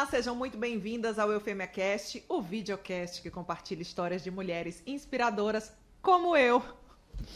Olá, 0.00 0.08
sejam 0.08 0.34
muito 0.34 0.56
bem-vindas 0.56 1.18
ao 1.18 1.30
Eufêmia 1.30 1.66
Cast, 1.66 2.24
o 2.26 2.40
videocast 2.40 3.20
que 3.20 3.30
compartilha 3.30 3.82
histórias 3.82 4.24
de 4.24 4.30
mulheres 4.30 4.82
inspiradoras 4.86 5.74
como 6.00 6.34
eu. 6.34 6.62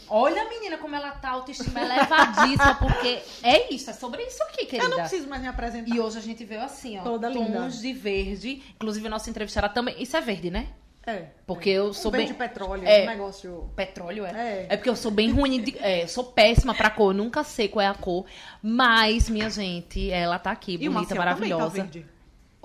Olha, 0.09 0.49
menina, 0.49 0.75
como 0.79 0.95
ela 0.95 1.11
tá 1.11 1.29
autoestima 1.29 1.79
elevadíssima, 1.79 2.73
porque 2.73 3.21
é 3.43 3.71
isso, 3.71 3.91
é 3.91 3.93
sobre 3.93 4.23
isso 4.23 4.41
aqui, 4.41 4.65
querida. 4.65 4.83
Eu 4.85 4.89
não 4.89 4.97
preciso 4.97 5.27
mais 5.29 5.43
me 5.43 5.47
apresentar. 5.47 5.95
E 5.95 5.99
hoje 5.99 6.17
a 6.17 6.21
gente 6.21 6.43
veio 6.43 6.63
assim, 6.63 6.97
ó. 6.97 7.03
Toda 7.03 7.31
tons 7.31 7.45
linda. 7.45 7.69
de 7.69 7.93
verde. 7.93 8.63
Inclusive, 8.73 9.09
nossa 9.09 9.29
entrevistada 9.29 9.69
também. 9.69 10.01
Isso 10.01 10.17
é 10.17 10.21
verde, 10.21 10.49
né? 10.49 10.69
É. 11.05 11.27
Porque 11.45 11.69
eu 11.69 11.93
sou 11.93 12.09
um 12.09 12.17
bem. 12.17 12.25
de 12.25 12.33
petróleo, 12.33 12.87
É. 12.87 13.03
um 13.03 13.05
negócio... 13.05 13.69
Petróleo, 13.75 14.25
é? 14.25 14.31
É. 14.31 14.65
É 14.69 14.75
porque 14.75 14.89
eu 14.89 14.95
sou 14.95 15.11
bem 15.11 15.29
ruim 15.29 15.61
de. 15.61 15.77
É, 15.77 16.01
eu 16.01 16.07
sou 16.07 16.23
péssima 16.23 16.73
pra 16.73 16.89
cor, 16.89 17.11
eu 17.11 17.17
nunca 17.17 17.43
sei 17.43 17.67
qual 17.67 17.83
é 17.83 17.87
a 17.87 17.93
cor. 17.93 18.25
Mas, 18.59 19.29
minha 19.29 19.51
gente, 19.51 20.09
ela 20.09 20.39
tá 20.39 20.49
aqui, 20.49 20.73
E 20.73 20.89
bonita, 20.89 21.13
Marcel 21.13 21.17
também 21.17 21.49
tá 21.51 21.57
maravilhosa. 21.57 21.83
verde. 21.83 22.14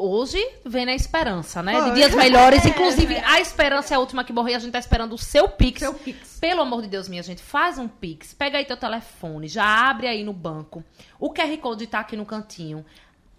Hoje 0.03 0.39
vem 0.65 0.87
na 0.87 0.95
esperança, 0.95 1.63
né? 1.63 1.79
De 1.85 1.95
dias 1.95 2.15
melhores. 2.15 2.65
É, 2.65 2.69
Inclusive, 2.71 3.15
é. 3.15 3.25
a 3.25 3.39
esperança 3.39 3.93
é 3.93 3.97
a 3.97 4.01
última 4.01 4.25
que 4.25 4.33
morreu. 4.33 4.57
A 4.57 4.59
gente 4.59 4.73
tá 4.73 4.79
esperando 4.79 5.13
o 5.13 5.19
seu 5.19 5.47
Pix. 5.49 5.81
Seu 5.81 5.93
Pix. 5.93 6.39
Pelo 6.41 6.63
amor 6.63 6.81
de 6.81 6.89
Deus, 6.89 7.07
minha 7.07 7.23
gente, 7.23 7.43
faz 7.43 7.77
um 7.79 7.87
Pix. 7.87 8.33
Pega 8.33 8.57
aí 8.57 8.65
teu 8.65 8.79
telefone, 8.79 9.47
já 9.47 9.91
abre 9.91 10.07
aí 10.07 10.25
no 10.25 10.33
banco. 10.33 10.83
O 11.19 11.31
QR 11.33 11.55
Code 11.59 11.87
tá 11.87 12.01
aqui 12.01 12.17
no 12.17 12.25
cantinho. 12.25 12.85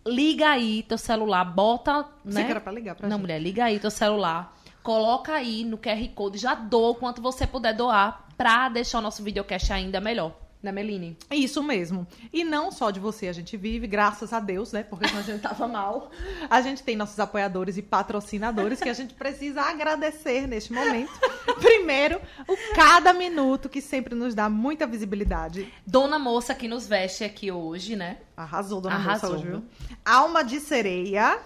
Liga 0.05 0.49
aí 0.49 0.83
teu 0.83 0.97
celular, 0.97 1.43
bota, 1.45 2.05
né? 2.23 2.43
que 2.43 2.51
era 2.51 2.61
pra 2.61 2.71
ligar 2.71 2.95
pra 2.95 3.07
Não, 3.07 3.17
gente. 3.17 3.21
mulher, 3.21 3.39
liga 3.39 3.65
aí 3.65 3.79
teu 3.79 3.91
celular. 3.91 4.55
Coloca 4.83 5.33
aí 5.33 5.63
no 5.63 5.77
QR 5.77 6.07
Code, 6.13 6.37
já 6.37 6.53
doa 6.55 6.89
o 6.91 6.95
quanto 6.95 7.21
você 7.21 7.45
puder 7.47 7.73
doar 7.75 8.27
pra 8.37 8.69
deixar 8.69 8.99
o 8.99 9.01
nosso 9.01 9.23
videocast 9.23 9.71
ainda 9.71 9.99
melhor. 9.99 10.33
Né, 10.61 10.71
Meline? 10.71 11.17
Isso 11.31 11.63
mesmo. 11.63 12.05
E 12.31 12.43
não 12.43 12.71
só 12.71 12.91
de 12.91 12.99
você 12.99 13.27
a 13.27 13.33
gente 13.33 13.57
vive, 13.57 13.87
graças 13.87 14.31
a 14.31 14.39
Deus, 14.39 14.71
né? 14.71 14.83
Porque 14.83 15.05
a 15.05 15.21
gente 15.21 15.41
tava 15.41 15.67
mal. 15.67 16.11
A 16.49 16.61
gente 16.61 16.83
tem 16.83 16.95
nossos 16.95 17.19
apoiadores 17.19 17.77
e 17.77 17.81
patrocinadores 17.81 18.79
que 18.79 18.89
a 18.89 18.93
gente 18.93 19.15
precisa 19.15 19.61
agradecer 19.61 20.47
neste 20.47 20.71
momento. 20.71 21.11
Primeiro, 21.59 22.21
o 22.47 22.55
cada 22.75 23.11
minuto 23.11 23.69
que 23.69 23.81
sempre 23.81 24.13
nos 24.13 24.35
dá 24.35 24.49
muita 24.49 24.85
visibilidade. 24.85 25.71
Dona 25.85 26.19
Moça 26.19 26.53
que 26.53 26.67
nos 26.67 26.85
veste 26.85 27.23
aqui 27.23 27.51
hoje, 27.51 27.95
né? 27.95 28.17
Arrasou, 28.37 28.79
dona 28.79 28.95
Arrasou, 28.95 29.31
Moça, 29.31 29.41
hoje, 29.41 29.51
viu? 29.51 29.59
viu? 29.61 29.97
Alma 30.05 30.43
de 30.43 30.59
Sereia, 30.59 31.39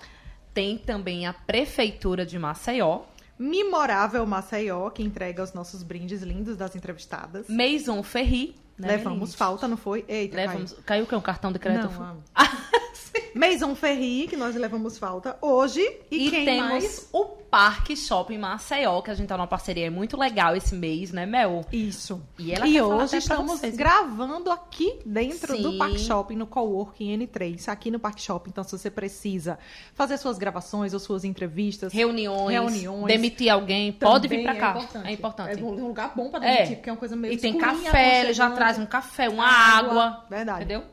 Tem 0.54 0.78
também 0.78 1.26
a 1.26 1.34
Prefeitura 1.34 2.26
de 2.26 2.38
Maceió. 2.38 3.04
Memorável 3.38 4.26
Maceió, 4.26 4.89
que 4.89 5.04
entrega 5.04 5.44
os 5.44 5.54
nossos 5.54 5.84
brindes 5.84 6.22
lindos 6.22 6.56
das 6.56 6.76
entrevistadas. 6.76 7.48
Maison 7.50 8.02
Ferri. 8.02 8.56
Levamos 8.78 9.34
falta, 9.36 9.68
não 9.68 9.78
foi? 9.78 10.04
Eita, 10.08 10.36
Levamos... 10.36 10.76
Caiu 10.86 11.06
o 11.06 11.08
que? 11.08 11.16
Um 11.16 11.22
cartão 11.22 11.52
de 11.52 11.59
crédito? 11.59 11.92
Não, 11.94 12.04
amo. 12.04 12.23
Maison 13.35 13.75
Ferri, 13.75 14.27
que 14.27 14.35
nós 14.38 14.55
levamos 14.55 14.97
falta 14.97 15.38
hoje. 15.41 15.81
E, 16.11 16.27
E, 16.27 16.30
quem 16.31 16.45
temos 16.45 16.69
mais? 16.69 17.09
o 17.13 17.25
Parque 17.25 17.95
Shopping 17.95 18.38
Maceió, 18.38 19.02
que 19.02 19.11
a 19.11 19.13
gente 19.13 19.27
tá 19.27 19.38
numa 19.38 19.47
parceria 19.47 19.89
muito 19.89 20.17
legal 20.17 20.55
esse 20.55 20.75
mês, 20.75 21.11
né, 21.11 21.25
Mel? 21.25 21.66
Isso. 21.71 22.21
E 22.38 22.52
ela 22.52 22.67
E 22.67 22.81
hoje 22.81 23.17
estamos 23.17 23.59
vocês. 23.59 23.75
gravando 23.75 24.52
aqui 24.52 24.99
dentro 25.05 25.55
do 25.58 25.71
Sim. 25.71 25.77
Park 25.77 25.97
Shopping, 25.97 26.36
no 26.36 26.45
Coworking 26.47 27.17
N3, 27.19 27.67
aqui 27.69 27.89
no 27.91 27.99
Park 27.99 28.19
Shopping. 28.19 28.49
Então, 28.49 28.63
se 28.63 28.77
você 28.77 28.89
precisa 28.91 29.58
fazer 29.93 30.17
suas 30.17 30.38
gravações 30.38 30.93
ou 30.93 30.99
suas 30.99 31.23
entrevistas, 31.23 31.93
Reuniões, 31.93 32.52
Reuniões. 32.52 33.05
demitir 33.08 33.49
alguém, 33.49 33.91
pode 33.93 34.27
vir 34.27 34.43
pra 34.43 34.55
cá. 34.55 34.67
É 34.67 34.71
importante. 34.77 35.08
É 35.08 35.11
importante. 35.13 35.59
É 35.59 35.63
um 35.63 35.88
lugar 35.88 36.11
bom 36.16 36.30
pra 36.30 36.45
É. 36.45 36.55
demitir, 36.58 36.75
porque 36.77 36.89
é 36.89 36.93
uma 36.93 36.99
coisa 36.99 37.16
meio 37.16 37.33
E 37.33 37.38
tem 37.38 37.58
café, 37.58 38.21
ele 38.21 38.33
já 38.33 38.49
traz 38.52 38.77
um 38.77 38.86
café, 38.86 39.30
uma 39.30 39.45
água. 39.47 40.25
Verdade. 40.30 40.66
Entendeu? 40.66 40.83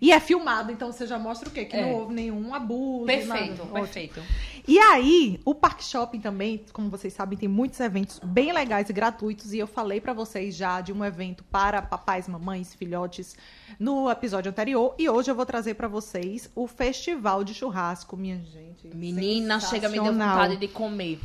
E 0.00 0.12
é 0.12 0.20
filmado, 0.20 0.70
então 0.70 0.92
você 0.92 1.06
já 1.06 1.18
mostra 1.18 1.48
o 1.48 1.52
quê? 1.52 1.64
Que 1.64 1.76
É. 1.76 1.82
não 1.82 1.92
houve 1.94 2.14
nenhum 2.14 2.54
abuso. 2.54 3.06
Perfeito, 3.06 3.64
nada. 3.64 3.72
Perfeito. 3.80 4.22
E 4.68 4.78
aí, 4.78 5.40
o 5.44 5.54
Park 5.54 5.80
Shopping 5.82 6.20
também, 6.20 6.64
como 6.72 6.90
vocês 6.90 7.12
sabem, 7.12 7.38
tem 7.38 7.48
muitos 7.48 7.80
eventos 7.80 8.20
bem 8.22 8.52
legais 8.52 8.88
e 8.90 8.92
gratuitos. 8.92 9.52
E 9.52 9.58
eu 9.58 9.66
falei 9.66 10.00
pra 10.00 10.12
vocês 10.12 10.54
já 10.54 10.80
de 10.80 10.92
um 10.92 11.04
evento 11.04 11.42
para 11.44 11.80
papais, 11.80 12.28
mamães, 12.28 12.74
filhotes 12.74 13.36
no 13.78 14.10
episódio 14.10 14.50
anterior. 14.50 14.94
E 14.98 15.08
hoje 15.08 15.30
eu 15.30 15.34
vou 15.34 15.46
trazer 15.46 15.74
pra 15.74 15.88
vocês 15.88 16.50
o 16.54 16.66
Festival 16.66 17.42
de 17.42 17.54
Churrasco, 17.54 18.16
minha 18.16 18.38
gente. 18.40 18.86
Menina, 18.94 19.58
chega, 19.60 19.88
me 19.88 19.94
deu 20.00 20.12
vontade 20.12 20.56
de 20.56 20.68
comer. 20.68 21.18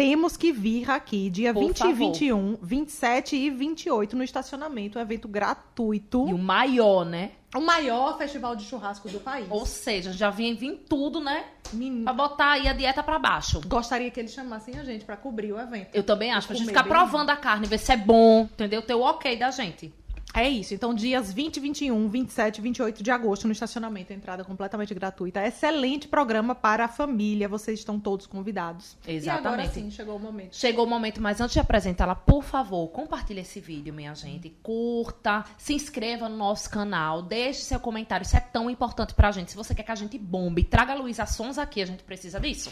Temos 0.00 0.34
que 0.34 0.50
vir 0.50 0.90
aqui 0.90 1.28
dia 1.28 1.52
Por 1.52 1.60
20 1.60 1.78
favor. 1.78 1.90
e 1.90 1.94
21, 1.94 2.58
27 2.62 3.36
e 3.36 3.50
28 3.50 4.16
no 4.16 4.24
estacionamento, 4.24 4.98
um 4.98 5.02
evento 5.02 5.28
gratuito. 5.28 6.26
E 6.26 6.32
o 6.32 6.38
maior, 6.38 7.04
né? 7.04 7.32
O 7.54 7.60
maior 7.60 8.16
festival 8.16 8.56
de 8.56 8.64
churrasco 8.64 9.10
do 9.10 9.20
país. 9.20 9.46
Ou 9.50 9.66
seja, 9.66 10.10
já 10.10 10.30
vinha 10.30 10.54
vir 10.54 10.86
tudo, 10.88 11.20
né? 11.20 11.44
Menino, 11.74 12.04
Pra 12.04 12.14
botar 12.14 12.52
aí 12.52 12.66
a 12.66 12.72
dieta 12.72 13.02
pra 13.02 13.18
baixo. 13.18 13.60
Gostaria 13.66 14.10
que 14.10 14.18
eles 14.18 14.32
chamassem 14.32 14.78
a 14.78 14.84
gente 14.84 15.04
pra 15.04 15.18
cobrir 15.18 15.52
o 15.52 15.60
evento. 15.60 15.94
Eu 15.94 16.02
também 16.02 16.32
acho, 16.32 16.46
pra 16.46 16.56
gente 16.56 16.68
ficar 16.68 16.84
bem. 16.84 16.92
provando 16.92 17.28
a 17.28 17.36
carne, 17.36 17.66
ver 17.66 17.78
se 17.78 17.92
é 17.92 17.96
bom, 17.98 18.44
entendeu? 18.44 18.80
Ter 18.80 18.94
o 18.94 19.02
ok 19.02 19.36
da 19.36 19.50
gente. 19.50 19.92
É 20.32 20.48
isso. 20.48 20.74
Então, 20.74 20.94
dias 20.94 21.32
20, 21.32 21.58
21, 21.58 22.08
27 22.08 22.58
e 22.58 22.60
28 22.60 23.02
de 23.02 23.10
agosto 23.10 23.46
no 23.46 23.52
estacionamento. 23.52 24.12
Entrada 24.12 24.44
completamente 24.44 24.94
gratuita. 24.94 25.44
Excelente 25.44 26.06
programa 26.06 26.54
para 26.54 26.84
a 26.84 26.88
família. 26.88 27.48
Vocês 27.48 27.80
estão 27.80 27.98
todos 27.98 28.26
convidados. 28.26 28.96
E 29.06 29.28
agora 29.28 29.62
Exatamente. 29.62 29.74
sim, 29.74 29.90
chegou 29.90 30.16
o 30.16 30.20
momento. 30.20 30.54
Chegou 30.54 30.84
o 30.84 30.88
momento, 30.88 31.20
mas 31.20 31.40
antes 31.40 31.54
de 31.54 31.60
apresentá-la, 31.60 32.14
por 32.14 32.42
favor, 32.42 32.88
compartilhe 32.88 33.40
esse 33.40 33.60
vídeo, 33.60 33.92
minha 33.92 34.14
gente. 34.14 34.50
Curta, 34.62 35.44
se 35.58 35.74
inscreva 35.74 36.28
no 36.28 36.36
nosso 36.36 36.70
canal, 36.70 37.22
deixe 37.22 37.62
seu 37.62 37.80
comentário. 37.80 38.24
Isso 38.24 38.36
é 38.36 38.40
tão 38.40 38.70
importante 38.70 39.14
pra 39.14 39.32
gente. 39.32 39.50
Se 39.50 39.56
você 39.56 39.74
quer 39.74 39.82
que 39.82 39.92
a 39.92 39.96
gente 39.96 40.16
bombe, 40.16 40.62
traga 40.62 40.92
a 40.92 40.96
Luísa 40.96 41.26
Sons 41.26 41.58
aqui, 41.58 41.82
a 41.82 41.86
gente 41.86 42.04
precisa 42.04 42.38
disso. 42.38 42.70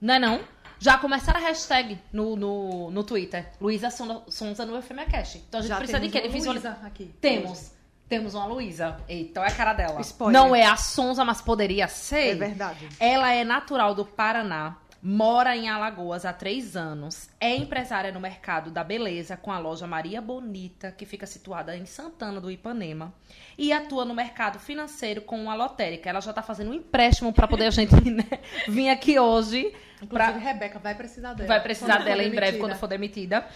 Não 0.00 0.14
é 0.14 0.18
não? 0.18 0.40
Já 0.82 0.98
começaram 0.98 1.38
a 1.38 1.42
hashtag 1.44 1.96
no, 2.12 2.34
no, 2.34 2.90
no 2.90 3.04
Twitter. 3.04 3.46
Luísa 3.60 3.88
Son- 3.88 4.24
Sonza 4.28 4.66
no 4.66 4.74
Eufemia 4.74 5.06
Cash. 5.06 5.36
Então 5.36 5.60
a 5.60 5.62
gente 5.62 5.68
Já 5.68 5.76
precisa 5.76 6.00
de 6.00 6.08
quê? 6.08 6.26
De. 6.26 6.48
Luísa 6.48 6.76
aqui. 6.84 7.14
Temos. 7.20 7.70
Temos 8.08 8.34
uma 8.34 8.46
Luísa. 8.46 8.96
Eita, 9.08 9.40
olha 9.40 9.48
a 9.50 9.54
cara 9.54 9.74
dela. 9.74 10.00
Spoiler. 10.00 10.32
Não 10.42 10.54
é 10.56 10.66
a 10.66 10.76
Sonza, 10.76 11.24
mas 11.24 11.40
poderia 11.40 11.86
ser. 11.86 12.32
É 12.32 12.34
verdade. 12.34 12.88
Ela 12.98 13.32
é 13.32 13.44
natural 13.44 13.94
do 13.94 14.04
Paraná, 14.04 14.76
mora 15.02 15.56
em 15.56 15.68
Alagoas 15.68 16.24
há 16.24 16.32
três 16.32 16.76
anos, 16.76 17.28
é 17.40 17.56
empresária 17.56 18.12
no 18.12 18.20
mercado 18.20 18.70
da 18.70 18.84
beleza 18.84 19.36
com 19.36 19.50
a 19.50 19.58
loja 19.58 19.84
Maria 19.84 20.20
Bonita, 20.20 20.92
que 20.92 21.04
fica 21.04 21.26
situada 21.26 21.76
em 21.76 21.84
Santana 21.84 22.40
do 22.40 22.48
Ipanema, 22.48 23.12
e 23.58 23.72
atua 23.72 24.04
no 24.04 24.14
mercado 24.14 24.60
financeiro 24.60 25.20
com 25.22 25.50
a 25.50 25.56
lotérica. 25.56 26.08
Ela 26.08 26.20
já 26.20 26.32
tá 26.32 26.40
fazendo 26.40 26.70
um 26.70 26.74
empréstimo 26.74 27.32
para 27.32 27.48
poder 27.48 27.66
a 27.66 27.70
gente 27.70 27.92
né, 28.08 28.24
vir 28.68 28.90
aqui 28.90 29.18
hoje. 29.18 29.74
Inclusive, 30.00 30.32
Pra... 30.32 30.52
Rebeca 30.52 30.78
vai 30.78 30.94
precisar 30.94 31.32
dela. 31.34 31.48
Vai 31.48 31.62
precisar 31.62 31.98
dela 31.98 32.22
em 32.22 32.30
breve 32.30 32.52
demitida. 32.52 32.58
quando 32.58 32.78
for 32.78 32.88
demitida. 32.88 33.46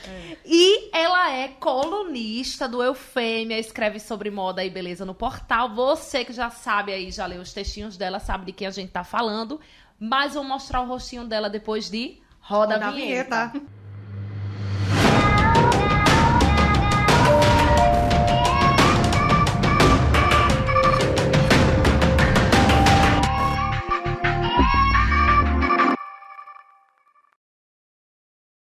E 0.45 0.97
ela 0.97 1.33
é 1.33 1.49
colunista 1.49 2.69
do 2.69 2.83
Eufêmia, 2.83 3.59
escreve 3.59 3.99
sobre 3.99 4.31
moda 4.31 4.65
e 4.65 4.71
beleza 4.71 5.05
no 5.05 5.15
portal. 5.15 5.75
Você 5.75 6.25
que 6.25 6.33
já 6.33 6.51
sabe 6.51 6.93
aí, 6.93 7.11
já 7.11 7.27
leu 7.27 7.41
os 7.41 7.53
textinhos 7.53 7.97
dela, 7.97 8.21
sabe 8.21 8.47
de 8.47 8.53
quem 8.53 8.67
a 8.67 8.71
gente 8.71 8.91
tá 8.91 9.03
falando. 9.03 9.61
Mas 9.99 10.35
vou 10.35 10.45
mostrar 10.45 10.83
o 10.83 10.87
rostinho 10.87 11.25
dela 11.25 11.49
depois 11.49 11.91
de 11.91 12.19
Roda, 12.41 12.75
Roda 12.75 12.87
a 12.87 12.91
Vinheta. 12.91 13.53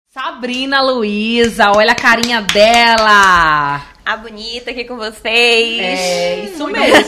Sabrina 0.08 0.80
Luiza, 0.80 1.72
olha 1.72 1.92
a 1.92 1.96
carinha 1.96 2.40
dela. 2.42 3.93
A 4.04 4.16
bonita 4.18 4.70
aqui 4.70 4.84
com 4.84 4.96
vocês. 4.96 5.80
É, 5.80 6.44
isso 6.44 6.66
mesmo. 6.66 7.04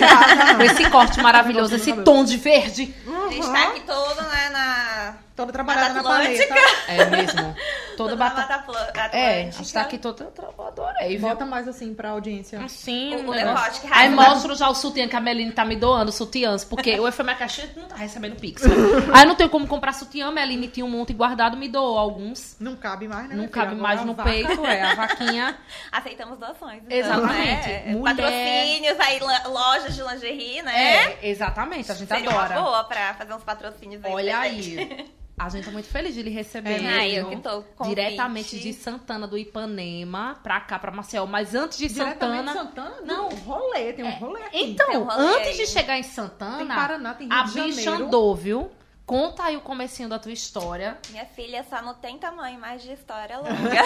Com 0.57 0.63
esse 0.63 0.91
corte 0.91 1.21
maravilhoso, 1.21 1.77
esse 1.77 1.93
tom 1.93 2.25
de 2.25 2.39
verde. 2.39 2.95
Destaque 3.29 3.81
todo, 3.81 4.23
né, 4.23 4.49
na... 4.51 4.96
Toda 5.37 5.53
trabalhada 5.53 5.93
na 5.95 6.03
paleta. 6.03 6.55
É 6.89 7.05
mesmo. 7.05 7.55
Toda 7.97 8.17
batata. 8.17 8.55
Atlântica. 8.55 9.01
É, 9.17 9.49
a 9.49 9.51
gente 9.51 9.73
tá 9.73 9.83
aqui 9.83 9.99
toda. 9.99 10.33
Eu 10.37 10.65
adorei, 10.67 11.17
viu? 11.19 11.29
Bota 11.29 11.45
mais 11.45 11.69
assim 11.69 11.95
pra 11.95 12.11
audiência. 12.11 12.59
Assim, 12.65 13.15
O- 13.17 13.27
o 13.27 13.31
o 13.31 13.35
negócio. 13.35 13.83
que 13.83 13.89
Aí 13.93 14.09
mostro 14.09 14.55
já 14.55 14.69
o 14.69 14.75
sutiã 14.75 15.07
que 15.07 15.15
a 15.15 15.21
Meline 15.21 15.53
tá 15.53 15.65
me 15.65 15.77
doando, 15.77 16.11
sutiãs, 16.11 16.65
porque 16.65 16.99
o 16.99 17.07
FMA 17.13 17.35
Caixinha 17.35 17.71
não 17.77 17.85
tá 17.87 17.97
recebendo 17.97 18.37
pix. 18.41 18.63
né? 18.63 18.75
Aí 19.15 19.27
não 19.27 19.35
tenho 19.35 19.51
como 19.51 19.67
comprar 19.67 19.93
sutiã, 19.93 20.29
a 20.29 20.31
Meline 20.33 20.69
tinha 20.69 20.85
um 20.87 20.91
monte 20.91 21.13
guardado, 21.13 21.57
me 21.57 21.69
doou 21.69 21.99
alguns. 21.99 22.57
Não 22.59 22.75
cabe 22.77 23.07
mais, 23.07 23.25
né? 23.29 23.35
Não 23.35 23.37
minha 23.45 23.49
filha? 23.49 23.51
cabe 23.51 23.73
Agora 23.75 23.83
mais 23.83 24.01
a 24.01 24.05
no 24.07 24.15
vaca- 24.15 24.31
peito, 24.31 24.67
é, 24.67 24.83
a 24.83 24.95
vaquinha. 24.95 25.59
Aceitamos 25.93 26.39
doações. 26.39 26.83
Então, 26.85 26.97
Exatamente. 26.97 27.69
Né? 27.69 27.83
Mulher- 27.93 28.17
Patrocínios, 28.17 29.01
aí 29.01 29.21
lojas 29.49 29.95
de 29.95 30.03
lingerie, 30.03 30.63
né? 30.63 30.95
É, 31.13 31.29
exatamente, 31.29 31.93
a 31.93 31.95
gente 31.95 32.09
Seria 32.09 32.31
adora. 32.31 32.55
uma 32.59 32.63
boa 32.71 32.85
pra 32.85 33.15
fazer 33.15 33.35
uns 33.35 33.43
patrocínios 33.45 34.05
aí. 34.05 34.13
Olha 34.13 34.39
aí. 34.39 35.07
A 35.39 35.51
gente 35.51 35.67
tá 35.67 35.71
muito 35.71 35.89
feliz 35.89 36.15
de 36.15 36.23
lhe 36.23 36.31
receber. 36.31 36.83
É, 36.83 37.09
eu 37.11 37.29
que 37.29 37.37
tô 37.37 37.63
Diretamente 37.85 38.59
de 38.59 38.73
Santana 38.73 39.27
do 39.27 39.37
Ipanema 39.37 40.39
pra 40.43 40.61
cá, 40.61 40.79
pra 40.79 40.91
Maceió. 40.91 41.27
Mas 41.27 41.55
antes 41.55 41.77
de 41.77 41.89
Diretamente 41.89 42.53
Santana. 42.53 42.53
de 42.53 42.59
Santana? 42.59 42.97
Não. 43.03 43.29
Rolê, 43.29 43.93
tem 43.93 44.05
um 44.05 44.11
rolê 44.13 44.43
aqui. 44.45 44.65
Então, 44.65 44.87
Tem 44.89 44.97
um 44.99 45.05
rolê 45.05 45.37
antes 45.37 45.49
aí. 45.49 45.57
de 45.59 45.67
chegar 45.67 45.99
em 45.99 46.03
Tem 46.03 46.11
Santana, 46.11 46.75
Paraná, 46.75 47.15
tem 47.15 47.29
Rio 47.29 47.37
a 47.37 47.43
bicha 47.45 47.91
andou, 47.91 48.35
viu? 48.35 48.71
Conta 49.05 49.45
aí 49.45 49.57
o 49.57 49.61
comecinho 49.61 50.09
da 50.09 50.19
tua 50.19 50.33
história. 50.33 50.99
Minha 51.11 51.27
filha 51.27 51.65
só 51.69 51.81
não 51.83 51.95
tem 51.95 52.19
tamanho 52.19 52.59
mais 52.59 52.83
de 52.83 52.93
história 52.93 53.37
longa. 53.39 53.83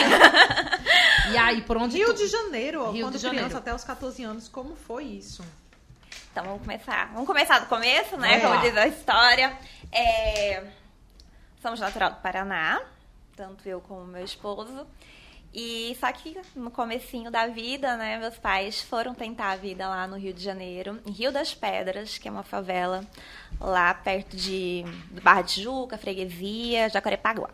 e 1.33 1.37
aí, 1.37 1.63
por 1.63 1.77
onde 1.77 1.97
Rio 1.99 2.15
tu... 2.15 2.23
de 2.23 2.29
Janeiro, 2.29 2.85
ó, 2.85 2.91
Rio 2.91 3.07
quando 3.07 3.15
de 3.19 3.21
criança 3.21 3.37
Janeiro. 3.37 3.59
até 3.59 3.75
os 3.75 3.85
14 3.85 4.23
anos, 4.23 4.49
como 4.49 4.75
foi 4.77 5.05
isso? 5.05 5.45
Então 6.33 6.45
vamos 6.45 6.61
começar. 6.63 7.11
Vamos 7.13 7.27
começar 7.27 7.59
do 7.59 7.67
começo, 7.67 8.17
né? 8.17 8.39
Lá. 8.39 8.49
Como 8.51 8.61
diz 8.63 8.77
a 8.77 8.87
história. 8.87 9.53
É, 9.93 10.63
Somos 11.61 11.81
natural 11.81 12.11
do 12.11 12.17
Paraná, 12.17 12.81
tanto 13.37 13.69
eu 13.69 13.81
como 13.81 14.05
meu 14.07 14.25
esposo. 14.25 14.87
E 15.53 15.97
só 15.99 16.11
que 16.13 16.41
no 16.55 16.71
comecinho 16.71 17.31
da 17.31 17.49
vida, 17.49 17.97
né, 17.97 18.17
meus 18.19 18.39
pais 18.39 18.81
foram 18.81 19.15
tentar 19.15 19.51
a 19.51 19.57
vida 19.57 19.89
lá 19.89 20.07
no 20.07 20.17
Rio 20.17 20.33
de 20.33 20.43
Janeiro, 20.43 21.01
em 21.05 21.11
Rio 21.11 21.33
das 21.33 21.53
Pedras, 21.53 22.19
que 22.19 22.29
é 22.29 22.31
uma 22.31 22.45
favela 22.45 23.05
lá 23.61 23.93
perto 23.93 24.37
de 24.37 24.85
do 25.11 25.21
Barra 25.21 25.43
de 25.43 25.55
Tijuca, 25.55 25.99
Freguesia, 25.99 26.89
Jacarepaguá. 26.89 27.51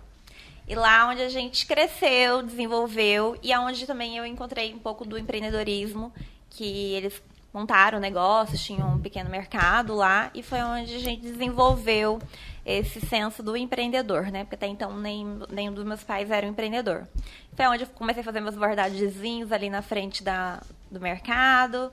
E 0.69 0.75
lá 0.75 1.09
onde 1.09 1.23
a 1.23 1.29
gente 1.29 1.65
cresceu, 1.65 2.43
desenvolveu 2.43 3.39
e 3.43 3.53
aonde 3.53 3.87
também 3.87 4.17
eu 4.17 4.27
encontrei 4.27 4.75
um 4.75 4.79
pouco 4.79 5.05
do 5.05 5.17
empreendedorismo, 5.17 6.13
que 6.51 6.93
eles 6.95 7.23
montaram 7.53 7.99
negócios, 7.99 8.63
tinham 8.63 8.95
um 8.95 9.01
pequeno 9.01 9.31
mercado 9.31 9.95
lá 9.95 10.31
e 10.35 10.43
foi 10.43 10.61
onde 10.61 10.95
a 10.95 10.99
gente 10.99 11.23
desenvolveu 11.23 12.21
esse 12.67 13.01
senso 13.01 13.43
do 13.43 13.57
empreendedor, 13.57 14.25
né? 14.33 14.43
Porque 14.43 14.57
até 14.57 14.67
então 14.67 14.95
nem 14.99 15.25
nenhum 15.49 15.73
dos 15.73 15.85
meus 15.85 16.03
pais 16.03 16.31
era 16.31 16.45
um 16.45 16.51
empreendedor. 16.51 17.07
Foi 17.55 17.67
onde 17.69 17.85
eu 17.85 17.89
comecei 17.89 18.21
a 18.23 18.25
fazer 18.25 18.41
meus 18.41 18.57
bordadezinhos 18.57 19.53
ali 19.53 19.71
na 19.71 19.83
frente 19.83 20.23
da, 20.25 20.61
do 20.91 21.01
mercado 21.01 21.93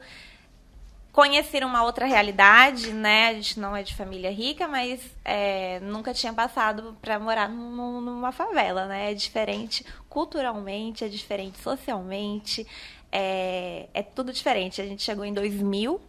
conhecer 1.13 1.63
uma 1.63 1.83
outra 1.83 2.07
realidade, 2.07 2.91
né? 2.91 3.27
A 3.27 3.33
gente 3.35 3.59
não 3.59 3.75
é 3.75 3.83
de 3.83 3.95
família 3.95 4.31
rica, 4.31 4.67
mas 4.67 4.99
é, 5.23 5.79
nunca 5.79 6.11
tinha 6.11 6.33
passado 6.33 6.97
para 6.99 7.19
morar 7.19 7.47
num- 7.47 8.01
numa 8.01 8.31
favela, 8.31 8.87
né? 8.87 9.11
É 9.11 9.13
diferente 9.13 9.85
culturalmente, 10.09 11.05
é 11.05 11.07
diferente 11.07 11.59
socialmente, 11.61 12.65
é, 13.11 13.87
é 13.93 14.01
tudo 14.01 14.33
diferente. 14.33 14.81
A 14.81 14.85
gente 14.87 15.03
chegou 15.03 15.23
em 15.23 15.31
2000, 15.33 16.01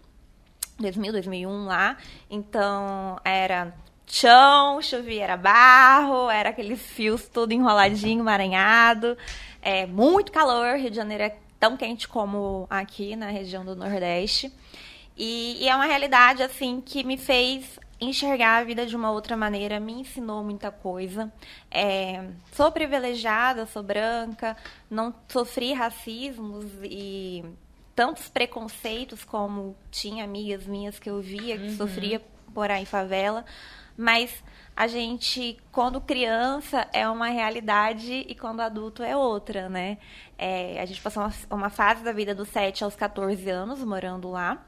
2000, 0.78 1.12
2001 1.12 1.66
lá, 1.66 1.98
então 2.30 3.20
era 3.22 3.74
chão, 4.06 4.80
chovia 4.82 5.24
era 5.24 5.36
barro, 5.36 6.30
era 6.30 6.50
aqueles 6.50 6.80
fios 6.80 7.28
tudo 7.28 7.52
enroladinho, 7.52 8.20
emaranhado, 8.20 9.16
é 9.62 9.86
muito 9.86 10.30
calor, 10.30 10.76
Rio 10.76 10.90
de 10.90 10.96
Janeiro 10.96 11.24
é 11.24 11.36
tão 11.58 11.76
quente 11.76 12.06
como 12.06 12.66
aqui 12.68 13.16
na 13.16 13.28
região 13.28 13.64
do 13.64 13.74
Nordeste. 13.74 14.52
E, 15.16 15.62
e 15.62 15.68
é 15.68 15.74
uma 15.74 15.86
realidade, 15.86 16.42
assim, 16.42 16.80
que 16.80 17.04
me 17.04 17.16
fez 17.16 17.78
enxergar 18.00 18.58
a 18.58 18.64
vida 18.64 18.84
de 18.84 18.96
uma 18.96 19.10
outra 19.10 19.36
maneira, 19.36 19.80
me 19.80 19.92
ensinou 19.92 20.42
muita 20.42 20.70
coisa. 20.70 21.32
É, 21.70 22.24
sou 22.52 22.70
privilegiada, 22.70 23.66
sou 23.66 23.82
branca, 23.82 24.56
não 24.90 25.14
sofri 25.28 25.72
racismos 25.72 26.66
e 26.82 27.44
tantos 27.94 28.28
preconceitos 28.28 29.24
como 29.24 29.76
tinha 29.90 30.24
amigas 30.24 30.66
minhas 30.66 30.98
que 30.98 31.08
eu 31.08 31.20
via 31.20 31.56
que 31.56 31.76
sofria 31.76 32.18
por 32.18 32.54
morar 32.54 32.80
em 32.80 32.84
favela, 32.84 33.44
mas 33.96 34.42
a 34.76 34.86
gente, 34.86 35.58
quando 35.70 36.00
criança, 36.00 36.88
é 36.92 37.08
uma 37.08 37.28
realidade 37.28 38.12
e 38.28 38.34
quando 38.34 38.60
adulto 38.60 39.02
é 39.02 39.16
outra, 39.16 39.68
né? 39.68 39.98
É, 40.36 40.80
a 40.80 40.84
gente 40.84 41.00
passou 41.00 41.22
uma, 41.22 41.32
uma 41.50 41.70
fase 41.70 42.02
da 42.02 42.12
vida 42.12 42.34
dos 42.34 42.48
7 42.48 42.82
aos 42.82 42.96
14 42.96 43.48
anos 43.50 43.78
morando 43.84 44.30
lá. 44.30 44.64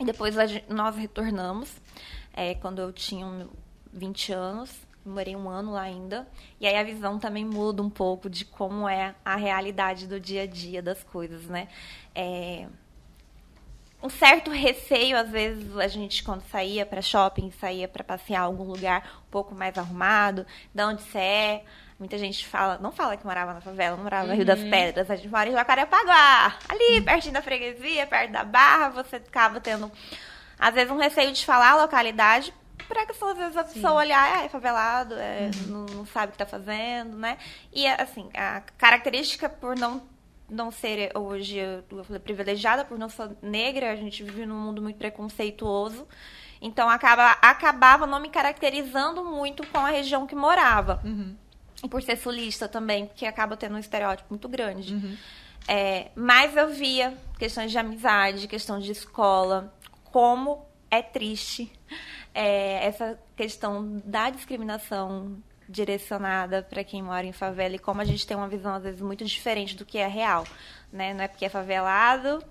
E 0.00 0.04
depois 0.04 0.34
nós 0.68 0.96
retornamos, 0.96 1.70
é, 2.32 2.54
quando 2.54 2.80
eu 2.80 2.92
tinha 2.92 3.26
um- 3.26 3.48
20 3.92 4.32
anos, 4.32 4.70
morei 5.04 5.34
um 5.36 5.48
ano 5.48 5.72
lá 5.72 5.82
ainda. 5.82 6.26
E 6.60 6.66
aí 6.66 6.76
a 6.76 6.82
visão 6.82 7.18
também 7.18 7.44
muda 7.44 7.82
um 7.82 7.88
pouco 7.90 8.28
de 8.28 8.44
como 8.44 8.88
é 8.88 9.14
a 9.24 9.36
realidade 9.36 10.06
do 10.06 10.18
dia 10.20 10.42
a 10.42 10.46
dia 10.46 10.82
das 10.82 11.02
coisas, 11.02 11.44
né? 11.46 11.68
É, 12.14 12.66
um 14.02 14.08
certo 14.08 14.50
receio, 14.50 15.16
às 15.16 15.30
vezes, 15.30 15.76
a 15.76 15.88
gente, 15.88 16.22
quando 16.22 16.42
saía 16.50 16.84
para 16.84 17.00
shopping, 17.00 17.50
saía 17.60 17.88
para 17.88 18.04
passear 18.04 18.42
algum 18.42 18.64
lugar 18.64 19.02
um 19.26 19.30
pouco 19.30 19.54
mais 19.54 19.76
arrumado, 19.76 20.46
de 20.74 20.82
onde 20.82 21.02
você 21.02 21.18
é. 21.18 21.64
Muita 21.98 22.18
gente 22.18 22.46
fala, 22.46 22.78
não 22.78 22.92
fala 22.92 23.16
que 23.16 23.24
morava 23.24 23.54
na 23.54 23.60
favela, 23.62 23.96
morava 23.96 24.28
no 24.28 24.34
Rio 24.34 24.44
das 24.44 24.60
Pedras, 24.60 25.10
a 25.10 25.16
gente 25.16 25.28
mora 25.28 25.48
em 25.48 25.52
Jacarepaguá, 25.52 26.54
ali 26.68 27.00
pertinho 27.00 27.32
da 27.32 27.40
freguesia, 27.40 28.06
perto 28.06 28.32
da 28.32 28.44
barra, 28.44 28.90
você 28.90 29.16
acaba 29.16 29.60
tendo, 29.60 29.90
às 30.58 30.74
vezes, 30.74 30.90
um 30.90 30.98
receio 30.98 31.32
de 31.32 31.44
falar 31.44 31.70
a 31.70 31.82
localidade, 31.82 32.52
pra 32.86 33.06
que 33.06 33.12
às 33.12 33.36
vezes 33.36 33.56
a 33.56 33.64
pessoa 33.64 33.94
olhar, 33.94 34.36
ah, 34.36 34.44
é 34.44 34.48
favelado, 34.48 35.14
é, 35.14 35.50
não, 35.68 35.86
não 35.86 36.06
sabe 36.06 36.28
o 36.28 36.32
que 36.32 36.38
tá 36.38 36.44
fazendo, 36.44 37.16
né? 37.16 37.38
E, 37.72 37.86
assim, 37.86 38.28
a 38.34 38.62
característica 38.76 39.48
por 39.48 39.74
não 39.74 40.02
não 40.48 40.70
ser 40.70 41.16
hoje, 41.16 41.56
eu 41.58 42.04
falei, 42.04 42.20
privilegiada 42.20 42.84
por 42.84 42.98
não 42.98 43.08
ser 43.08 43.30
negra, 43.42 43.92
a 43.92 43.96
gente 43.96 44.22
vive 44.22 44.46
num 44.46 44.58
mundo 44.58 44.80
muito 44.80 44.96
preconceituoso. 44.96 46.06
Então 46.60 46.88
acaba, 46.88 47.32
acabava 47.42 48.06
não 48.06 48.20
me 48.20 48.30
caracterizando 48.30 49.24
muito 49.24 49.66
com 49.66 49.78
a 49.78 49.90
região 49.90 50.26
que 50.26 50.34
morava. 50.34 51.00
E 51.84 51.88
por 51.88 52.02
ser 52.02 52.16
sulista 52.16 52.68
também, 52.68 53.06
porque 53.06 53.26
acaba 53.26 53.56
tendo 53.56 53.74
um 53.76 53.78
estereótipo 53.78 54.28
muito 54.30 54.48
grande. 54.48 54.94
É, 55.68 56.10
mas 56.14 56.56
eu 56.56 56.68
via 56.70 57.14
questões 57.38 57.70
de 57.70 57.78
amizade, 57.78 58.46
questão 58.46 58.78
de 58.78 58.92
escola, 58.92 59.74
como 60.04 60.64
é 60.90 61.02
triste 61.02 61.72
é, 62.32 62.86
essa 62.86 63.18
questão 63.34 64.00
da 64.04 64.30
discriminação 64.30 65.36
direcionada 65.68 66.62
para 66.62 66.84
quem 66.84 67.02
mora 67.02 67.26
em 67.26 67.32
favela 67.32 67.74
e 67.74 67.78
como 67.78 68.00
a 68.00 68.04
gente 68.04 68.26
tem 68.26 68.36
uma 68.36 68.48
visão 68.48 68.74
às 68.74 68.82
vezes 68.82 69.00
muito 69.00 69.24
diferente 69.24 69.76
do 69.76 69.84
que 69.84 69.98
é 69.98 70.06
real, 70.06 70.46
né? 70.92 71.12
Não 71.12 71.24
é 71.24 71.28
porque 71.28 71.44
é 71.44 71.48
favelado, 71.48 72.42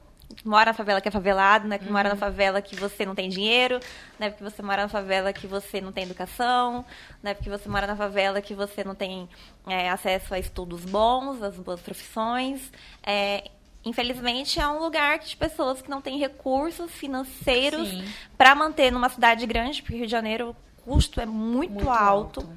mora 0.43 0.71
na 0.71 0.73
favela 0.73 1.01
que 1.01 1.07
é 1.07 1.11
favelado, 1.11 1.67
não 1.67 1.75
é 1.75 1.79
que 1.79 1.89
mora 1.89 2.09
na 2.09 2.15
favela 2.15 2.61
que 2.61 2.75
você 2.75 3.05
não 3.05 3.15
tem 3.15 3.29
dinheiro, 3.29 3.79
não 4.19 4.27
é 4.27 4.29
porque 4.29 4.43
você 4.43 4.61
mora 4.61 4.83
na 4.83 4.89
favela 4.89 5.31
que 5.31 5.47
você 5.47 5.79
não 5.79 5.91
tem 5.91 6.03
educação, 6.03 6.85
não 7.21 7.31
é 7.31 7.33
porque 7.33 7.49
você 7.49 7.69
mora 7.69 7.87
na 7.87 7.95
favela 7.95 8.41
que 8.41 8.53
você 8.53 8.83
não 8.83 8.95
tem 8.95 9.29
é, 9.67 9.89
acesso 9.89 10.33
a 10.33 10.39
estudos 10.39 10.83
bons, 10.85 11.41
às 11.41 11.55
boas 11.55 11.81
profissões. 11.81 12.71
É, 13.03 13.49
Infelizmente, 13.85 14.59
é 14.59 14.67
um 14.67 14.79
lugar 14.79 15.19
de 15.19 15.37
pessoas 15.37 15.79
que 15.79 15.91
não 15.91 16.01
têm 16.01 16.17
recursos 16.17 16.91
financeiros 16.91 17.87
para 18.35 18.55
manter 18.55 18.91
numa 18.91 19.09
cidade 19.09 19.45
grande, 19.45 19.83
porque 19.83 19.95
Rio 19.95 20.07
de 20.07 20.11
Janeiro 20.11 20.49
o 20.49 20.81
custo 20.81 21.21
é 21.21 21.25
muito, 21.25 21.87
alto. 21.87 22.49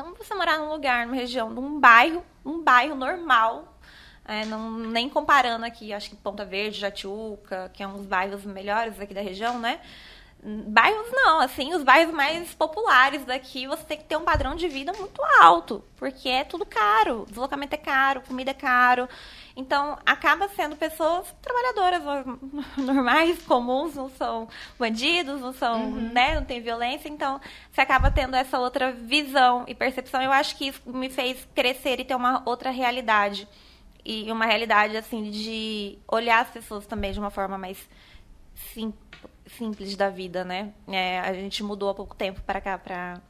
Então, 0.00 0.14
você 0.14 0.34
morar 0.34 0.58
num 0.58 0.70
lugar, 0.70 1.06
numa 1.06 1.16
região, 1.16 1.50
num 1.50 1.78
bairro, 1.78 2.24
um 2.42 2.62
bairro 2.62 2.94
normal, 2.94 3.76
é, 4.24 4.46
não, 4.46 4.70
nem 4.78 5.10
comparando 5.10 5.66
aqui, 5.66 5.92
acho 5.92 6.08
que 6.08 6.16
Ponta 6.16 6.42
Verde, 6.42 6.80
Jatiuca, 6.80 7.70
que 7.74 7.82
é 7.82 7.86
um 7.86 7.98
dos 7.98 8.06
bairros 8.06 8.42
melhores 8.44 8.98
aqui 8.98 9.12
da 9.12 9.20
região, 9.20 9.58
né? 9.58 9.78
Bairros 10.42 11.12
não, 11.12 11.40
assim, 11.40 11.74
os 11.74 11.82
bairros 11.82 12.14
mais 12.14 12.54
populares 12.54 13.26
daqui, 13.26 13.66
você 13.66 13.84
tem 13.84 13.98
que 13.98 14.04
ter 14.04 14.16
um 14.16 14.24
padrão 14.24 14.56
de 14.56 14.68
vida 14.68 14.90
muito 14.94 15.20
alto, 15.38 15.84
porque 15.98 16.30
é 16.30 16.44
tudo 16.44 16.64
caro, 16.64 17.26
deslocamento 17.28 17.74
é 17.74 17.78
caro, 17.78 18.22
comida 18.22 18.52
é 18.52 18.54
caro. 18.54 19.06
Então, 19.56 19.98
acaba 20.06 20.48
sendo 20.48 20.76
pessoas 20.76 21.34
trabalhadoras 21.42 22.26
normais, 22.78 23.42
comuns, 23.42 23.94
não 23.94 24.08
são 24.10 24.48
bandidos, 24.78 25.40
não 25.40 25.52
são, 25.52 25.90
né, 25.90 26.36
não 26.36 26.44
tem 26.44 26.60
violência, 26.60 27.08
então 27.08 27.40
você 27.70 27.80
acaba 27.80 28.10
tendo 28.10 28.36
essa 28.36 28.58
outra 28.58 28.92
visão 28.92 29.64
e 29.66 29.74
percepção. 29.74 30.22
Eu 30.22 30.32
acho 30.32 30.56
que 30.56 30.68
isso 30.68 30.80
me 30.86 31.10
fez 31.10 31.46
crescer 31.54 32.00
e 32.00 32.04
ter 32.04 32.14
uma 32.14 32.42
outra 32.46 32.70
realidade. 32.70 33.46
E 34.04 34.30
uma 34.32 34.46
realidade, 34.46 34.96
assim, 34.96 35.30
de 35.30 35.98
olhar 36.08 36.40
as 36.40 36.50
pessoas 36.50 36.86
também 36.86 37.12
de 37.12 37.18
uma 37.20 37.30
forma 37.30 37.58
mais 37.58 37.76
sim- 38.72 38.94
simples 39.46 39.94
da 39.96 40.08
vida, 40.08 40.44
né? 40.44 40.72
É, 40.88 41.20
a 41.20 41.32
gente 41.34 41.62
mudou 41.62 41.90
há 41.90 41.94
pouco 41.94 42.14
tempo 42.14 42.40
para 42.42 42.60
cá, 42.60 42.78
para 42.78 43.20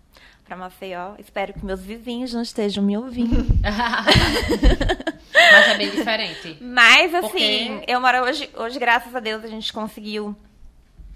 para 0.50 0.56
Maceió. 0.56 1.14
Espero 1.16 1.52
que 1.54 1.64
meus 1.64 1.80
vizinhos 1.80 2.34
não 2.34 2.42
estejam 2.42 2.82
me 2.82 2.98
ouvindo. 2.98 3.46
Mas 5.32 5.68
é 5.68 5.76
bem 5.78 5.90
diferente. 5.90 6.58
Mas, 6.60 7.14
assim, 7.14 7.28
Porque- 7.78 7.84
eu 7.86 8.00
moro 8.00 8.22
hoje, 8.24 8.50
hoje, 8.56 8.76
graças 8.78 9.14
a 9.14 9.20
Deus, 9.20 9.44
a 9.44 9.48
gente 9.48 9.72
conseguiu 9.72 10.34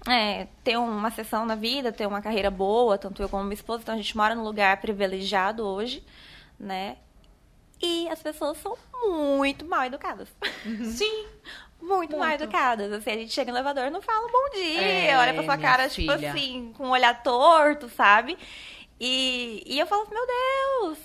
é, 0.07 0.47
ter 0.63 0.77
uma 0.77 1.11
sessão 1.11 1.45
na 1.45 1.55
vida, 1.55 1.91
ter 1.91 2.05
uma 2.07 2.21
carreira 2.21 2.49
boa, 2.49 2.97
tanto 2.97 3.21
eu 3.21 3.27
como 3.27 3.43
minha 3.43 3.55
esposa. 3.55 3.81
Então, 3.83 3.93
a 3.93 3.97
gente 3.97 4.15
mora 4.15 4.33
num 4.35 4.43
lugar 4.43 4.77
privilegiado 4.77 5.65
hoje, 5.65 6.01
né? 6.57 6.95
E 7.81 8.07
as 8.07 8.21
pessoas 8.21 8.57
são 8.59 8.77
muito 9.09 9.65
mal 9.65 9.83
educadas. 9.83 10.29
Sim. 10.95 11.25
Muito, 11.81 12.17
mal 12.17 12.29
Muito. 12.29 12.43
educadas. 12.43 12.91
Assim, 12.93 13.11
a 13.11 13.17
gente 13.17 13.33
chega 13.33 13.51
no 13.51 13.57
elevador 13.57 13.91
não 13.91 14.01
fala 14.01 14.25
um 14.25 14.31
bom 14.31 14.49
dia, 14.55 14.81
É, 14.81 15.17
olha 15.17 15.33
pra 15.33 15.43
sua 15.43 15.57
cara, 15.57 15.89
tipo 15.89 16.11
filha. 16.13 16.31
assim, 16.31 16.73
com 16.77 16.87
um 16.87 16.91
olhar 16.91 17.21
torto, 17.21 17.89
sabe? 17.89 18.37
E, 18.99 19.63
e 19.65 19.79
eu 19.79 19.87
falo, 19.87 20.03
assim, 20.03 20.13
meu 20.13 20.25
Deus, 20.25 20.99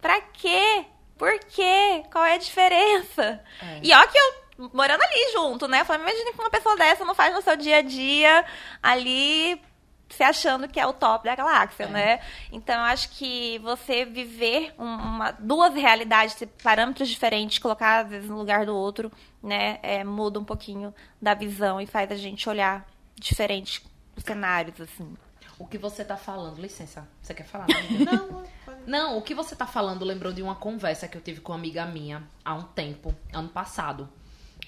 pra 0.00 0.20
quê? 0.20 0.84
Por 1.18 1.38
quê? 1.40 2.04
Qual 2.12 2.24
é 2.24 2.34
a 2.34 2.38
diferença? 2.38 3.42
É. 3.62 3.80
E 3.82 3.92
ó 3.92 4.06
que 4.06 4.18
eu 4.18 4.46
morando 4.72 5.02
ali 5.02 5.32
junto, 5.32 5.68
né? 5.68 5.80
Eu 5.80 5.84
falei, 5.84 6.02
imagina 6.02 6.32
que 6.32 6.40
uma 6.40 6.50
pessoa 6.50 6.76
dessa 6.76 7.04
não 7.04 7.14
faz 7.14 7.34
no 7.34 7.42
seu 7.42 7.56
dia 7.56 7.78
a 7.78 7.82
dia 7.82 8.44
ali 8.82 9.60
se 10.08 10.22
achando 10.22 10.68
que 10.68 10.78
é 10.78 10.86
o 10.86 10.92
top 10.92 11.24
da 11.24 11.34
galáxia, 11.34 11.84
é. 11.84 11.88
né? 11.88 12.20
Então, 12.52 12.74
eu 12.76 12.82
acho 12.82 13.10
que 13.10 13.58
você 13.58 14.04
viver 14.04 14.72
uma, 14.78 15.32
duas 15.32 15.74
realidades, 15.74 16.36
parâmetros 16.62 17.08
diferentes, 17.08 17.58
colocar 17.58 18.04
às 18.04 18.10
vezes 18.10 18.30
no 18.30 18.38
lugar 18.38 18.64
do 18.64 18.74
outro, 18.74 19.10
né? 19.42 19.78
É, 19.82 20.04
muda 20.04 20.38
um 20.38 20.44
pouquinho 20.44 20.94
da 21.20 21.34
visão 21.34 21.80
e 21.80 21.86
faz 21.86 22.10
a 22.10 22.16
gente 22.16 22.48
olhar 22.48 22.86
diferente 23.16 23.84
os 24.16 24.22
cenários, 24.22 24.80
assim. 24.80 25.16
O 25.58 25.66
que 25.66 25.78
você 25.78 26.04
tá 26.04 26.16
falando, 26.16 26.60
licença, 26.60 27.08
você 27.22 27.32
quer 27.32 27.44
falar? 27.44 27.66
Não, 28.04 28.44
não, 28.86 29.18
o 29.18 29.22
que 29.22 29.34
você 29.34 29.56
tá 29.56 29.66
falando 29.66 30.04
lembrou 30.04 30.32
de 30.32 30.40
uma 30.40 30.54
conversa 30.54 31.08
que 31.08 31.16
eu 31.16 31.20
tive 31.20 31.40
com 31.40 31.52
uma 31.52 31.58
amiga 31.58 31.84
minha 31.86 32.22
há 32.44 32.54
um 32.54 32.62
tempo, 32.62 33.14
ano 33.32 33.48
passado, 33.48 34.08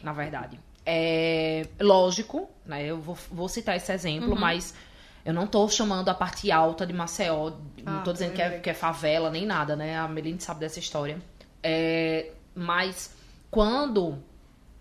na 0.02 0.12
verdade. 0.12 0.58
É 0.84 1.68
lógico, 1.80 2.48
né? 2.64 2.84
Eu 2.84 3.00
vou, 3.00 3.16
vou 3.30 3.48
citar 3.48 3.76
esse 3.76 3.92
exemplo, 3.92 4.30
uhum. 4.30 4.40
mas 4.40 4.74
eu 5.24 5.32
não 5.32 5.46
tô 5.46 5.68
chamando 5.68 6.08
a 6.08 6.14
parte 6.14 6.50
alta 6.50 6.86
de 6.86 6.92
Maceió, 6.92 7.52
ah, 7.84 7.90
não 7.90 8.02
tô 8.02 8.12
dizendo 8.12 8.32
que 8.32 8.42
é, 8.42 8.58
que 8.58 8.70
é, 8.70 8.74
favela 8.74 9.30
nem 9.30 9.46
nada, 9.46 9.76
né? 9.76 9.98
A 9.98 10.08
Meline 10.08 10.40
sabe 10.40 10.60
dessa 10.60 10.78
história. 10.78 11.18
É, 11.62 12.32
mas 12.54 13.14
quando 13.50 14.18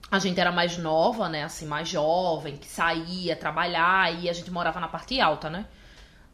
a 0.09 0.19
gente 0.19 0.39
era 0.39 0.51
mais 0.51 0.77
nova, 0.77 1.27
né? 1.27 1.43
Assim, 1.43 1.65
mais 1.65 1.89
jovem, 1.89 2.57
que 2.57 2.67
saía 2.67 3.35
trabalhar 3.35 4.13
e 4.19 4.29
a 4.29 4.33
gente 4.33 4.49
morava 4.49 4.79
na 4.79 4.87
parte 4.87 5.19
alta, 5.19 5.49
né? 5.49 5.65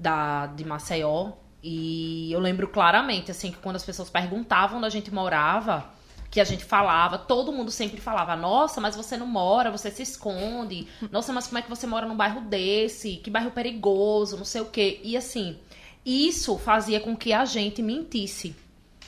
Da, 0.04 0.48
de 0.48 0.66
Maceió. 0.66 1.32
E 1.64 2.32
eu 2.32 2.40
lembro 2.40 2.68
claramente, 2.68 3.32
assim, 3.32 3.52
que 3.52 3.58
quando 3.58 3.78
as 3.78 3.86
pessoas 3.86 4.10
perguntavam 4.10 4.78
onde 4.78 4.88
a 4.88 4.90
gente 4.90 5.14
morava, 5.14 5.86
que 6.30 6.42
a 6.42 6.44
gente 6.44 6.66
falava, 6.66 7.18
todo 7.18 7.54
mundo 7.54 7.72
sempre 7.72 8.02
falava: 8.02 8.36
Nossa, 8.36 8.82
mas 8.82 8.96
você 8.96 9.16
não 9.16 9.28
mora, 9.28 9.72
você 9.72 9.90
se 9.90 10.04
esconde. 10.04 10.88
Nossa, 11.10 11.32
mas 11.32 11.48
como 11.48 11.60
é 11.60 11.62
que 11.62 11.70
você 11.70 11.88
mora 11.88 12.06
num 12.06 12.18
bairro 12.18 12.42
desse? 12.42 13.18
Que 13.18 13.30
bairro 13.30 13.52
perigoso, 13.52 14.36
não 14.36 14.44
sei 14.44 14.62
o 14.62 14.66
quê. 14.66 15.00
E 15.04 15.16
assim, 15.16 15.58
isso 16.06 16.58
fazia 16.58 17.00
com 17.00 17.16
que 17.16 17.32
a 17.32 17.46
gente 17.46 17.82
mentisse. 17.82 18.56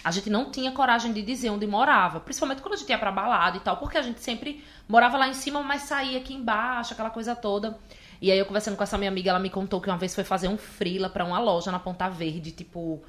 A 0.03 0.11
gente 0.11 0.29
não 0.29 0.51
tinha 0.51 0.71
coragem 0.71 1.11
de 1.11 1.23
dizer 1.23 1.49
onde 1.49 1.65
morava, 1.65 2.19
principalmente 2.19 2.61
quando 2.61 2.75
a 2.75 2.77
gente 2.77 2.89
ia 2.89 2.99
pra 2.99 3.11
balada 3.11 3.57
e 3.57 3.59
tal, 3.59 3.77
porque 3.77 3.97
a 3.97 4.03
gente 4.03 4.21
sempre 4.21 4.63
morava 4.87 5.17
lá 5.17 5.27
em 5.27 5.33
cima, 5.33 5.63
mas 5.63 5.81
saía 5.81 6.19
aqui 6.19 6.35
embaixo, 6.35 6.93
aquela 6.93 7.09
coisa 7.09 7.35
toda. 7.35 7.77
E 8.25 8.31
aí 8.31 8.39
eu 8.39 8.45
conversando 8.47 8.75
com 8.75 8.81
essa 8.81 8.97
minha 8.97 9.11
amiga, 9.11 9.29
ela 9.29 9.37
me 9.37 9.51
contou 9.51 9.79
que 9.79 9.87
uma 9.87 9.99
vez 9.99 10.15
foi 10.15 10.23
fazer 10.23 10.47
um 10.47 10.57
frila 10.57 11.07
para 11.07 11.23
uma 11.23 11.37
loja 11.37 11.71
na 11.71 11.77
Ponta 11.77 12.09
Verde, 12.09 12.49
tipo, 12.49 12.99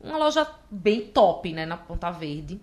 uma 0.00 0.16
loja 0.16 0.46
bem 0.70 1.02
top, 1.08 1.52
né, 1.52 1.66
na 1.66 1.76
Ponta 1.76 2.10
Verde. 2.10 2.58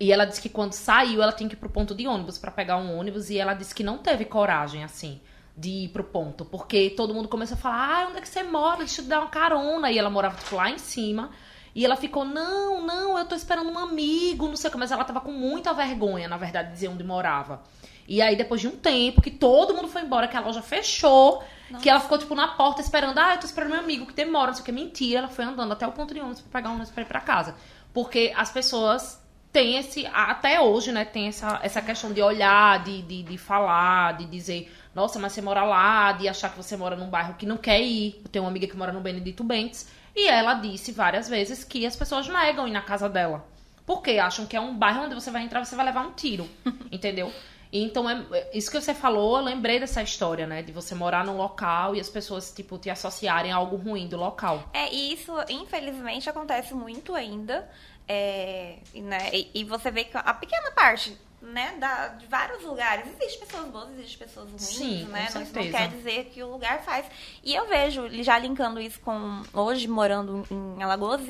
E 0.00 0.12
ela 0.12 0.24
disse 0.24 0.42
que 0.42 0.48
quando 0.48 0.72
saiu, 0.72 1.22
ela 1.22 1.30
tinha 1.30 1.48
que 1.48 1.54
ir 1.54 1.58
pro 1.58 1.68
ponto 1.68 1.94
de 1.94 2.08
ônibus 2.08 2.38
para 2.38 2.50
pegar 2.50 2.76
um 2.78 2.98
ônibus. 2.98 3.30
E 3.30 3.38
ela 3.38 3.54
disse 3.54 3.72
que 3.72 3.84
não 3.84 3.98
teve 3.98 4.24
coragem, 4.24 4.82
assim, 4.82 5.20
de 5.56 5.84
ir 5.84 5.88
pro 5.90 6.02
ponto. 6.02 6.44
Porque 6.44 6.90
todo 6.90 7.14
mundo 7.14 7.28
começou 7.28 7.56
a 7.56 7.60
falar: 7.60 8.02
ah, 8.02 8.08
onde 8.08 8.18
é 8.18 8.20
que 8.20 8.28
você 8.28 8.42
mora? 8.42 8.78
Deixa 8.78 9.00
eu 9.00 9.04
te 9.04 9.08
dar 9.10 9.20
uma 9.20 9.30
carona. 9.30 9.92
E 9.92 9.96
ela 9.96 10.10
morava, 10.10 10.36
tipo, 10.36 10.56
lá 10.56 10.68
em 10.68 10.78
cima. 10.78 11.30
E 11.72 11.84
ela 11.84 11.94
ficou: 11.94 12.24
não, 12.24 12.84
não, 12.84 13.16
eu 13.16 13.26
tô 13.26 13.36
esperando 13.36 13.70
um 13.70 13.78
amigo, 13.78 14.48
não 14.48 14.56
sei 14.56 14.70
o 14.70 14.72
que. 14.72 14.76
Mas 14.78 14.90
ela 14.90 15.04
tava 15.04 15.20
com 15.20 15.30
muita 15.30 15.72
vergonha, 15.72 16.26
na 16.26 16.36
verdade, 16.36 16.70
de 16.70 16.74
dizer 16.74 16.88
onde 16.88 17.04
morava. 17.04 17.62
E 18.06 18.20
aí, 18.20 18.36
depois 18.36 18.60
de 18.60 18.68
um 18.68 18.76
tempo, 18.76 19.22
que 19.22 19.30
todo 19.30 19.74
mundo 19.74 19.88
foi 19.88 20.02
embora, 20.02 20.28
que 20.28 20.36
a 20.36 20.40
loja 20.40 20.62
fechou, 20.62 21.42
Nossa. 21.70 21.82
que 21.82 21.88
ela 21.88 22.00
ficou, 22.00 22.18
tipo, 22.18 22.34
na 22.34 22.48
porta 22.48 22.80
esperando: 22.80 23.18
ah, 23.18 23.34
eu 23.34 23.40
tô 23.40 23.46
esperando 23.46 23.70
meu 23.70 23.80
amigo 23.80 24.06
que 24.06 24.12
demora, 24.12 24.48
não 24.48 24.54
sei 24.54 24.62
o 24.62 24.64
que. 24.64 24.72
Mentira, 24.72 25.20
ela 25.20 25.28
foi 25.28 25.44
andando 25.44 25.72
até 25.72 25.86
o 25.86 25.92
ponto 25.92 26.12
de 26.12 26.20
ônibus 26.20 26.40
pra 26.40 26.60
pegar 26.60 26.70
um 26.70 26.74
ônibus 26.74 26.90
pra 26.90 27.02
ir 27.02 27.06
pra 27.06 27.20
casa. 27.20 27.54
Porque 27.92 28.32
as 28.36 28.50
pessoas 28.50 29.22
tem 29.54 29.76
esse, 29.76 30.04
até 30.12 30.60
hoje, 30.60 30.90
né, 30.90 31.04
tem 31.04 31.28
essa, 31.28 31.60
essa 31.62 31.80
questão 31.80 32.12
de 32.12 32.20
olhar, 32.20 32.82
de, 32.82 33.02
de, 33.02 33.22
de 33.22 33.38
falar, 33.38 34.16
de 34.16 34.24
dizer, 34.26 34.68
nossa, 34.92 35.16
mas 35.20 35.32
você 35.32 35.40
mora 35.40 35.62
lá, 35.62 36.10
de 36.10 36.28
achar 36.28 36.50
que 36.50 36.56
você 36.56 36.76
mora 36.76 36.96
num 36.96 37.08
bairro 37.08 37.34
que 37.34 37.46
não 37.46 37.56
quer 37.56 37.80
ir. 37.80 38.20
Eu 38.24 38.28
tenho 38.28 38.44
uma 38.44 38.50
amiga 38.50 38.66
que 38.66 38.76
mora 38.76 38.90
no 38.90 39.00
Benedito 39.00 39.44
Bentes, 39.44 39.88
e 40.14 40.26
ela 40.26 40.54
disse 40.54 40.90
várias 40.90 41.28
vezes 41.28 41.62
que 41.62 41.86
as 41.86 41.94
pessoas 41.94 42.26
negam 42.26 42.66
ir 42.66 42.72
na 42.72 42.80
casa 42.80 43.08
dela. 43.08 43.46
Porque 43.86 44.18
acham 44.18 44.44
que 44.44 44.56
é 44.56 44.60
um 44.60 44.76
bairro 44.76 45.04
onde 45.04 45.14
você 45.14 45.30
vai 45.30 45.44
entrar 45.44 45.64
você 45.64 45.76
vai 45.76 45.86
levar 45.86 46.04
um 46.04 46.10
tiro, 46.12 46.50
entendeu? 46.90 47.32
Então, 47.76 48.08
é, 48.08 48.24
é, 48.30 48.50
isso 48.56 48.70
que 48.70 48.80
você 48.80 48.94
falou, 48.94 49.38
eu 49.38 49.42
lembrei 49.42 49.80
dessa 49.80 50.00
história, 50.00 50.46
né? 50.46 50.62
De 50.62 50.70
você 50.70 50.94
morar 50.94 51.24
num 51.24 51.36
local 51.36 51.96
e 51.96 52.00
as 52.00 52.08
pessoas, 52.08 52.52
tipo, 52.52 52.78
te 52.78 52.88
associarem 52.88 53.50
a 53.50 53.56
algo 53.56 53.74
ruim 53.74 54.06
do 54.06 54.16
local. 54.16 54.62
É, 54.72 54.94
e 54.94 55.12
isso, 55.12 55.32
infelizmente, 55.48 56.30
acontece 56.30 56.72
muito 56.72 57.16
ainda. 57.16 57.68
É, 58.06 58.76
né? 58.94 59.30
E, 59.32 59.50
e, 59.54 59.64
você 59.64 59.90
vê 59.90 60.04
que 60.04 60.16
a 60.16 60.34
pequena 60.34 60.70
parte 60.70 61.18
né, 61.42 61.74
da, 61.78 62.08
de 62.08 62.26
vários 62.26 62.62
lugares. 62.62 63.06
Existem 63.08 63.40
pessoas 63.40 63.68
boas, 63.70 63.90
existem 63.90 64.18
pessoas 64.18 64.48
ruins, 64.48 64.62
Sim, 64.62 65.04
né? 65.06 65.28
Não, 65.34 65.40
não 65.40 65.70
quer 65.70 65.88
dizer 65.88 66.24
que 66.26 66.42
o 66.44 66.50
lugar 66.50 66.82
faz. 66.84 67.06
E 67.42 67.54
eu 67.54 67.66
vejo, 67.66 68.08
já 68.22 68.38
linkando 68.38 68.80
isso 68.80 69.00
com 69.00 69.42
hoje, 69.52 69.88
morando 69.88 70.46
em 70.48 70.82
Alagoas, 70.82 71.22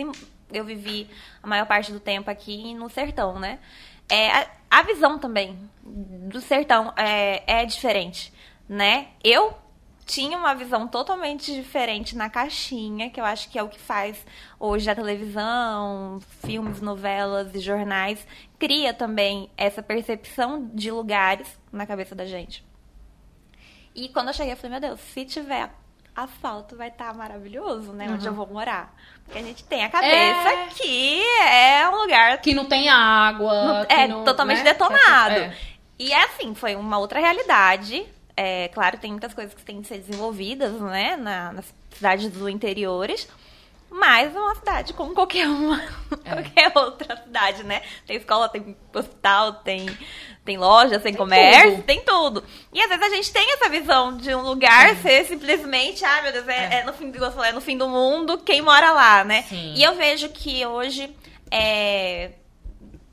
eu 0.53 0.65
vivi 0.65 1.09
a 1.43 1.47
maior 1.47 1.67
parte 1.67 1.91
do 1.91 1.99
tempo 1.99 2.31
aqui 2.31 2.75
no 2.75 2.91
sertão, 2.91 3.39
né? 3.39 3.59
É, 4.09 4.47
a, 4.79 4.83
visão 4.83 5.19
também 5.19 5.59
do 5.83 6.41
sertão 6.41 6.93
é, 6.97 7.61
é 7.61 7.65
diferente, 7.65 8.33
né? 8.69 9.09
Eu 9.23 9.55
tinha 10.05 10.37
uma 10.37 10.55
visão 10.55 10.87
totalmente 10.87 11.53
diferente 11.53 12.17
na 12.17 12.29
caixinha, 12.29 13.09
que 13.09 13.21
eu 13.21 13.25
acho 13.25 13.49
que 13.49 13.59
é 13.59 13.63
o 13.63 13.69
que 13.69 13.79
faz 13.79 14.27
hoje 14.59 14.91
a 14.91 14.95
televisão, 14.95 16.21
filmes, 16.45 16.81
novelas 16.81 17.55
e 17.55 17.61
jornais, 17.61 18.27
cria 18.59 18.93
também 18.93 19.51
essa 19.57 19.83
percepção 19.83 20.71
de 20.75 20.91
lugares 20.91 21.49
na 21.73 21.87
cabeça 21.87 22.15
da 22.15 22.27
gente. 22.27 22.65
E 23.95 24.09
quando 24.09 24.29
eu 24.29 24.35
cheguei, 24.35 24.53
eu 24.53 24.57
falei, 24.57 24.79
meu 24.79 24.89
Deus, 24.89 25.01
se 25.01 25.25
tiver 25.25 25.71
asfalto 26.15 26.77
vai 26.77 26.89
estar 26.89 27.09
tá 27.09 27.15
maravilhoso, 27.15 27.93
né? 27.93 28.07
Uhum. 28.07 28.15
Onde 28.15 28.27
eu 28.27 28.35
vou 28.35 28.47
morar. 28.47 28.95
Porque 29.25 29.39
a 29.39 29.43
gente 29.43 29.65
tem 29.65 29.85
a 29.85 29.89
cabeça 29.89 30.49
é... 30.49 30.67
que 30.69 31.23
é 31.41 31.89
um 31.89 32.03
lugar. 32.03 32.41
Que 32.41 32.55
não 32.55 32.67
tem 32.67 32.89
água. 32.89 33.87
é 33.89 34.07
não, 34.07 34.25
totalmente 34.25 34.59
né? 34.59 34.73
detonado. 34.73 35.35
É. 35.35 35.57
E 35.99 36.13
é 36.13 36.25
assim, 36.25 36.55
foi 36.55 36.77
uma 36.77 36.99
outra 36.99 37.21
realidade. 37.21 38.07
É, 38.37 38.69
claro, 38.69 38.99
tem 38.99 39.11
muitas 39.13 39.33
coisas 39.33 39.55
que 39.55 39.63
têm 39.63 39.81
que 39.81 39.87
ser 39.89 39.99
desenvolvidas, 39.99 40.73
né, 40.81 41.17
na, 41.17 41.53
nas 41.53 41.73
cidades 41.91 42.31
do 42.31 42.49
interiores. 42.49 43.29
Mas 43.97 44.35
é 44.35 44.41
uma 44.41 44.57
cidade 44.57 44.93
como 44.93 45.15
qualquer 45.15 45.47
uma, 45.47 45.81
é. 46.25 46.31
qualquer 46.35 46.73
outra 46.75 47.17
cidade, 47.17 47.63
né? 47.63 47.81
Tem 48.05 48.17
escola, 48.17 48.49
tem 48.49 48.77
hospital, 48.93 49.53
tem, 49.63 49.87
tem 50.45 50.59
loja, 50.59 50.99
tem, 50.99 51.13
tem 51.13 51.15
comércio, 51.15 51.77
tudo. 51.77 51.83
tem 51.85 52.01
tudo. 52.05 52.45
E 52.73 52.83
às 52.83 52.89
vezes 52.89 53.05
a 53.05 53.15
gente 53.15 53.33
tem 53.33 53.53
essa 53.53 53.69
visão 53.69 54.17
de 54.17 54.35
um 54.35 54.43
lugar 54.43 54.97
Sim. 54.97 55.03
ser 55.03 55.25
simplesmente, 55.27 56.05
ah, 56.05 56.23
meu 56.23 56.33
Deus, 56.33 56.49
é, 56.49 56.75
é. 56.75 56.81
é 56.81 56.85
no 56.85 56.93
fim 56.93 57.09
do, 57.09 57.25
é 57.25 57.53
no 57.53 57.61
fim 57.61 57.79
do 57.79 57.89
mundo, 57.89 58.37
quem 58.39 58.61
mora 58.61 58.91
lá, 58.91 59.23
né? 59.23 59.43
Sim. 59.43 59.75
E 59.77 59.85
eu 59.85 59.95
vejo 59.95 60.29
que 60.31 60.67
hoje, 60.67 61.17
é, 61.49 62.33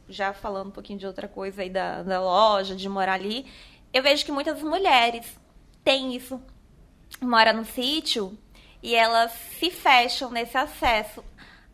já 0.09 0.33
falando 0.33 0.69
um 0.69 0.71
pouquinho 0.71 0.97
de 0.97 1.05
outra 1.05 1.27
coisa 1.27 1.61
aí 1.61 1.69
da, 1.69 2.01
da 2.01 2.19
loja, 2.19 2.75
de 2.75 2.89
morar 2.89 3.13
ali, 3.13 3.45
eu 3.93 4.01
vejo 4.01 4.25
que 4.25 4.31
muitas 4.31 4.59
mulheres 4.63 5.27
têm 5.83 6.15
isso. 6.15 6.41
Mora 7.21 7.53
no 7.53 7.65
sítio 7.65 8.35
e 8.81 8.95
elas 8.95 9.31
se 9.31 9.69
fecham 9.69 10.31
nesse 10.31 10.57
acesso 10.57 11.23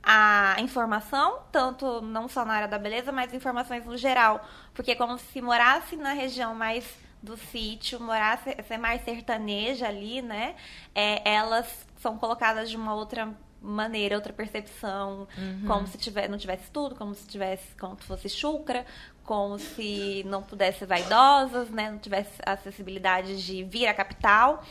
à 0.03 0.55
informação, 0.59 1.39
tanto 1.51 2.01
não 2.01 2.27
só 2.27 2.45
na 2.45 2.53
área 2.53 2.67
da 2.67 2.77
beleza, 2.77 3.11
mas 3.11 3.33
informações 3.33 3.85
no 3.85 3.97
geral. 3.97 4.45
Porque 4.73 4.91
é 4.91 4.95
como 4.95 5.17
se 5.17 5.41
morasse 5.41 5.95
na 5.95 6.13
região 6.13 6.53
mais 6.55 6.85
do 7.21 7.35
sítio, 7.35 7.99
morasse, 7.99 8.55
ser 8.67 8.77
mais 8.77 9.03
sertaneja 9.03 9.87
ali, 9.87 10.21
né? 10.21 10.55
É, 10.93 11.29
elas 11.29 11.87
são 11.99 12.17
colocadas 12.17 12.69
de 12.69 12.77
uma 12.77 12.93
outra 12.93 13.33
maneira, 13.61 14.15
outra 14.15 14.31
percepção, 14.31 15.27
uhum. 15.37 15.63
como 15.65 15.87
se 15.87 15.97
tiver, 15.97 16.29
não 16.29 16.37
tivesse 16.37 16.69
tudo, 16.71 16.95
como 16.95 17.13
se 17.13 17.27
tivesse, 17.27 17.75
como 17.75 17.99
se 17.99 18.07
fosse 18.07 18.29
chucra, 18.29 18.85
como 19.23 19.57
se 19.57 20.23
não 20.25 20.43
pudesse 20.43 20.79
ser 20.79 20.85
vaidosas, 20.85 21.69
né? 21.69 21.91
Não 21.91 21.97
tivesse 21.97 22.39
acessibilidade 22.45 23.43
de 23.43 23.63
vir 23.63 23.87
à 23.87 23.93
capital. 23.93 24.63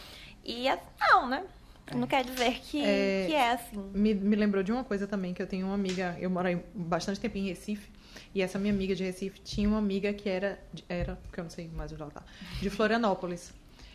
E 0.44 0.66
não, 1.00 1.26
né? 1.26 1.44
Não 1.94 2.06
quer 2.06 2.24
dizer 2.24 2.60
que 2.60 2.82
é, 2.82 3.26
que 3.28 3.34
é 3.34 3.52
assim. 3.52 3.90
Me, 3.94 4.12
me 4.12 4.34
lembrou 4.34 4.62
de 4.62 4.72
uma 4.72 4.82
coisa 4.82 5.06
também, 5.06 5.32
que 5.32 5.40
eu 5.40 5.46
tenho 5.46 5.66
uma 5.66 5.74
amiga, 5.74 6.16
eu 6.18 6.28
moro 6.28 6.48
bastante 6.74 7.20
tempo 7.20 7.38
em 7.38 7.46
Recife, 7.48 7.88
e 8.34 8.42
essa 8.42 8.58
minha 8.58 8.72
amiga 8.72 8.94
de 8.94 9.04
Recife 9.04 9.40
tinha 9.40 9.68
uma 9.68 9.78
amiga 9.78 10.12
que 10.12 10.28
era, 10.28 10.58
era 10.88 11.16
porque 11.16 11.38
eu 11.38 11.44
não 11.44 11.50
sei 11.50 11.68
mais 11.68 11.92
onde 11.92 12.02
ela 12.02 12.10
tá, 12.10 12.24
de 12.60 12.68
Florianópolis. 12.70 13.52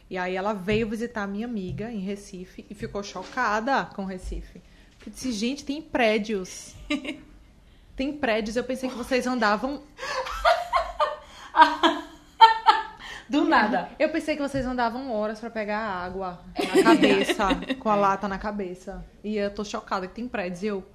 E 0.09 0.17
aí 0.17 0.35
ela 0.35 0.53
veio 0.53 0.89
visitar 0.89 1.23
a 1.23 1.27
minha 1.27 1.45
amiga 1.45 1.91
em 1.91 1.99
Recife 1.99 2.65
e 2.69 2.75
ficou 2.75 3.01
chocada 3.01 3.85
com 3.85 4.03
Recife. 4.03 4.61
Eu 5.05 5.11
disse, 5.11 5.31
gente, 5.31 5.63
tem 5.63 5.81
prédios. 5.81 6.75
tem 7.95 8.13
prédios. 8.13 8.55
Eu 8.55 8.63
pensei 8.63 8.89
que 8.89 8.95
vocês 8.95 9.25
andavam. 9.25 9.81
Do 13.31 13.45
nada. 13.47 13.89
Eu 13.97 14.09
pensei 14.09 14.35
que 14.35 14.41
vocês 14.41 14.65
andavam 14.65 15.11
horas 15.13 15.39
para 15.39 15.49
pegar 15.49 15.79
água 15.79 16.39
na 16.75 16.83
cabeça, 16.83 17.47
com 17.79 17.89
a 17.89 17.95
lata 17.95 18.27
na 18.27 18.37
cabeça. 18.37 19.05
E 19.23 19.37
eu 19.37 19.49
tô 19.53 19.63
chocada 19.63 20.07
que 20.07 20.13
tem 20.15 20.27
prédios. 20.27 20.63
E 20.63 20.67
eu. 20.67 20.85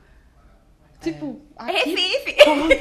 Tipo. 1.01 1.41
É. 1.59 1.63
Aqui, 1.81 1.91
Recife! 1.95 2.45
Como... 2.45 2.67
né? 2.69 2.77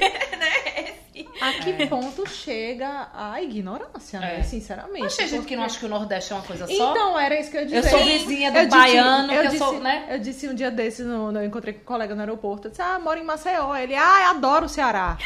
A 1.42 1.54
que 1.54 1.74
ponto 1.88 2.28
chega 2.30 3.10
a 3.14 3.42
ignorância, 3.42 4.20
né? 4.20 4.40
É. 4.40 4.44
Sinceramente. 4.44 5.02
Mas 5.04 5.16
tem 5.16 5.28
gente 5.28 5.36
que 5.38 5.42
Porque- 5.44 5.56
não 5.56 5.64
acha 5.64 5.80
que 5.80 5.86
o 5.86 5.90
Nordeste 5.90 6.34
é 6.34 6.36
uma 6.36 6.44
coisa 6.46 6.68
só. 6.68 6.92
Então, 6.92 7.18
era 7.20 7.40
isso 7.40 7.52
que 7.52 7.58
eu 7.58 7.66
ia 7.68 7.78
eu 7.78 7.84
sou 7.84 8.04
vizinha 8.04 8.52
do 8.52 8.58
Eu 8.58 8.66
disse- 8.66 8.78
baiano, 8.78 9.32
eu 9.34 9.42
que 9.42 9.48
eu 9.48 9.52
disse, 9.52 9.58
sou, 9.58 9.80
né? 9.80 10.06
Eu 10.10 10.20
disse 10.20 10.48
um 10.50 10.54
dia 10.54 10.72
desses, 10.72 11.06
no, 11.06 11.32
no- 11.32 11.40
eu 11.40 11.46
encontrei 11.46 11.74
com 11.74 11.82
um 11.82 11.86
colega 11.86 12.14
no 12.14 12.22
aeroporto. 12.22 12.68
Eu 12.68 12.72
disse, 12.72 12.82
ah, 12.82 13.00
moro 13.00 13.20
em 13.20 13.24
Maceió. 13.24 13.74
Ele, 13.76 13.96
ah, 13.96 14.30
adoro 14.32 14.66
o 14.66 14.70
Ceará. 14.70 15.18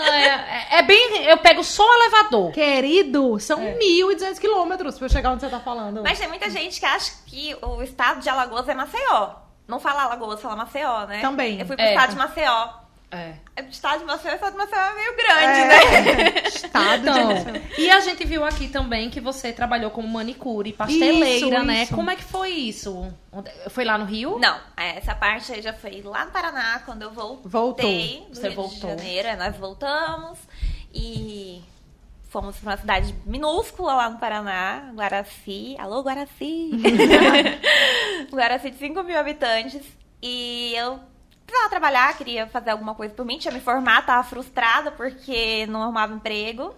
Ah, 0.00 0.16
é, 0.72 0.78
é 0.78 0.82
bem. 0.82 1.24
Eu 1.24 1.38
pego 1.38 1.62
só 1.64 1.82
o 1.82 1.94
elevador. 1.94 2.52
Querido, 2.52 3.38
são 3.38 3.60
É. 3.62 3.74
1.200 3.78 4.38
quilômetros 4.38 4.96
pra 4.98 5.06
eu 5.06 5.10
chegar 5.10 5.30
onde 5.32 5.40
você 5.42 5.48
tá 5.48 5.60
falando. 5.60 6.02
Mas 6.02 6.18
tem 6.18 6.28
muita 6.28 6.48
gente 6.50 6.78
que 6.80 6.86
acha 6.86 7.12
que 7.26 7.56
o 7.62 7.82
estado 7.82 8.20
de 8.20 8.28
Alagoas 8.28 8.68
é 8.68 8.74
Maceió. 8.74 9.30
Não 9.68 9.78
fala 9.78 10.02
Alagoas, 10.04 10.40
fala 10.40 10.56
Maceió, 10.56 11.06
né? 11.06 11.20
Também. 11.20 11.60
Eu 11.60 11.66
fui 11.66 11.76
pro 11.76 11.84
É. 11.84 11.90
estado 11.94 12.10
de 12.10 12.16
Maceió. 12.16 12.68
É. 13.12 13.34
É, 13.56 13.62
O 13.62 13.68
estado 13.68 13.98
de 14.00 14.04
Maceió, 14.04 14.32
o 14.32 14.34
estado 14.36 14.52
de 14.52 14.58
Maceió 14.58 14.80
é 14.80 14.94
meio 14.94 15.16
grande, 15.16 15.68
né? 15.68 16.28
é, 16.44 16.46
estado 16.48 17.02
Então, 17.02 17.52
de... 17.52 17.80
e 17.82 17.90
a 17.90 17.98
gente 18.00 18.24
viu 18.24 18.44
aqui 18.44 18.68
também 18.68 19.10
que 19.10 19.20
você 19.20 19.52
trabalhou 19.52 19.90
como 19.90 20.06
manicure, 20.06 20.72
pasteleira, 20.72 21.46
Isso, 21.58 21.64
né? 21.64 21.82
isso. 21.82 21.94
Como 21.94 22.08
é 22.10 22.14
que 22.16 22.22
foi 22.22 22.50
isso? 22.50 23.12
Foi 23.70 23.84
lá 23.84 23.98
no 23.98 24.04
Rio? 24.04 24.38
Não, 24.38 24.56
é, 24.76 24.96
essa 24.98 25.14
parte 25.14 25.52
aí 25.52 25.60
já 25.60 25.72
foi 25.72 26.02
lá 26.02 26.24
no 26.24 26.30
Paraná, 26.30 26.80
quando 26.84 27.02
eu 27.02 27.10
voltei 27.10 27.48
Voltou. 27.50 28.28
Você 28.32 28.46
Rio 28.48 28.54
voltou. 28.56 28.76
de 28.76 29.02
Janeiro. 29.02 29.36
Nós 29.38 29.56
voltamos 29.56 30.38
e 30.94 31.62
fomos 32.28 32.56
pra 32.58 32.70
uma 32.70 32.76
cidade 32.76 33.12
minúscula 33.26 33.94
lá 33.94 34.08
no 34.10 34.18
Paraná, 34.18 34.92
Guaraci. 34.94 35.74
Alô, 35.80 36.00
Guaraci! 36.02 36.70
Guaraci 38.30 38.70
de 38.70 38.78
5 38.78 39.02
mil 39.02 39.18
habitantes. 39.18 39.82
E 40.22 40.74
eu 40.76 41.00
precisava 41.50 41.68
trabalhar, 41.70 42.16
queria 42.16 42.46
fazer 42.46 42.70
alguma 42.70 42.94
coisa 42.94 43.12
por 43.14 43.24
mim, 43.26 43.38
tinha 43.38 43.52
me 43.52 43.60
formado, 43.60 44.06
tava 44.06 44.22
frustrada 44.22 44.90
porque 44.92 45.66
não 45.66 45.82
arrumava 45.82 46.14
emprego. 46.14 46.74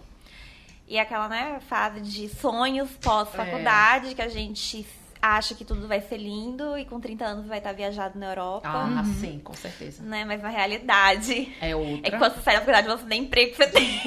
E 0.87 0.99
aquela, 0.99 1.27
né, 1.29 1.59
fase 1.69 2.01
de 2.01 2.27
sonhos 2.29 2.89
pós-faculdade, 3.01 4.13
que 4.15 4.21
a 4.21 4.27
gente 4.27 4.85
acha 5.21 5.55
que 5.55 5.63
tudo 5.63 5.87
vai 5.87 6.01
ser 6.01 6.17
lindo 6.17 6.77
e 6.77 6.83
com 6.83 6.99
30 6.99 7.23
anos 7.23 7.47
vai 7.47 7.59
estar 7.59 7.71
viajado 7.71 8.19
na 8.19 8.25
Europa. 8.31 8.67
Ah, 8.69 9.03
sim, 9.21 9.39
com 9.41 9.53
certeza. 9.53 10.03
Né? 10.03 10.25
Mas 10.25 10.41
na 10.41 10.49
realidade 10.49 11.55
É 11.61 11.73
outra. 11.73 12.07
é 12.07 12.11
que 12.11 12.17
quando 12.17 12.33
você 12.35 12.41
sai 12.41 12.55
da 12.55 12.59
faculdade 12.59 12.87
você 12.89 13.05
nem 13.05 13.21
emprego 13.23 13.51
que 13.51 13.57
você 13.57 13.67
tem. 13.67 14.01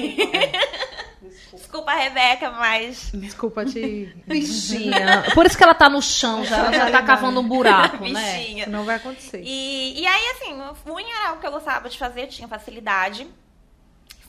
Desculpa, 1.53 1.93
Rebeca, 1.93 2.51
mas. 2.51 3.11
Desculpa 3.13 3.65
te... 3.65 4.15
Bichinha. 4.27 5.23
Por 5.33 5.45
isso 5.45 5.57
que 5.57 5.63
ela 5.63 5.75
tá 5.75 5.89
no 5.89 6.01
chão 6.01 6.43
já. 6.43 6.57
Ela 6.57 6.73
já 6.73 6.91
tá 6.91 7.01
cavando 7.05 7.39
um 7.39 7.47
buraco, 7.47 8.03
né? 8.07 8.37
Bichinha. 8.37 8.65
Não 8.67 8.83
vai 8.83 8.95
acontecer. 8.95 9.41
E, 9.43 9.99
e 9.99 10.05
aí, 10.05 10.27
assim, 10.31 10.53
unha 10.89 11.15
era 11.15 11.29
algo 11.29 11.41
que 11.41 11.47
eu 11.47 11.51
gostava 11.51 11.89
de 11.89 11.97
fazer, 11.97 12.23
eu 12.23 12.27
tinha 12.27 12.47
facilidade. 12.47 13.27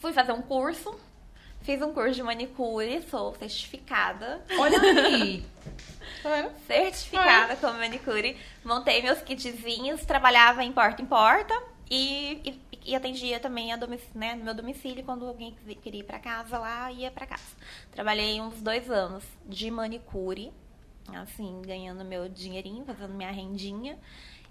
Fui 0.00 0.12
fazer 0.12 0.32
um 0.32 0.42
curso. 0.42 0.94
Fiz 1.62 1.82
um 1.82 1.92
curso 1.92 2.14
de 2.14 2.22
manicure, 2.22 3.04
sou 3.10 3.34
certificada. 3.34 4.42
Olha 4.58 4.80
aí. 4.80 5.44
Tá? 6.22 6.48
Certificada 6.66 7.56
como 7.56 7.78
manicure. 7.78 8.36
Montei 8.64 9.02
meus 9.02 9.20
kitzinhos, 9.20 10.04
trabalhava 10.06 10.64
em 10.64 10.72
porta 10.72 11.02
em 11.02 11.06
porta. 11.06 11.54
E, 11.90 12.40
e, 12.44 12.60
e 12.88 12.96
atendia 12.96 13.38
também 13.38 13.70
a 13.70 13.76
domic, 13.76 14.02
né, 14.14 14.34
no 14.34 14.44
meu 14.44 14.54
domicílio 14.54 15.04
quando 15.04 15.26
alguém 15.26 15.54
queria 15.82 16.00
ir 16.00 16.04
pra 16.04 16.18
casa 16.18 16.58
lá, 16.58 16.90
ia 16.90 17.10
pra 17.10 17.26
casa. 17.26 17.42
Trabalhei 17.92 18.40
uns 18.40 18.62
dois 18.62 18.90
anos 18.90 19.22
de 19.44 19.70
manicure, 19.70 20.50
assim, 21.14 21.60
ganhando 21.66 22.02
meu 22.02 22.30
dinheirinho, 22.30 22.86
fazendo 22.86 23.12
minha 23.12 23.30
rendinha. 23.30 23.98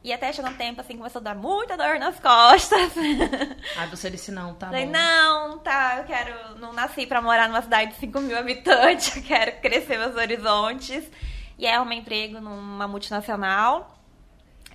E 0.03 0.13
até 0.13 0.31
chegou 0.31 0.51
um 0.51 0.55
tempo 0.55 0.79
assim, 0.79 0.95
começou 0.95 1.19
a 1.19 1.23
dar 1.23 1.35
muita 1.35 1.75
dor 1.75 1.97
nas 1.97 2.19
costas. 2.19 2.93
Aí 3.75 3.89
você 3.89 4.07
disse 4.11 4.31
não, 4.31 4.53
tá 4.53 4.67
Falei, 4.67 4.85
bom. 4.85 4.91
não, 4.91 5.57
tá, 5.57 5.97
eu 5.97 6.03
quero. 6.03 6.59
Não 6.59 6.71
nasci 6.73 7.07
pra 7.07 7.23
morar 7.23 7.47
numa 7.47 7.63
cidade 7.63 7.93
de 7.93 7.97
5 7.97 8.21
mil 8.21 8.37
habitantes, 8.37 9.15
eu 9.17 9.23
quero 9.23 9.59
crescer 9.59 9.97
meus 9.97 10.15
horizontes. 10.15 11.09
E 11.57 11.65
aí 11.65 11.73
arrumei 11.73 11.97
emprego 11.97 12.39
numa 12.39 12.87
multinacional 12.87 13.97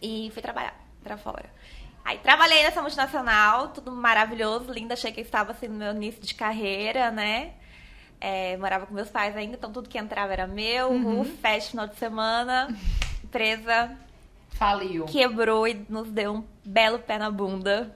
e 0.02 0.32
fui 0.32 0.42
trabalhar 0.42 0.74
pra 1.00 1.16
fora. 1.16 1.48
Aí 2.04 2.18
trabalhei 2.18 2.62
nessa 2.64 2.80
multinacional, 2.82 3.68
tudo 3.68 3.92
maravilhoso, 3.92 4.72
lindo, 4.72 4.92
achei 4.92 5.12
que 5.12 5.20
eu 5.20 5.24
estava 5.24 5.52
assim 5.52 5.68
no 5.68 5.74
meu 5.76 5.92
início 5.92 6.20
de 6.22 6.34
carreira, 6.34 7.10
né? 7.10 7.52
É, 8.20 8.56
morava 8.56 8.86
com 8.86 8.94
meus 8.94 9.08
pais 9.08 9.36
ainda, 9.36 9.56
então 9.56 9.72
tudo 9.72 9.88
que 9.88 9.98
entrava 9.98 10.32
era 10.32 10.46
meu, 10.46 10.90
uhum. 10.90 11.24
festa 11.24 11.70
final 11.70 11.86
de 11.88 11.96
semana, 11.96 12.68
empresa 13.22 13.96
Faliu. 14.50 15.04
quebrou 15.06 15.66
e 15.66 15.84
nos 15.88 16.08
deu 16.08 16.34
um 16.34 16.44
belo 16.64 16.98
pé 17.00 17.18
na 17.18 17.30
bunda. 17.30 17.94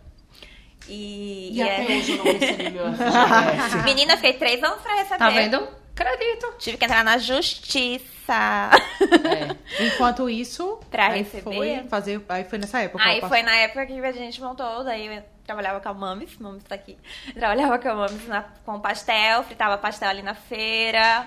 E, 0.89 1.51
E 1.53 1.63
até 1.63 1.83
é- 1.95 1.99
hoje 1.99 2.13
eu 2.13 2.19
não 2.19 2.25
recebi 2.33 2.71
meu 2.71 2.87
FGTS. 2.95 3.83
Menina, 3.85 4.17
fiquei 4.17 4.33
três 4.35 4.63
anos 4.63 4.81
pra 4.83 4.95
receber. 4.95 5.19
Tá 5.19 5.31
vendo? 5.31 5.69
Acredito. 5.99 6.55
Tive 6.59 6.77
que 6.77 6.85
entrar 6.85 7.03
na 7.05 7.17
justiça. 7.19 8.11
É. 8.29 9.85
Enquanto 9.87 10.29
isso, 10.29 10.79
Pra 10.91 11.07
aí 11.09 11.23
receber. 11.23 11.43
foi 11.43 11.85
fazer, 11.89 12.23
aí 12.29 12.45
foi 12.45 12.59
nessa 12.59 12.81
época. 12.81 13.03
Aí 13.03 13.21
foi 13.23 13.43
na 13.43 13.55
época 13.57 13.87
que 13.87 13.99
a 13.99 14.13
gente 14.13 14.41
montou, 14.41 14.85
daí 14.85 15.07
eu 15.07 15.23
trabalhava 15.47 15.81
com 15.81 15.89
a 15.89 15.95
Mames, 15.95 16.37
Mames 16.39 16.65
tá 16.65 16.75
aqui. 16.75 16.99
Trabalhava 17.35 17.79
com 17.79 17.89
a 17.89 17.95
Mames 17.95 18.27
na- 18.27 18.43
com 18.65 18.81
pastel, 18.81 19.43
fritava 19.45 19.79
pastel 19.79 20.09
ali 20.11 20.23
na 20.23 20.35
feira, 20.35 21.27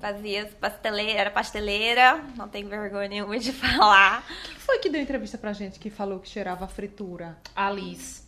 fazia 0.00 0.46
pasteleira, 0.60 1.20
era 1.20 1.30
pasteleira, 1.30 2.22
não 2.36 2.48
tenho 2.48 2.68
vergonha 2.68 3.08
nenhuma 3.08 3.38
de 3.38 3.50
falar. 3.52 4.24
Quem 4.44 4.54
foi 4.56 4.78
que 4.78 4.88
deu 4.88 5.00
entrevista 5.02 5.36
pra 5.36 5.52
gente 5.52 5.78
que 5.78 5.90
falou 5.90 6.18
que 6.20 6.28
cheirava 6.28 6.66
fritura? 6.68 7.36
Alice. 7.54 8.22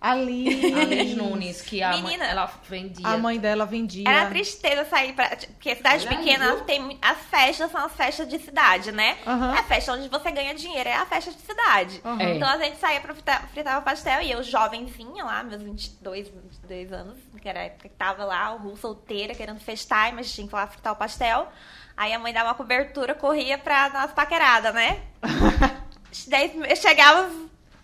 Ali. 0.00 0.72
Alice 0.72 1.14
Nunes, 1.16 1.60
que 1.60 1.82
a 1.82 1.90
mãe, 1.90 2.02
Menina. 2.02 2.24
ela 2.26 2.46
vendia. 2.68 3.06
A 3.06 3.18
mãe 3.18 3.38
dela 3.38 3.66
vendia. 3.66 4.08
Era 4.08 4.26
tristeza 4.28 4.84
sair 4.84 5.12
pra. 5.12 5.28
Porque 5.28 5.74
cidade 5.74 6.06
Olha 6.06 6.16
aí, 6.18 6.24
pequena 6.24 6.54
viu? 6.54 6.64
tem. 6.64 6.98
As 7.02 7.18
festas 7.18 7.70
são 7.72 7.84
as 7.84 7.92
festas 7.92 8.28
de 8.28 8.38
cidade, 8.38 8.92
né? 8.92 9.18
Aham. 9.26 9.56
É 9.56 9.58
a 9.58 9.62
festa 9.64 9.92
onde 9.92 10.08
você 10.08 10.30
ganha 10.30 10.54
dinheiro, 10.54 10.88
é 10.88 10.94
a 10.94 11.04
festa 11.04 11.32
de 11.32 11.40
cidade. 11.40 12.00
É. 12.20 12.34
Então 12.36 12.48
a 12.48 12.56
gente 12.58 12.78
saía 12.78 13.00
pra 13.00 13.12
fritar, 13.12 13.48
fritar 13.48 13.78
o 13.80 13.82
pastel 13.82 14.22
e 14.22 14.30
eu, 14.30 14.42
jovenzinha 14.42 15.24
lá, 15.24 15.42
meus 15.42 15.62
22, 15.62 16.28
22 16.28 16.92
anos, 16.92 17.18
que 17.42 17.48
era 17.48 17.60
a 17.60 17.64
época 17.64 17.88
que 17.88 17.94
tava 17.96 18.24
lá, 18.24 18.54
o 18.54 18.58
Ru 18.58 18.76
solteira, 18.76 19.34
querendo 19.34 19.58
festar, 19.58 20.12
mas 20.12 20.32
tinha 20.32 20.46
que 20.46 20.54
ir 20.54 20.56
lá 20.56 20.66
fritar 20.68 20.92
o 20.92 20.96
pastel. 20.96 21.48
Aí 21.96 22.12
a 22.12 22.18
mãe 22.20 22.32
dava 22.32 22.50
uma 22.50 22.54
cobertura, 22.54 23.16
corria 23.16 23.58
pra 23.58 23.88
dar 23.88 23.98
umas 24.02 24.12
paqueradas, 24.12 24.72
né? 24.72 25.00
Daí 26.28 26.52
eu 26.68 26.76
chegava 26.76 27.28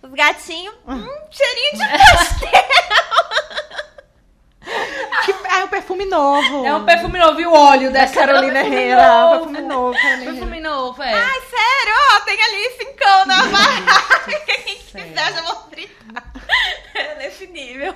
os, 0.05 0.11
os 0.11 0.15
gatinhos, 0.15 0.75
hum, 0.87 1.09
cheirinho 1.31 1.73
de 1.73 1.79
pastel. 2.17 2.51
Que, 5.25 5.33
ah, 5.51 5.65
um 5.65 5.69
perfume 5.69 6.07
novo. 6.07 6.65
É 6.67 6.75
um 6.75 6.85
perfume 6.85 7.19
novo 7.19 7.41
e 7.41 7.47
o 7.47 7.53
óleo 7.53 7.93
da 7.93 8.01
dessa 8.01 8.15
Carolina 8.15 8.61
Herrera. 8.61 9.29
Perfume 9.31 9.61
novo. 9.61 9.99
Perfume 10.01 10.61
novo, 10.61 11.03
é. 11.03 11.13
Ai, 11.13 11.41
sério? 11.41 11.95
Ó, 12.15 12.21
tem 12.21 12.43
ali 12.43 12.71
cincão 12.79 13.27
na 13.27 13.47
barraca. 13.47 14.41
Quem 14.47 14.77
quiser, 14.79 15.33
já 15.35 15.43
vou 15.43 15.69
fritar. 15.71 16.33
Era 16.95 17.15
nesse 17.17 17.47
nível. 17.47 17.95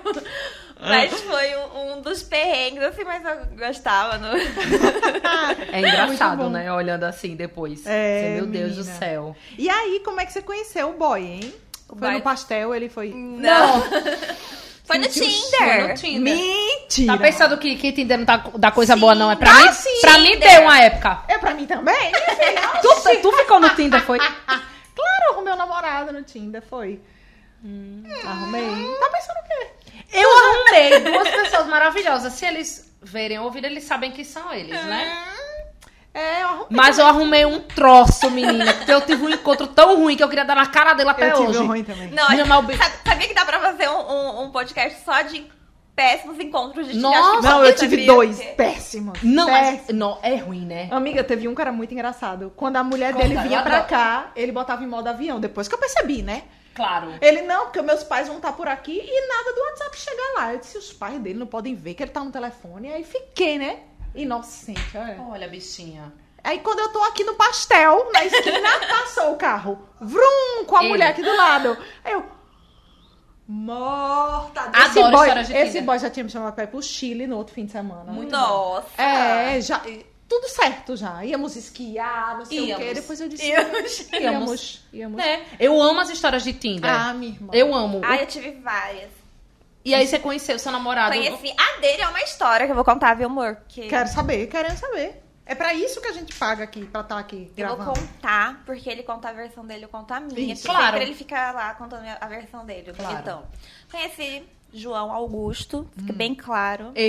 Mas 0.80 1.20
foi 1.22 1.56
um, 1.56 1.92
um 1.96 2.00
dos 2.02 2.22
perrengues, 2.22 2.82
assim, 2.82 3.04
mas 3.04 3.22
eu 3.24 3.46
gostava. 3.56 4.18
No... 4.18 4.28
É 5.72 5.78
engraçado, 5.80 6.48
né? 6.50 6.72
Olhando 6.72 7.04
assim 7.04 7.34
depois. 7.34 7.84
É, 7.86 8.20
Você, 8.20 8.34
meu 8.36 8.46
Deus 8.46 8.76
do 8.76 8.82
menina. 8.84 8.98
céu. 8.98 9.36
E 9.56 9.68
aí, 9.68 10.00
como 10.04 10.20
é 10.20 10.26
que 10.26 10.32
você 10.32 10.42
conheceu 10.42 10.90
o 10.90 10.94
boy, 10.94 11.22
hein? 11.22 11.54
O 11.88 11.96
foi 11.96 12.08
boy- 12.08 12.12
no 12.18 12.20
pastel, 12.22 12.74
ele 12.74 12.88
foi. 12.88 13.12
Não. 13.14 13.82
Foi 14.88 14.96
no 14.96 15.04
Sentiu 15.04 15.24
Tinder. 15.28 15.58
Foi 15.80 15.88
no 15.88 15.94
Tinder. 15.96 16.34
Mentira! 16.34 17.12
Tá 17.12 17.18
pensando 17.22 17.58
que, 17.58 17.76
que 17.76 17.92
Tinder 17.92 18.16
não 18.16 18.24
tá 18.24 18.38
da 18.56 18.70
coisa 18.70 18.94
Sim. 18.94 19.00
boa, 19.00 19.14
não? 19.14 19.30
É 19.30 19.36
pra 19.36 19.50
Ah, 19.50 19.64
mim? 19.66 19.72
sim. 19.74 20.00
Pra 20.00 20.18
mim 20.18 20.30
Tinder. 20.30 20.50
deu 20.50 20.62
uma 20.62 20.80
época. 20.80 21.24
É 21.28 21.36
pra 21.36 21.52
mim 21.52 21.66
também? 21.66 22.10
Tu, 22.80 23.20
tu 23.20 23.32
ficou 23.32 23.60
no 23.60 23.68
Tinder, 23.76 24.00
foi? 24.00 24.16
claro, 24.48 25.22
eu 25.26 25.32
arrumei 25.34 25.52
um 25.52 25.56
namorado 25.56 26.10
no 26.10 26.22
Tinder, 26.22 26.62
foi. 26.62 27.02
Hum. 27.62 28.02
Arrumei. 28.24 28.62
Tá 28.98 29.10
pensando 29.10 29.36
o 29.36 29.44
quê? 29.44 29.66
Eu 30.10 30.30
arrumei 30.38 31.00
duas 31.00 31.28
pessoas 31.28 31.66
maravilhosas. 31.66 32.32
Se 32.32 32.46
eles 32.46 32.90
verem 33.02 33.38
ou 33.40 33.44
ouvirem, 33.44 33.70
eles 33.70 33.84
sabem 33.84 34.10
que 34.10 34.24
são 34.24 34.50
eles, 34.54 34.70
né? 34.86 35.22
É, 36.18 36.42
eu 36.42 36.46
arrumei. 36.48 36.66
Mas 36.70 36.98
eu 36.98 37.06
arrumei 37.06 37.44
um 37.46 37.60
troço, 37.60 38.30
menina. 38.30 38.72
Porque 38.74 38.92
eu 38.92 39.00
tive 39.00 39.24
um 39.24 39.30
encontro 39.30 39.66
tão 39.68 39.96
ruim 39.96 40.16
que 40.16 40.22
eu 40.22 40.28
queria 40.28 40.44
dar 40.44 40.56
na 40.56 40.66
cara 40.66 40.94
dele 40.94 41.10
até 41.10 41.30
eu 41.30 41.34
tive 41.36 41.48
hoje. 41.50 41.58
um 41.60 41.66
ruim 41.66 41.84
também. 41.84 42.08
Não, 42.10 42.24
mas 42.28 42.38
sabe- 42.48 42.76
sabia 43.06 43.28
que 43.28 43.34
dá 43.34 43.44
pra 43.44 43.60
fazer 43.60 43.88
um, 43.88 44.00
um- 44.00 44.42
um 44.44 44.50
podcast 44.50 45.02
só 45.04 45.22
de 45.22 45.46
péssimos 45.94 46.38
encontros 46.38 46.86
de? 46.88 46.96
Nossa, 46.96 47.40
Não, 47.48 47.64
eu 47.64 47.74
tive 47.74 47.96
sabia? 47.96 48.06
dois 48.06 48.36
Porque- 48.36 48.52
péssimos. 48.52 49.18
Não, 49.22 49.50
mas 49.50 49.70
péssimos. 49.80 49.94
não, 49.94 50.18
é 50.22 50.36
ruim, 50.36 50.64
né? 50.64 50.88
Amiga, 50.92 51.24
teve 51.24 51.48
um 51.48 51.54
cara 51.54 51.72
muito 51.72 51.92
engraçado. 51.92 52.52
Quando 52.56 52.76
a 52.76 52.84
mulher 52.84 53.12
Conta, 53.12 53.26
dele 53.28 53.40
vinha 53.40 53.62
pra 53.62 53.82
cá, 53.82 54.30
ele 54.36 54.52
botava 54.52 54.82
em 54.84 54.86
modo 54.86 55.08
avião. 55.08 55.40
Depois 55.40 55.66
que 55.68 55.74
eu 55.74 55.78
percebi, 55.78 56.22
né? 56.22 56.42
Claro. 56.74 57.12
Ele, 57.20 57.42
não, 57.42 57.64
porque 57.64 57.82
meus 57.82 58.04
pais 58.04 58.28
vão 58.28 58.36
estar 58.36 58.52
por 58.52 58.68
aqui 58.68 58.92
e 59.04 59.26
nada 59.28 59.52
do 59.52 59.60
WhatsApp 59.60 59.98
chegar 59.98 60.32
lá. 60.36 60.52
Eu 60.52 60.60
disse, 60.60 60.78
os 60.78 60.92
pais 60.92 61.18
dele 61.18 61.36
não 61.38 61.46
podem 61.48 61.74
ver 61.74 61.94
que 61.94 62.02
ele 62.04 62.12
tá 62.12 62.20
no 62.22 62.30
telefone. 62.30 62.92
Aí 62.92 63.02
fiquei, 63.02 63.58
né? 63.58 63.78
Inocente, 64.22 64.96
olha. 64.96 65.20
Olha, 65.30 65.48
bichinha. 65.48 66.12
Aí 66.42 66.60
quando 66.60 66.80
eu 66.80 66.88
tô 66.92 67.02
aqui 67.04 67.24
no 67.24 67.34
pastel, 67.34 68.10
na 68.12 68.24
esquina, 68.24 68.68
passou 68.88 69.32
o 69.32 69.36
carro. 69.36 69.78
Vrum, 70.00 70.64
com 70.66 70.76
a 70.76 70.80
Ele. 70.80 70.88
mulher 70.88 71.10
aqui 71.10 71.22
do 71.22 71.36
lado. 71.36 71.76
Aí 72.04 72.12
eu... 72.12 72.24
Morta. 73.46 74.60
Adoro 74.60 74.82
esse 74.84 75.10
boy, 75.10 75.34
de 75.34 75.40
esse 75.40 75.64
Tinder. 75.72 75.84
boy 75.84 75.98
já 75.98 76.10
tinha 76.10 76.24
me 76.24 76.30
chamado 76.30 76.52
pra 76.54 76.64
ir 76.64 76.66
pro 76.66 76.82
Chile 76.82 77.26
no 77.26 77.36
outro 77.36 77.54
fim 77.54 77.64
de 77.64 77.72
semana. 77.72 78.12
Nossa! 78.12 79.00
É, 79.00 79.60
já. 79.60 79.80
Tudo 80.28 80.46
certo 80.48 80.94
já. 80.96 81.24
Íamos 81.24 81.56
esquiar, 81.56 82.36
não 82.38 82.44
sei 82.44 82.60
o 82.60 82.64
Íamos. 82.66 82.84
quê. 82.84 82.94
Depois 82.94 83.20
eu 83.20 83.28
disse. 83.28 83.46
Íamos. 83.48 84.08
Íamos. 84.12 84.84
Íamos. 84.92 85.22
É, 85.24 85.42
eu 85.58 85.80
amo 85.80 86.00
as 86.00 86.10
histórias 86.10 86.44
de 86.44 86.52
Tinder. 86.52 86.90
Ah, 86.92 87.14
minha 87.14 87.32
irmã. 87.32 87.50
Eu 87.54 87.74
amo. 87.74 88.00
Ai, 88.04 88.22
eu 88.22 88.26
tive 88.26 88.50
várias. 88.60 89.08
E 89.88 89.94
aí 89.94 90.06
você 90.06 90.18
conheceu 90.18 90.58
seu 90.58 90.70
namorado. 90.72 91.14
Conheci. 91.14 91.54
A 91.56 91.80
dele 91.80 92.02
é 92.02 92.08
uma 92.08 92.20
história 92.22 92.66
que 92.66 92.72
eu 92.72 92.76
vou 92.76 92.84
contar, 92.84 93.14
viu, 93.14 93.26
amor? 93.26 93.58
Que 93.68 93.88
Quero 93.88 94.08
saber, 94.08 94.46
querendo 94.48 94.76
saber. 94.76 95.22
É 95.46 95.54
pra 95.54 95.72
isso 95.72 96.00
que 96.02 96.08
a 96.08 96.12
gente 96.12 96.34
paga 96.36 96.62
aqui, 96.64 96.84
pra 96.84 97.00
estar 97.00 97.18
aqui 97.18 97.50
eu 97.56 97.68
vou 97.68 97.76
gravando. 97.76 97.98
contar, 98.00 98.62
porque 98.66 98.90
ele 98.90 99.02
conta 99.02 99.30
a 99.30 99.32
versão 99.32 99.66
dele, 99.66 99.86
eu 99.86 99.88
conto 99.88 100.12
a 100.12 100.20
minha. 100.20 100.52
Isso. 100.52 100.66
Claro. 100.68 100.84
Sempre 100.88 101.02
ele 101.04 101.14
fica 101.14 101.52
lá 101.52 101.72
contando 101.74 102.04
a 102.20 102.26
versão 102.28 102.66
dele. 102.66 102.92
Claro. 102.92 103.18
Então, 103.18 103.46
conheci 103.90 104.42
João 104.74 105.10
Augusto, 105.10 105.88
Hum. 105.96 106.00
fica 106.02 106.12
bem 106.12 106.34
claro. 106.34 106.92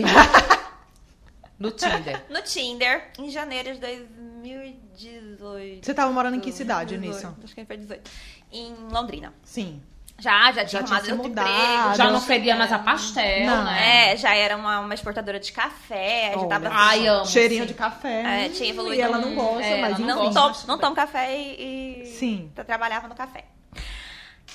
No 1.60 1.72
Tinder. 1.72 2.24
No 2.30 2.42
Tinder, 2.42 3.12
em 3.20 3.30
janeiro 3.30 3.74
de 3.74 3.80
2018. 3.82 5.86
Você 5.86 5.94
tava 5.94 6.10
morando 6.12 6.38
em 6.38 6.40
que 6.40 6.54
cidade 6.54 6.98
18, 6.98 7.14
nisso? 7.14 7.36
Acho 7.44 7.54
que 7.54 7.66
foi 7.66 7.76
18. 7.76 8.10
Em 8.54 8.74
Londrina. 8.90 9.34
Sim. 9.44 9.82
Já, 10.20 10.52
já 10.52 10.64
Já 10.64 10.66
tinha 10.66 10.82
arrumado 10.82 11.06
se 11.06 11.12
outro 11.12 11.28
mudado. 11.30 11.50
emprego. 11.50 11.96
Já 11.96 12.04
não 12.06 12.12
não 12.14 12.22
fedia 12.22 12.56
mais 12.56 12.72
a 12.74 12.80
pastel, 12.80 13.46
Não. 13.46 13.64
né? 13.64 14.12
É, 14.14 14.18
já 14.18 14.36
era 14.36 14.58
uma, 14.58 14.80
uma 14.82 14.94
exportadora 14.94 15.40
de 15.40 15.52
café, 15.52 16.32
já 16.34 16.40
Olha. 16.40 16.50
tava... 16.50 16.70
Ai, 16.72 17.08
amo. 17.08 17.26
Cheirinho 17.26 17.62
sim. 17.62 17.68
de 17.68 17.74
café. 17.74 18.46
É, 18.46 18.50
tinha 18.50 18.70
evoluído. 18.70 18.96
E 18.96 19.02
ela 19.02 19.18
não 19.18 19.34
gosta, 19.36 19.64
É, 19.66 19.80
mas 19.82 19.92
ela 20.00 20.26
enfim. 20.26 20.34
não, 20.34 20.54
não 20.68 20.78
tomo 20.78 20.96
café 20.96 21.36
e, 21.38 22.06
Sim. 22.18 22.52
tra- 22.54 22.64
trabalhava 22.66 23.08
no 23.08 23.16
café. 23.16 23.46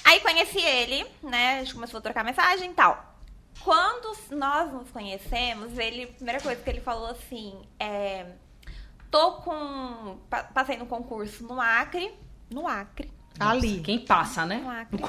Aí 0.05 0.21
conheci 0.21 0.61
ele, 0.61 1.07
né? 1.23 1.57
A 1.57 1.59
gente 1.61 1.75
começou 1.75 1.99
a 1.99 2.03
trocar 2.03 2.23
mensagem 2.25 2.71
e 2.71 2.75
tal. 2.75 3.15
Quando 3.61 4.15
nós 4.33 4.71
nos 4.71 4.91
conhecemos, 4.91 5.79
ele, 5.79 6.05
a 6.05 6.09
primeira 6.09 6.41
coisa 6.43 6.61
que 6.61 6.69
ele 6.69 6.81
falou 6.83 7.07
assim, 7.09 7.59
é, 7.81 8.27
tô 9.11 9.33
com, 9.37 10.19
pa- 10.29 10.45
passei 10.45 10.77
no 10.77 10.85
concurso 10.85 11.45
no 11.45 11.59
Acre, 11.59 12.13
no 12.51 12.67
Acre, 12.69 13.11
Ali. 13.39 13.81
Quem 13.81 13.99
passa, 14.01 14.45
né? 14.47 14.57
no 14.57 14.71
Acre. 14.71 15.03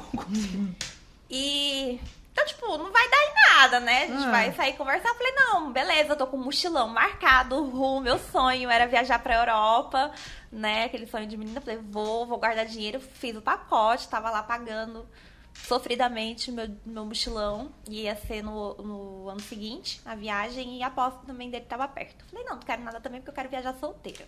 E 1.30 2.00
então, 2.32 2.46
tipo, 2.48 2.78
não 2.78 2.92
vai 2.92 3.10
dar 3.10 3.18
em 3.18 3.34
nada, 3.56 3.80
né? 3.80 4.04
A 4.04 4.08
gente 4.08 4.26
Ah. 4.26 4.32
vai 4.32 4.54
sair 4.54 4.74
conversar. 4.74 5.08
Eu 5.10 5.16
falei, 5.16 5.32
não, 5.34 5.72
beleza, 5.72 6.10
eu 6.12 6.18
tô 6.18 6.28
com 6.28 6.36
um 6.36 6.44
mochilão 6.44 6.90
marcado. 6.90 7.56
O 7.74 8.00
meu 8.02 8.20
sonho 8.20 8.70
era 8.70 8.86
viajar 8.88 9.20
pra 9.20 9.36
Europa, 9.36 10.12
né? 10.52 10.84
Aquele 10.86 11.08
sonho 11.08 11.28
de 11.28 11.38
menina. 11.38 11.60
Eu 11.60 11.62
falei, 11.62 11.80
vou, 11.82 12.26
vou 12.26 12.38
guardar 12.38 12.66
dinheiro. 12.66 13.00
Fiz 13.00 13.36
o 13.38 13.42
pacote, 13.42 14.10
tava 14.10 14.30
lá 14.30 14.44
pagando 14.44 15.08
sofridamente 15.54 16.52
meu, 16.52 16.68
meu 16.86 17.06
mochilão. 17.06 17.72
Ia 17.88 18.16
ser 18.18 18.44
no, 18.44 18.74
no 18.76 19.30
ano 19.30 19.40
seguinte, 19.40 20.02
a 20.06 20.14
viagem. 20.14 20.78
E 20.80 20.84
a 20.84 20.88
aposta 20.88 21.22
também 21.26 21.50
dele 21.50 21.66
tava 21.66 21.88
perto. 21.88 22.22
Eu 22.26 22.30
falei, 22.30 22.46
não, 22.46 22.56
não 22.56 22.62
quero 22.64 22.84
nada 22.84 23.00
também, 23.00 23.22
porque 23.22 23.30
eu 23.30 23.36
quero 23.36 23.50
viajar 23.50 23.74
solteira. 23.80 24.28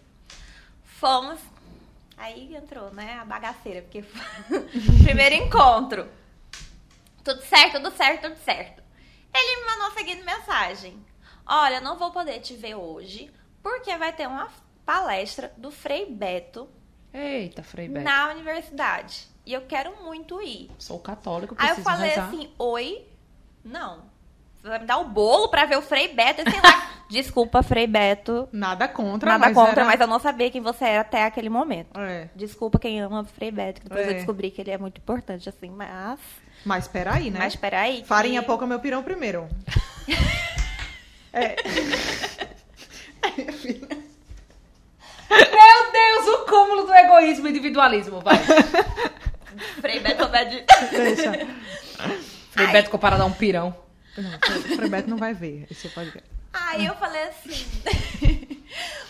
Fomos. 0.86 1.40
Aí 2.18 2.56
entrou, 2.56 2.92
né, 2.92 3.20
a 3.22 3.26
bagaceira, 3.26 3.82
porque 3.84 4.04
primeiro 5.04 5.36
encontro. 5.36 6.10
Tudo 7.24 7.42
certo, 7.44 7.74
tudo 7.82 7.92
certo, 7.96 8.22
tudo 8.30 8.38
certo. 8.44 8.82
Ele 9.34 9.60
me 9.62 9.66
mandou 9.66 9.88
a 9.88 9.92
seguinte 9.92 10.24
mensagem. 10.24 11.06
Olha, 11.46 11.80
não 11.80 11.98
vou 11.98 12.12
poder 12.12 12.40
te 12.40 12.56
ver 12.56 12.76
hoje, 12.76 13.32
porque 13.62 13.96
vai 13.98 14.12
ter 14.14 14.28
uma 14.28 14.50
palestra 14.86 15.54
do 15.58 15.70
Frei 15.70 16.06
Beto 16.10 16.68
Eita, 17.14 17.62
Frei 17.64 17.88
Beto. 17.88 18.04
na 18.04 18.30
universidade. 18.30 19.28
E 19.46 19.54
eu 19.54 19.62
quero 19.62 20.04
muito 20.04 20.42
ir. 20.42 20.70
Sou 20.78 21.00
católico, 21.00 21.56
Aí 21.58 21.68
preciso 21.68 21.80
eu 21.88 21.92
falei 21.94 22.10
rezar. 22.10 22.28
assim, 22.28 22.54
oi? 22.58 23.08
Não. 23.64 24.04
Você 24.62 24.68
vai 24.68 24.80
me 24.80 24.86
dar 24.86 24.98
o 24.98 25.06
bolo 25.06 25.50
pra 25.50 25.66
ver 25.66 25.78
o 25.78 25.82
Frei 25.82 26.14
Beto? 26.14 26.42
Sei 26.50 26.60
lá. 26.62 26.92
Desculpa, 27.10 27.63
Frei 27.63 27.88
Beto. 27.88 28.48
Nada 28.52 28.88
contra, 28.88 29.32
Nada 29.32 29.46
mas 29.48 29.54
contra, 29.56 29.82
era- 29.82 29.86
mas 29.86 30.02
eu 30.02 30.08
não 30.08 30.20
sabia 30.20 30.50
quem 30.52 30.62
você 30.62 30.86
era 30.86 31.02
até 31.02 31.24
aquele 31.26 31.50
momento. 31.50 31.98
É. 32.00 32.28
Desculpa 32.36 32.78
quem 32.80 33.00
ama 33.00 33.22
o 33.22 33.26
Frei 33.26 33.52
Beto, 33.52 33.82
que 33.82 33.88
depois 33.88 34.08
É. 34.08 34.10
eu 34.10 34.13
descobri 34.15 34.52
que 34.52 34.60
ele 34.62 34.72
é 34.72 34.78
muito 34.78 34.98
importante, 35.00 35.48
assim, 35.48 35.70
mas... 35.70 36.20
Mas 36.65 36.88
peraí, 36.88 37.30
né? 37.32 37.39
Mas 37.39 37.56
peraí. 37.56 38.02
que- 38.02 38.08
Farinha 38.08 38.43
pouca, 38.43 38.65
meu 38.67 38.80
pirão 38.80 39.02
primeiro. 39.04 39.48
é. 41.32 41.56
Meu 45.30 45.91
Deus, 45.91 46.28
o 46.28 46.46
cúmulo 46.46 46.84
do 46.86 46.93
egoísmo 46.93 47.48
e 47.48 47.52
individualismo, 47.52 48.22
vai. 48.22 48.38
Frei 49.82 50.00
Beto 50.00 50.28
vai 50.30 50.46
de... 50.48 50.63
Deixa. 50.91 51.32
Frei 52.52 52.65
Ai. 52.67 52.72
Beto 52.72 52.89
comparado 52.89 53.24
a 53.24 53.26
um 53.26 53.32
pirão. 53.34 53.76
Não, 54.17 54.30
o 54.32 54.76
Frebeto 54.78 55.10
não 55.10 55.17
vai 55.17 55.34
ver 55.34 55.67
esse 55.70 55.89
podcast. 55.89 56.28
Aí 56.54 56.86
eu 56.86 56.96
falei 56.96 57.24
assim. 57.24 57.54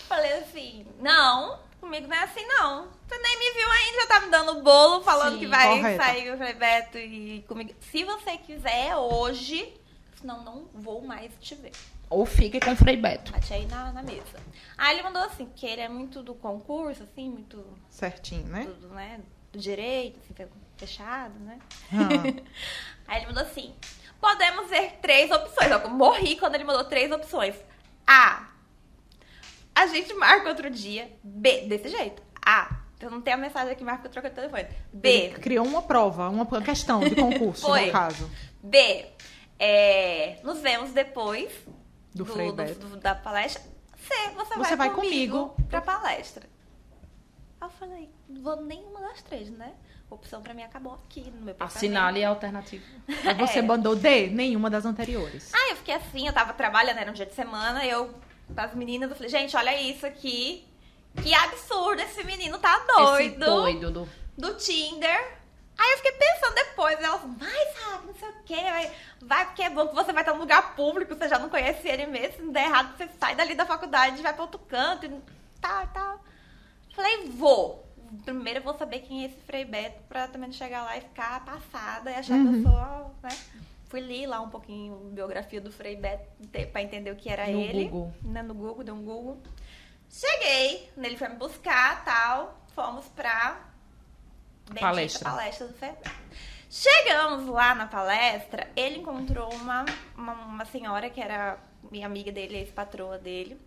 falei 0.08 0.32
assim, 0.38 0.86
não, 1.00 1.58
comigo 1.80 2.06
não 2.06 2.16
é 2.16 2.24
assim 2.24 2.44
não. 2.46 2.88
Você 3.06 3.18
nem 3.18 3.38
me 3.38 3.58
viu 3.58 3.70
ainda, 3.70 4.00
já 4.00 4.06
tá 4.06 4.20
me 4.20 4.30
dando 4.30 4.62
bolo, 4.62 5.02
falando 5.02 5.34
Sim, 5.34 5.38
que 5.40 5.46
vai 5.46 5.68
correta. 5.68 6.04
sair 6.04 6.32
o 6.32 6.36
Frei 6.36 6.54
Beto 6.54 6.98
e 6.98 7.44
comigo. 7.48 7.74
Se 7.80 8.04
você 8.04 8.36
quiser, 8.38 8.96
hoje. 8.96 9.74
Senão 10.20 10.42
não 10.42 10.68
vou 10.74 11.00
mais 11.00 11.32
te 11.40 11.54
ver. 11.54 11.70
Ou 12.10 12.26
fique 12.26 12.58
com 12.58 12.72
o 12.72 12.76
Frei 12.76 12.96
Beto. 12.96 13.30
Bate 13.30 13.54
aí 13.54 13.66
na, 13.66 13.92
na 13.92 14.02
mesa. 14.02 14.40
Aí 14.76 14.96
ele 14.96 15.02
mandou 15.02 15.22
assim, 15.22 15.46
que 15.54 15.66
ele 15.66 15.80
é 15.80 15.88
muito 15.88 16.22
do 16.22 16.34
concurso, 16.34 17.04
assim, 17.04 17.30
muito 17.30 17.64
Certinho, 17.88 18.46
né? 18.48 18.64
do, 18.64 18.88
né, 18.88 19.20
do 19.52 19.58
direito, 19.58 20.18
assim, 20.18 20.34
fechado, 20.76 21.38
né? 21.40 21.58
Ah. 21.92 22.42
Aí 23.06 23.18
ele 23.18 23.26
mandou 23.26 23.42
assim: 23.42 23.74
podemos 24.20 24.68
ver 24.68 24.98
três 25.00 25.30
opções. 25.30 25.70
Eu 25.70 25.88
morri 25.90 26.36
quando 26.36 26.54
ele 26.54 26.64
mandou 26.64 26.84
três 26.84 27.10
opções. 27.10 27.54
A. 28.06 28.48
A 29.74 29.86
gente 29.86 30.12
marca 30.14 30.48
outro 30.48 30.68
dia. 30.70 31.10
B. 31.22 31.62
Desse 31.68 31.88
jeito. 31.88 32.22
A. 32.44 32.76
Eu 33.00 33.10
não 33.10 33.20
tenho 33.20 33.36
a 33.36 33.40
mensagem 33.40 33.72
aqui, 33.72 33.84
marca 33.84 34.06
eu 34.06 34.10
troco 34.10 34.28
de 34.28 34.34
telefone. 34.34 34.66
B. 34.92 35.08
Ele 35.08 35.34
criou 35.38 35.64
uma 35.64 35.82
prova, 35.82 36.28
uma 36.28 36.44
questão 36.62 36.98
de 37.00 37.14
concurso, 37.14 37.66
Foi. 37.66 37.86
no 37.86 37.92
caso. 37.92 38.28
B. 38.62 39.06
É, 39.58 40.38
nos 40.42 40.60
vemos 40.60 40.90
depois 40.92 41.52
Do 42.14 42.24
Frei 42.24 42.50
Beto. 42.52 42.86
do- 42.86 42.96
da 42.96 43.14
palestra. 43.14 43.62
C. 43.96 44.30
Você, 44.34 44.54
Você 44.54 44.76
vai, 44.76 44.88
vai 44.88 44.90
comigo, 44.90 45.48
comigo. 45.50 45.68
pra 45.68 45.80
palestra. 45.80 46.44
Aí 47.60 47.68
eu 47.68 47.70
falei: 47.72 48.10
não 48.28 48.42
vou 48.42 48.56
nenhuma 48.62 49.00
das 49.00 49.22
três, 49.22 49.50
né? 49.50 49.74
A 50.10 50.14
opção 50.14 50.40
pra 50.42 50.54
mim 50.54 50.62
acabou 50.62 50.94
aqui 50.94 51.20
no 51.30 51.42
meu 51.42 51.54
pensamento. 51.54 51.76
Assinale 51.76 52.24
a 52.24 52.28
alternativa. 52.30 52.84
Aí 53.26 53.34
você 53.34 53.58
É. 53.58 53.62
mandou 53.62 53.94
D, 53.94 54.28
nenhuma 54.28 54.70
das 54.70 54.86
anteriores. 54.86 55.52
Aí 55.54 55.70
eu 55.70 55.76
fiquei 55.76 55.94
assim, 55.94 56.26
eu 56.26 56.32
tava 56.32 56.52
trabalhando, 56.54 56.98
era 56.98 57.10
um 57.10 57.14
dia 57.14 57.26
de 57.26 57.34
semana, 57.34 57.84
eu, 57.84 58.14
com 58.54 58.60
as 58.60 58.74
meninas, 58.74 59.10
eu 59.10 59.16
falei, 59.16 59.30
gente, 59.30 59.56
olha 59.56 59.78
isso 59.80 60.06
aqui. 60.06 60.66
Que 61.22 61.34
absurdo, 61.34 62.00
esse 62.00 62.22
menino 62.24 62.58
tá 62.58 62.78
doido. 62.86 63.20
Esse 63.20 63.38
doido 63.38 63.90
do... 63.90 64.08
Do 64.36 64.54
Tinder. 64.54 65.36
Aí 65.76 65.90
eu 65.92 65.96
fiquei 65.98 66.12
pensando 66.12 66.54
depois, 66.54 66.98
elas, 67.00 67.20
vai, 67.38 67.66
sabe, 67.74 68.06
não 68.08 68.14
sei 68.14 68.28
o 68.28 68.42
quê, 68.44 68.56
vai, 68.56 68.92
vai, 69.22 69.44
porque 69.46 69.62
é 69.62 69.70
bom 69.70 69.86
que 69.88 69.94
você 69.94 70.12
vai 70.12 70.22
estar 70.22 70.32
num 70.32 70.40
lugar 70.40 70.74
público, 70.74 71.14
você 71.14 71.28
já 71.28 71.38
não 71.38 71.48
conhece 71.48 71.86
ele 71.86 72.06
mesmo, 72.06 72.34
se 72.36 72.42
não 72.42 72.52
der 72.52 72.64
errado, 72.64 72.96
você 72.96 73.08
sai 73.20 73.36
dali 73.36 73.54
da 73.54 73.64
faculdade, 73.64 74.20
vai 74.20 74.32
pra 74.32 74.42
outro 74.42 74.58
canto, 74.68 75.06
e 75.06 75.20
tal, 75.60 75.86
tal. 75.88 76.24
Falei, 76.96 77.28
vou. 77.28 77.87
Primeiro 78.24 78.60
eu 78.60 78.62
vou 78.64 78.76
saber 78.76 79.00
quem 79.00 79.22
é 79.22 79.26
esse 79.26 79.36
Frei 79.42 79.64
Beto, 79.64 80.02
pra 80.08 80.28
também 80.28 80.52
chegar 80.52 80.82
lá 80.84 80.96
e 80.96 81.00
ficar 81.00 81.44
passada 81.44 82.10
e 82.10 82.14
achar 82.14 82.38
que 82.40 82.46
eu 82.46 82.62
sou, 82.62 83.14
né? 83.22 83.30
Fui 83.86 84.00
li 84.00 84.26
lá 84.26 84.40
um 84.40 84.50
pouquinho 84.50 85.08
a 85.10 85.14
biografia 85.14 85.60
do 85.60 85.72
Frei 85.72 85.96
Beto 85.96 86.28
pra 86.72 86.82
entender 86.82 87.10
o 87.10 87.16
que 87.16 87.28
era 87.30 87.46
No 87.46 87.60
ele. 87.60 87.84
Google. 87.84 88.12
Né, 88.22 88.42
no 88.42 88.54
Google, 88.54 88.84
deu 88.84 88.94
um 88.94 89.02
Google. 89.04 89.38
Cheguei, 90.10 90.90
ele 90.96 91.16
foi 91.16 91.28
me 91.28 91.36
buscar 91.36 92.04
tal. 92.04 92.58
Fomos 92.74 93.06
pra 93.08 93.60
bendita 94.66 94.80
Palestra. 94.80 95.30
palestra 95.30 95.66
do 95.68 95.74
Frei 95.74 95.92
Beto. 95.92 96.10
Chegamos 96.70 97.46
lá 97.48 97.74
na 97.74 97.86
palestra, 97.86 98.68
ele 98.76 98.98
encontrou 98.98 99.50
uma, 99.54 99.86
uma, 100.14 100.32
uma 100.34 100.64
senhora 100.66 101.08
que 101.08 101.18
era 101.18 101.58
minha 101.90 102.04
amiga 102.04 102.30
dele, 102.30 102.58
ex-patroa 102.58 103.16
dele. 103.16 103.58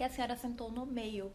E 0.00 0.02
a 0.02 0.08
senhora 0.08 0.34
sentou 0.34 0.70
no 0.70 0.86
meio 0.86 1.30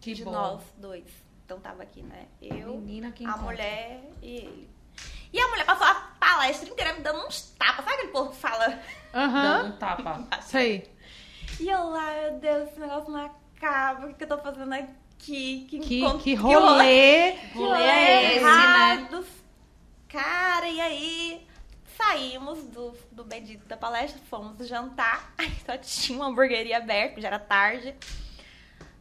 Que 0.00 0.14
de 0.14 0.24
bom. 0.24 0.32
nós 0.32 0.62
dois. 0.76 1.04
Então 1.44 1.58
tava 1.60 1.82
aqui, 1.82 2.02
né? 2.02 2.26
Eu, 2.42 2.74
Menina 2.78 3.10
que 3.10 3.24
a 3.24 3.28
encontra. 3.28 3.44
mulher 3.46 4.00
e 4.22 4.36
ele. 4.36 4.70
E 5.32 5.38
a 5.40 5.48
mulher 5.48 5.64
passou 5.66 5.86
a 5.86 5.94
palestra 6.18 6.68
inteira 6.68 6.94
me 6.94 7.00
dando 7.00 7.26
uns 7.26 7.50
tapas. 7.58 7.84
Sabe 7.84 7.96
aquele 7.96 8.12
povo 8.12 8.30
que 8.30 8.36
fala? 8.36 8.80
Aham. 9.14 9.42
Dando 9.62 9.74
um 9.74 9.78
tapa. 9.78 10.28
Sei. 10.42 10.90
E 11.60 11.68
eu 11.68 11.88
lá, 11.90 12.12
meu 12.22 12.38
Deus, 12.38 12.68
esse 12.70 12.80
negócio 12.80 13.10
não 13.10 13.24
acaba. 13.24 14.06
O 14.06 14.08
que, 14.10 14.14
que 14.14 14.24
eu 14.24 14.28
tô 14.28 14.38
fazendo 14.38 14.72
aqui? 14.72 15.66
Que, 15.68 15.78
Que, 15.80 15.98
encont- 16.00 16.22
que 16.22 16.34
rolê. 16.34 17.32
Que 17.32 17.58
rolê 17.58 17.68
rolê 17.68 17.82
é 17.82 18.24
esse, 18.36 18.44
errado. 18.44 19.26
Cara, 20.08 20.68
e 20.68 20.80
aí 20.80 21.46
saímos 21.96 22.62
do, 22.64 22.94
do 23.10 23.24
bendito 23.24 23.66
da 23.66 23.76
palestra, 23.76 24.20
fomos 24.30 24.66
jantar. 24.68 25.32
Aí 25.36 25.52
só 25.66 25.76
tinha 25.76 26.16
uma 26.18 26.26
hamburgueria 26.28 26.78
aberta, 26.78 27.20
já 27.20 27.28
era 27.28 27.38
tarde. 27.38 27.94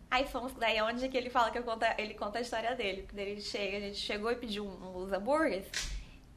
Aí 0.09 0.25
fomos, 0.27 0.53
daí 0.53 0.77
é 0.77 0.83
onde 0.83 1.07
que 1.09 1.17
ele 1.17 1.29
fala 1.29 1.51
que 1.51 1.57
eu 1.57 1.63
conta, 1.63 1.93
ele 1.97 2.13
conta 2.13 2.39
a 2.39 2.41
história 2.41 2.73
dele. 2.75 3.07
Ele 3.15 3.41
chega, 3.41 3.77
a 3.77 3.79
gente 3.81 3.97
chegou 3.97 4.31
e 4.31 4.35
pediu 4.35 4.65
um- 4.65 5.03
uns 5.03 5.11
hambúrgueres. 5.11 5.65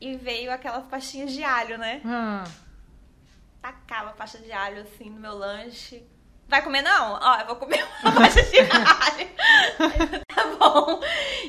e 0.00 0.16
veio 0.16 0.50
aquelas 0.50 0.86
pastinhas 0.86 1.30
de 1.30 1.44
alho, 1.44 1.76
né? 1.76 2.00
Ah. 2.06 2.44
Tacava 3.60 4.10
a 4.10 4.12
pasta 4.14 4.38
de 4.38 4.50
alho 4.50 4.80
assim 4.82 5.10
no 5.10 5.20
meu 5.20 5.34
lanche. 5.36 6.02
Vai 6.48 6.62
comer 6.62 6.82
não? 6.82 7.18
Ó, 7.22 7.36
eu 7.40 7.46
vou 7.46 7.56
comer 7.56 7.84
uma 8.02 8.10
pasta 8.16 8.42
de 8.42 8.58
alho. 8.58 9.30
tá 10.34 10.44
bom. 10.58 11.00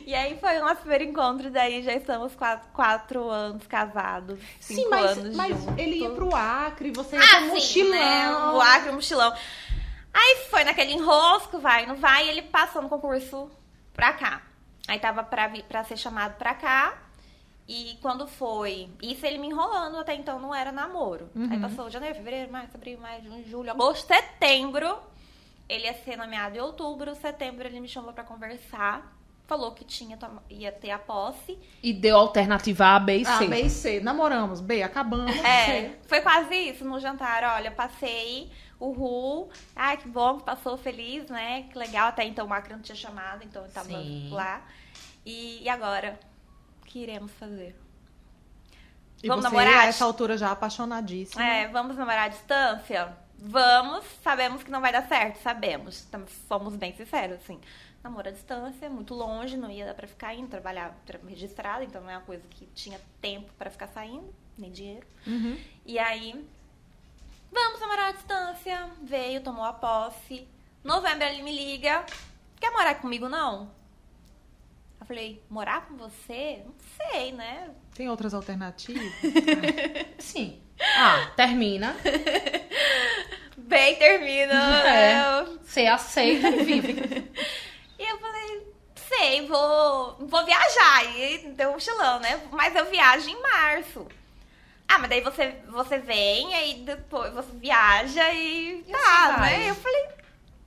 E 0.05 0.13
aí 0.13 0.37
foi 0.37 0.57
o 0.57 0.61
nosso 0.61 0.81
primeiro 0.81 1.05
encontro, 1.05 1.49
daí 1.49 1.81
já 1.81 1.93
estamos 1.93 2.35
quatro, 2.35 2.69
quatro 2.73 3.29
anos 3.29 3.65
casados. 3.65 4.37
Cinco 4.59 4.81
Sim, 4.81 4.89
mas, 4.89 5.17
anos 5.17 5.35
mas 5.35 5.67
ele 5.77 5.95
ia 6.01 6.09
pro 6.11 6.35
Acre, 6.35 6.91
você 6.91 7.15
ia 7.15 7.21
Ah, 7.23 7.27
pro 7.37 7.45
sim, 7.45 7.51
mochilão. 7.53 7.91
né? 7.91 8.29
O 8.53 8.61
Acre, 8.61 8.89
o 8.89 8.93
mochilão. 8.93 9.33
Aí 10.13 10.47
foi 10.49 10.63
naquele 10.63 10.93
enrosco, 10.93 11.59
vai, 11.59 11.85
não 11.85 11.95
vai, 11.95 12.25
e 12.25 12.29
ele 12.29 12.41
passou 12.41 12.81
no 12.81 12.89
concurso 12.89 13.49
pra 13.93 14.13
cá. 14.13 14.41
Aí 14.87 14.99
tava 14.99 15.23
pra, 15.23 15.47
vir, 15.47 15.63
pra 15.63 15.83
ser 15.83 15.97
chamado 15.97 16.37
pra 16.37 16.53
cá. 16.53 16.97
E 17.67 17.97
quando 18.01 18.27
foi. 18.27 18.89
Isso 19.01 19.25
ele 19.25 19.37
me 19.37 19.47
enrolando, 19.47 19.97
até 19.97 20.13
então 20.13 20.39
não 20.39 20.53
era 20.53 20.71
namoro. 20.71 21.29
Aí 21.49 21.57
passou 21.59 21.89
janeiro, 21.89 22.15
fevereiro, 22.15 22.51
março, 22.51 22.75
abril, 22.75 22.99
maio, 22.99 23.23
junho, 23.23 23.47
julho, 23.47 23.71
agosto, 23.71 24.07
setembro. 24.07 24.97
Ele 25.69 25.85
ia 25.85 25.93
ser 25.93 26.17
nomeado 26.17 26.57
em 26.57 26.59
outubro, 26.59 27.15
setembro 27.15 27.65
ele 27.65 27.79
me 27.79 27.87
chamou 27.87 28.11
pra 28.11 28.25
conversar. 28.25 29.15
Falou 29.47 29.71
que 29.71 29.85
tinha, 29.85 30.17
ia 30.49 30.71
ter 30.71 30.91
a 30.91 30.99
posse. 30.99 31.57
E 31.81 31.93
deu 31.93 32.17
alternativa 32.17 32.87
A, 32.87 32.99
B 32.99 33.17
e 33.17 33.25
C. 33.25 33.31
Ah, 33.31 33.47
B 33.47 33.61
e 33.61 33.69
C. 33.69 33.99
Namoramos. 34.01 34.59
B, 34.59 34.83
acabamos. 34.83 35.33
É, 35.37 35.65
C. 35.65 35.99
foi 36.07 36.21
quase 36.21 36.53
isso 36.53 36.83
no 36.83 36.99
jantar. 36.99 37.43
Olha, 37.55 37.71
passei, 37.71 38.51
uhul. 38.81 39.49
Ai, 39.75 39.97
que 39.97 40.07
bom 40.07 40.37
que 40.39 40.43
passou 40.45 40.77
feliz, 40.77 41.29
né? 41.29 41.63
Que 41.71 41.77
legal. 41.77 42.07
Até 42.09 42.23
então 42.25 42.45
o 42.45 42.49
Macri 42.49 42.73
não 42.73 42.81
tinha 42.81 42.95
chamado, 42.95 43.43
então 43.43 43.63
eu 43.63 43.71
tava 43.71 43.87
Sim. 43.87 44.29
lá. 44.31 44.61
E, 45.25 45.63
e 45.63 45.69
agora? 45.69 46.19
O 46.81 46.85
que 46.85 46.99
iremos 46.99 47.31
fazer? 47.33 47.75
E 49.23 49.27
Vamos 49.27 49.45
você, 49.45 49.55
namorar? 49.55 49.81
a 49.81 49.85
essa 49.85 50.03
altura, 50.03 50.37
já 50.37 50.51
apaixonadíssima. 50.51 51.43
É, 51.43 51.67
vamos 51.67 51.95
namorar 51.95 52.25
à 52.25 52.27
distância? 52.27 53.15
Vamos, 53.37 54.03
sabemos 54.23 54.63
que 54.63 54.71
não 54.71 54.81
vai 54.81 54.91
dar 54.91 55.07
certo, 55.07 55.37
sabemos. 55.41 56.07
Somos 56.47 56.75
bem 56.75 56.93
sinceros, 56.95 57.37
assim. 57.37 57.59
Namoro 58.03 58.29
à 58.29 58.31
distância, 58.31 58.89
muito 58.89 59.13
longe, 59.13 59.55
não 59.57 59.69
ia 59.69 59.85
dar 59.85 59.93
pra 59.93 60.07
ficar 60.07 60.33
indo, 60.33 60.47
trabalhar 60.49 60.95
tra- 61.05 61.19
registrado, 61.27 61.83
então 61.83 62.01
não 62.01 62.09
é 62.09 62.17
uma 62.17 62.25
coisa 62.25 62.43
que 62.49 62.65
tinha 62.73 62.99
tempo 63.21 63.51
pra 63.59 63.69
ficar 63.69 63.87
saindo, 63.89 64.33
nem 64.57 64.71
dinheiro. 64.71 65.05
Uhum. 65.27 65.55
E 65.85 65.99
aí, 65.99 66.43
vamos 67.51 67.79
namorar 67.79 68.09
à 68.09 68.11
distância. 68.11 68.89
Veio, 69.01 69.41
tomou 69.43 69.63
a 69.63 69.73
posse. 69.73 70.47
Novembro 70.83 71.25
ele 71.25 71.43
me 71.43 71.55
liga. 71.55 72.05
Quer 72.59 72.71
morar 72.71 72.95
comigo, 72.95 73.27
não? 73.29 73.71
Eu 74.99 75.05
falei, 75.05 75.43
morar 75.49 75.87
com 75.87 75.97
você? 75.97 76.61
Não 76.65 76.73
sei, 76.97 77.31
né? 77.31 77.69
Tem 77.95 78.09
outras 78.09 78.33
alternativas? 78.33 79.11
Sim. 80.19 80.61
Ah, 80.97 81.31
termina. 81.35 81.95
Bem, 83.57 83.95
termina. 83.95 84.53
É. 84.53 85.15
né? 85.15 85.57
Você 85.63 85.85
aceita 85.87 86.49
e 86.49 86.63
vive. 86.63 87.31
E 87.99 88.03
eu 88.03 88.17
falei, 88.17 88.73
sei, 88.95 89.47
vou, 89.47 90.17
vou 90.21 90.43
viajar. 90.43 91.05
E 91.15 91.49
deu 91.49 91.69
um 91.69 91.73
mochilão, 91.73 92.19
né? 92.19 92.41
Mas 92.51 92.75
eu 92.75 92.89
viajo 92.89 93.29
em 93.29 93.39
março. 93.39 94.07
Ah, 94.93 94.99
mas 94.99 95.09
daí 95.09 95.21
você, 95.21 95.55
você 95.69 95.99
vem, 95.99 96.53
aí 96.53 96.83
depois 96.83 97.33
você 97.33 97.49
viaja 97.53 98.29
e, 98.33 98.83
E 98.85 98.91
tá, 98.91 99.35
assim 99.35 99.41
né? 99.41 99.69
Eu 99.69 99.75
falei, 99.75 100.07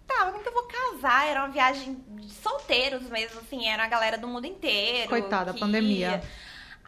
tá, 0.07 0.15
mas 0.21 0.31
como 0.31 0.43
que 0.43 0.49
eu 0.49 0.55
vou 0.55 0.63
casar? 0.63 1.27
Era 1.27 1.41
uma 1.41 1.51
viagem 1.51 2.03
de 2.09 2.33
solteiros 2.33 3.03
mesmo, 3.11 3.41
assim, 3.41 3.69
era 3.69 3.85
a 3.85 3.87
galera 3.87 4.17
do 4.17 4.27
mundo 4.27 4.47
inteiro. 4.47 5.11
Coitada, 5.11 5.53
que 5.53 5.61
pandemia. 5.61 6.09
ia. 6.09 6.23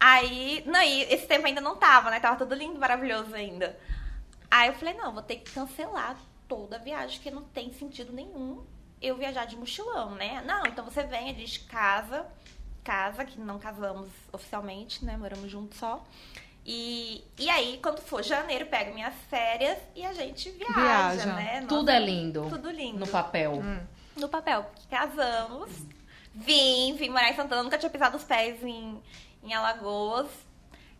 Aí, 0.01 0.63
não, 0.65 0.81
e 0.81 1.03
esse 1.03 1.27
tempo 1.27 1.47
ainda 1.47 1.61
não 1.61 1.77
tava, 1.77 2.11
né? 2.11 2.21
Tava 2.21 2.37
tudo 2.37 2.55
lindo, 2.55 2.81
maravilhoso 2.81 3.35
ainda. 3.35 3.79
Aí 4.51 4.69
eu 4.69 4.75
falei, 4.75 4.95
não, 4.95 5.13
vou 5.13 5.23
ter 5.23 5.37
que 5.37 5.53
cancelar 5.53 6.17
toda 6.49 6.77
a 6.77 6.79
viagem, 6.79 7.17
porque 7.17 7.31
não 7.31 7.43
tem 7.43 7.71
sentido 7.71 8.15
nenhum 8.15 8.65
eu 9.03 9.15
viajar 9.15 9.45
de 9.45 9.57
mochilão, 9.57 10.15
né? 10.15 10.43
Não, 10.47 10.65
então 10.65 10.87
você 10.87 11.03
vem, 11.03 11.29
a 11.29 11.35
gente 11.35 11.61
casa, 11.65 12.27
casa, 12.83 13.27
que 13.27 13.39
não 13.39 13.59
casamos 13.59 14.09
oficialmente, 14.33 15.05
né? 15.05 15.19
Moramos 15.19 15.51
juntos 15.51 15.79
só. 15.79 16.03
E, 16.69 17.23
e 17.39 17.49
aí, 17.49 17.79
quando 17.81 18.01
for 18.01 18.25
janeiro, 18.25 18.67
pego 18.67 18.93
minhas 18.93 19.15
férias 19.31 19.79
e 19.95 20.05
a 20.05 20.13
gente 20.13 20.51
viaja, 20.51 20.75
Viaja. 20.75 21.33
né? 21.35 21.61
Tudo 21.69 21.85
Nossa, 21.87 21.93
é 21.93 22.01
lindo. 22.01 22.47
Tudo 22.51 22.71
lindo. 22.71 22.99
No 22.99 23.07
papel. 23.07 23.63
No 24.17 24.29
papel, 24.29 24.65
porque 24.65 24.83
casamos. 24.91 25.71
Vim, 26.35 26.95
vim 26.97 27.09
morar 27.09 27.31
em 27.31 27.37
Santana, 27.37 27.63
nunca 27.63 27.79
tinha 27.79 27.89
pisado 27.89 28.17
os 28.17 28.25
pés 28.25 28.63
em, 28.65 29.01
em 29.45 29.55
Alagoas. 29.55 30.27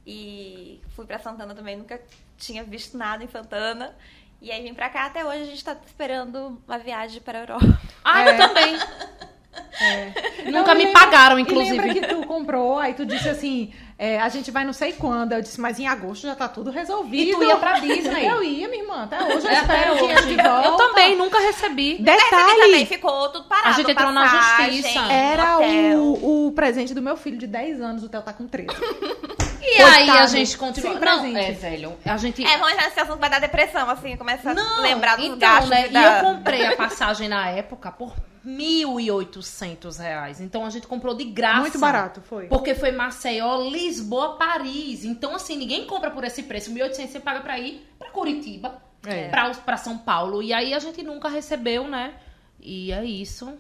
E 0.07 0.81
fui 0.95 1.05
pra 1.05 1.19
Santana 1.19 1.53
também, 1.53 1.77
nunca 1.77 2.01
tinha 2.39 2.63
visto 2.63 2.97
nada 2.97 3.25
em 3.25 3.29
Santana. 3.29 3.93
E 4.41 4.53
aí 4.53 4.63
vim 4.63 4.73
pra 4.73 4.89
cá, 4.89 5.07
até 5.07 5.25
hoje 5.25 5.43
a 5.43 5.47
gente 5.47 5.65
tá 5.65 5.77
esperando 5.85 6.63
uma 6.67 6.79
viagem 6.79 7.21
para 7.21 7.39
a 7.39 7.43
Europa. 7.43 7.81
Ah, 8.05 8.23
É. 8.23 8.35
eu 8.35 8.39
também. 8.39 8.77
É. 9.81 10.51
Nunca 10.51 10.75
me 10.75 10.85
lembra- 10.85 11.01
pagaram, 11.01 11.39
E 11.39 11.43
lembra 11.43 11.63
inclusive. 11.65 12.01
que 12.01 12.07
tu 12.07 12.27
comprou, 12.27 12.79
aí 12.79 12.95
tu 12.95 13.05
disse 13.05 13.29
assim, 13.29 13.73
é, 13.99 14.21
a 14.21 14.29
gente 14.29 14.51
vai 14.51 14.65
não 14.65 14.73
sei 14.73 14.93
quando. 14.93 15.33
Eu 15.33 15.43
disse, 15.43 15.61
mas 15.61 15.79
em 15.79 15.87
agosto 15.87 16.23
já 16.27 16.35
tá 16.35 16.49
tudo 16.49 16.71
resolvido. 16.71 17.31
E 17.31 17.35
tu 17.35 17.43
ia 17.45 17.57
pra 17.57 17.79
Disney. 17.79 18.27
Eu 18.27 18.43
ia, 18.43 18.69
minha 18.69 18.83
irmã. 18.83 19.05
Até 19.05 19.23
hoje 19.23 19.47
eu 19.47 19.51
É, 19.51 19.55
espero 19.61 19.93
até 19.95 20.03
hoje. 20.03 20.27
de 20.29 20.37
volta. 20.43 20.69
Eu 20.69 20.77
também 20.77 21.17
nunca 21.17 21.39
recebi. 21.41 22.03
Essa 22.07 22.13
aqui 22.25 22.31
também 22.31 22.57
Detalhe, 22.67 22.87
ficou 22.87 23.29
tudo 23.31 23.45
parado. 23.49 23.69
A 23.69 23.73
gente 23.73 23.91
entrou 23.91 24.13
na 24.13 24.27
justiça. 24.27 25.01
era 25.13 25.59
o, 25.59 26.47
o 26.49 26.53
presente 26.53 26.95
do 26.95 27.03
meu 27.03 27.17
filho 27.17 27.37
de 27.39 27.47
10 27.47 27.81
anos, 27.81 28.03
o 28.03 28.09
Theo 28.09 28.23
tá 28.23 28.33
com 28.33 28.47
13. 28.47 28.69
E 29.69 29.83
aí 29.83 30.03
a 30.05 30.07
Coitado, 30.13 30.31
gente 30.31 30.57
continua. 30.59 30.93
sem 30.93 31.01
Não, 31.01 31.37
é, 31.37 31.53
velho. 31.53 31.97
A 32.05 32.17
gente. 32.17 32.45
É, 32.45 32.57
vamos 32.57 32.73
entrar 32.73 32.87
nesse 32.87 33.01
assunto, 33.01 33.19
vai 33.19 33.29
dar 33.31 33.41
depressão, 33.41 33.91
assim, 33.91 34.17
começa 34.17 34.55
Não, 34.55 34.79
a 34.79 34.81
lembrar 34.81 35.17
dos 35.17 35.25
então, 35.27 35.39
gastos 35.39 35.71
né? 35.71 35.87
e 35.87 35.91
E 35.91 35.93
da... 35.93 36.19
eu 36.19 36.25
comprei 36.25 36.67
a 36.67 36.77
passagem 36.77 37.29
na 37.29 37.49
época 37.51 37.91
por 37.91 38.15
1.800 38.47 39.99
reais. 39.99 40.41
Então 40.41 40.65
a 40.65 40.71
gente 40.71 40.87
comprou 40.87 41.15
de 41.15 41.25
graça. 41.25 41.61
Muito 41.61 41.79
barato, 41.79 42.21
foi. 42.21 42.47
Porque 42.47 42.75
foi 42.75 42.93
Maceió, 42.93 43.69
Lisboa, 43.69 44.37
Paris. 44.37 45.05
Então, 45.05 45.35
assim, 45.35 45.57
ninguém 45.57 45.87
compra 45.87 46.11
por 46.11 46.25
esse 46.25 46.43
preço. 46.45 46.71
1.800 46.71 47.09
você 47.09 47.21
paga 47.21 47.41
pra 47.41 47.59
ir 47.59 47.87
pra 47.99 48.11
Curitiba, 48.11 48.81
É. 49.05 49.29
pra, 49.29 49.51
pra 49.51 49.77
São 49.77 49.99
Paulo. 49.99 50.43
E 50.43 50.53
aí 50.53 50.73
a 50.75 50.79
gente 50.79 51.03
nunca 51.03 51.29
recebeu, 51.29 51.89
né? 51.89 52.15
E 52.61 52.93
é 52.93 53.05
isso. 53.05 53.53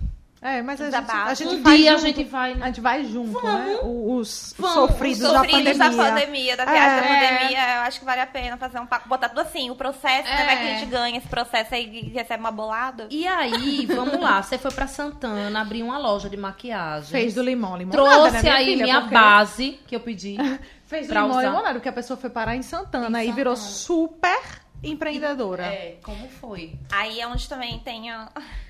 É, 0.42 0.61
mas 0.62 0.81
a 0.81 0.90
gente, 0.90 1.11
a 1.11 1.35
gente 1.35 1.55
Um 1.57 1.62
faz 1.62 1.77
dia 1.81 1.90
a 1.90 1.96
junto. 1.96 2.07
gente 2.07 2.25
vai. 2.25 2.53
A 2.61 2.66
gente 2.66 2.81
vai 2.81 3.05
junto, 3.07 3.42
né? 3.42 3.79
Os, 3.83 4.53
os 4.53 4.55
Vamos. 4.59 4.75
sofridos, 4.90 5.22
Os 5.22 5.33
sofridos 5.33 5.79
da 5.79 5.88
da 5.88 5.96
pandemia. 5.96 6.14
pandemia, 6.14 6.57
da 6.57 6.64
viagem 6.66 6.88
É. 6.99 7.01
da 7.01 7.09
pandemia, 7.09 7.75
eu 7.77 7.81
acho 7.83 7.99
que 7.99 8.05
vale 8.05 8.20
a 8.20 8.27
pena 8.27 8.57
fazer 8.59 8.79
um 8.79 8.87
papo, 8.87 9.09
botar 9.09 9.31
tudo 9.31 9.40
assim, 9.40 9.70
o 9.70 9.75
processo, 9.75 10.29
né? 10.29 10.44
Vai 10.44 10.57
que 10.59 10.62
a 10.62 10.79
gente 10.79 10.87
ganha 10.90 11.18
esse 11.18 11.27
processo 11.27 11.75
aí 11.75 12.01
e 12.05 12.09
recebe 12.11 12.38
uma 12.40 12.51
bolada. 12.53 13.07
E 13.11 13.27
aí, 13.27 13.87
vamos 13.87 14.20
lá. 14.20 14.42
Você 14.42 14.59
foi 14.59 14.70
pra 14.70 14.87
Santana, 14.87 15.61
abriu 15.61 15.87
uma 15.87 15.99
loja 15.99 16.29
de 16.29 16.37
maquiagem. 16.37 17.11
Fez 17.11 17.35
do 17.35 17.42
limão, 17.42 17.77
limonada, 17.77 18.03
Trouxe 18.07 18.33
né, 18.35 18.42
minha 18.42 18.55
aí 18.55 18.64
filha? 18.66 18.83
minha 18.85 19.01
Porque- 19.01 19.14
base 19.14 19.81
que 19.87 19.96
eu 19.96 20.01
pedi. 20.01 20.37
Fez 20.87 21.09
do 21.09 21.14
limão, 21.14 21.40
limonada, 21.40 21.75
porque 21.75 21.88
a 21.88 21.92
pessoa 21.92 22.16
foi 22.16 22.31
parar 22.31 22.55
em 22.55 22.62
Santana 22.62 23.25
e 23.25 23.33
virou 23.33 23.57
super 23.57 24.38
empreendedora. 24.85 25.64
É, 25.64 25.96
como 26.03 26.29
foi? 26.29 26.75
Aí 26.92 27.20
é 27.20 27.27
onde 27.27 27.49
também 27.49 27.79
tem 27.81 28.11
a- 28.11 28.29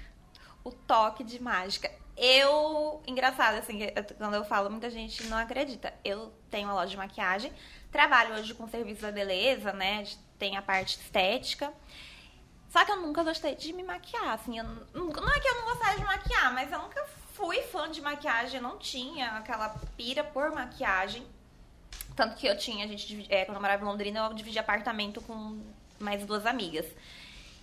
o 0.66 0.72
toque 0.72 1.22
de 1.22 1.40
mágica. 1.40 1.88
Eu, 2.16 3.00
engraçado, 3.06 3.58
assim, 3.58 3.78
quando 4.18 4.34
eu 4.34 4.44
falo, 4.44 4.68
muita 4.68 4.90
gente 4.90 5.22
não 5.24 5.36
acredita. 5.36 5.94
Eu 6.04 6.32
tenho 6.50 6.66
uma 6.66 6.74
loja 6.74 6.90
de 6.90 6.96
maquiagem, 6.96 7.52
trabalho 7.92 8.34
hoje 8.34 8.52
com 8.54 8.66
serviço 8.66 9.02
da 9.02 9.12
beleza, 9.12 9.72
né? 9.72 10.04
Tem 10.38 10.56
a 10.56 10.62
parte 10.62 10.98
estética. 10.98 11.72
Só 12.70 12.84
que 12.84 12.90
eu 12.90 13.00
nunca 13.00 13.22
gostei 13.22 13.54
de 13.54 13.72
me 13.72 13.84
maquiar, 13.84 14.34
assim, 14.34 14.58
eu 14.58 14.64
não 14.64 15.28
é 15.32 15.40
que 15.40 15.48
eu 15.48 15.54
não 15.54 15.64
gostasse 15.66 15.98
de 15.98 16.04
maquiar, 16.04 16.52
mas 16.52 16.72
eu 16.72 16.80
nunca 16.80 17.06
fui 17.34 17.62
fã 17.62 17.88
de 17.88 18.00
maquiagem, 18.00 18.56
eu 18.56 18.62
não 18.62 18.76
tinha 18.76 19.30
aquela 19.36 19.68
pira 19.96 20.24
por 20.24 20.50
maquiagem. 20.50 21.24
Tanto 22.16 22.34
que 22.36 22.46
eu 22.46 22.58
tinha, 22.58 22.84
a 22.84 22.88
gente, 22.88 23.26
é, 23.30 23.44
quando 23.44 23.56
eu 23.56 23.60
morava 23.60 23.82
em 23.82 23.86
Londrina, 23.86 24.20
eu 24.20 24.34
dividi 24.34 24.58
apartamento 24.58 25.20
com 25.20 25.62
mais 26.00 26.24
duas 26.26 26.44
amigas. 26.44 26.86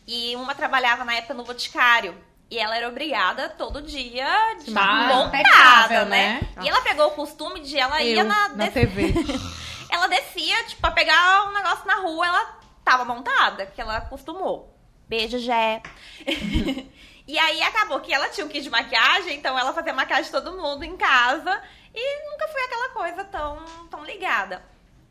E 0.07 0.35
uma 0.35 0.55
trabalhava 0.55 1.03
na 1.03 1.15
época 1.15 1.33
no 1.33 1.43
Boticário. 1.43 2.15
E 2.49 2.59
ela 2.59 2.77
era 2.77 2.87
obrigada 2.87 3.49
todo 3.49 3.81
dia 3.81 4.27
de 4.63 4.69
montada, 4.71 6.05
né? 6.05 6.39
né? 6.55 6.63
E 6.63 6.69
ela 6.69 6.81
pegou 6.81 7.07
o 7.07 7.11
costume 7.11 7.61
de 7.61 7.77
ela 7.79 8.01
ia 8.01 8.21
Eu, 8.21 8.25
na, 8.25 8.49
na 8.49 8.65
des- 8.65 8.73
TV. 8.73 9.13
ela 9.89 10.07
descia, 10.07 10.63
tipo, 10.65 10.81
pra 10.81 10.91
pegar 10.91 11.47
um 11.47 11.53
negócio 11.53 11.85
na 11.87 11.95
rua, 11.95 12.27
ela 12.27 12.59
tava 12.83 13.05
montada, 13.05 13.65
que 13.65 13.81
ela 13.81 13.97
acostumou. 13.97 14.77
Beijo, 15.07 15.39
Jé. 15.39 15.81
e 17.27 17.39
aí 17.39 17.61
acabou 17.63 17.99
que 18.01 18.13
ela 18.13 18.29
tinha 18.29 18.45
um 18.45 18.49
kit 18.49 18.63
de 18.63 18.69
maquiagem, 18.69 19.35
então 19.35 19.57
ela 19.57 19.73
fazia 19.73 19.93
maquiagem 19.93 20.25
de 20.25 20.31
todo 20.31 20.53
mundo 20.57 20.83
em 20.83 20.95
casa. 20.97 21.61
E 21.93 22.29
nunca 22.31 22.47
foi 22.47 22.63
aquela 22.63 22.89
coisa 22.89 23.23
tão, 23.25 23.87
tão 23.89 24.03
ligada. 24.03 24.63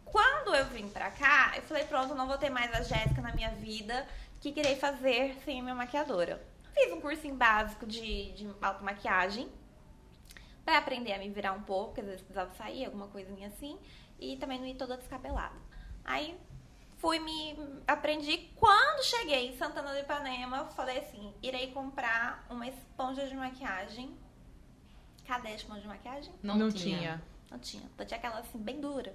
Quando 0.04 0.54
eu 0.54 0.66
vim 0.66 0.88
pra 0.88 1.10
cá, 1.10 1.52
eu 1.56 1.62
falei, 1.62 1.84
pronto, 1.84 2.14
não 2.14 2.26
vou 2.26 2.36
ter 2.36 2.50
mais 2.50 2.72
a 2.74 2.82
Jéssica 2.82 3.20
na 3.22 3.32
minha 3.32 3.50
vida. 3.50 4.06
O 4.36 4.40
que 4.40 4.52
queria 4.52 4.76
fazer 4.76 5.40
sem 5.44 5.60
a 5.60 5.62
minha 5.62 5.74
maquiadora? 5.74 6.40
Fiz 6.72 6.92
um 6.92 7.00
cursinho 7.00 7.34
básico 7.34 7.86
de, 7.86 8.32
de 8.32 8.50
automaquiagem. 8.60 9.48
Pra 10.64 10.78
aprender 10.78 11.12
a 11.12 11.18
me 11.18 11.28
virar 11.28 11.52
um 11.52 11.62
pouco, 11.62 11.86
porque 11.88 12.00
às 12.00 12.06
vezes 12.06 12.22
precisava 12.22 12.54
sair, 12.54 12.84
alguma 12.84 13.08
coisinha 13.08 13.48
assim. 13.48 13.78
E 14.18 14.36
também 14.36 14.58
não 14.58 14.66
ir 14.66 14.74
toda 14.76 14.96
descabelada. 14.96 15.56
Aí 16.04 16.38
fui 16.98 17.18
me. 17.18 17.56
Aprendi. 17.86 18.50
Quando 18.56 19.02
cheguei 19.04 19.48
em 19.48 19.56
Santana 19.56 19.92
do 19.92 19.98
Ipanema, 19.98 20.58
eu 20.58 20.66
falei 20.68 20.98
assim: 20.98 21.34
irei 21.42 21.72
comprar 21.72 22.46
uma 22.48 22.66
esponja 22.68 23.26
de 23.26 23.34
maquiagem. 23.34 24.16
Cadê 25.26 25.48
a 25.48 25.54
esponja 25.54 25.80
de 25.80 25.88
maquiagem? 25.88 26.32
Não, 26.42 26.56
Não 26.56 26.70
tinha. 26.70 26.98
tinha. 26.98 27.22
Não 27.50 27.58
tinha. 27.58 27.82
Então 27.94 28.06
tinha 28.06 28.18
aquela 28.18 28.38
assim, 28.38 28.58
bem 28.58 28.80
dura. 28.80 29.14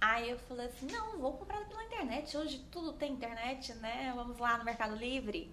Aí 0.00 0.30
eu 0.30 0.38
falei 0.38 0.66
assim, 0.66 0.86
não, 0.86 1.18
vou 1.18 1.34
comprar 1.34 1.62
pela 1.68 1.84
internet. 1.84 2.34
Hoje 2.36 2.58
tudo 2.70 2.94
tem 2.94 3.12
internet, 3.12 3.74
né? 3.74 4.12
Vamos 4.16 4.38
lá 4.38 4.56
no 4.56 4.64
Mercado 4.64 4.94
Livre. 4.96 5.52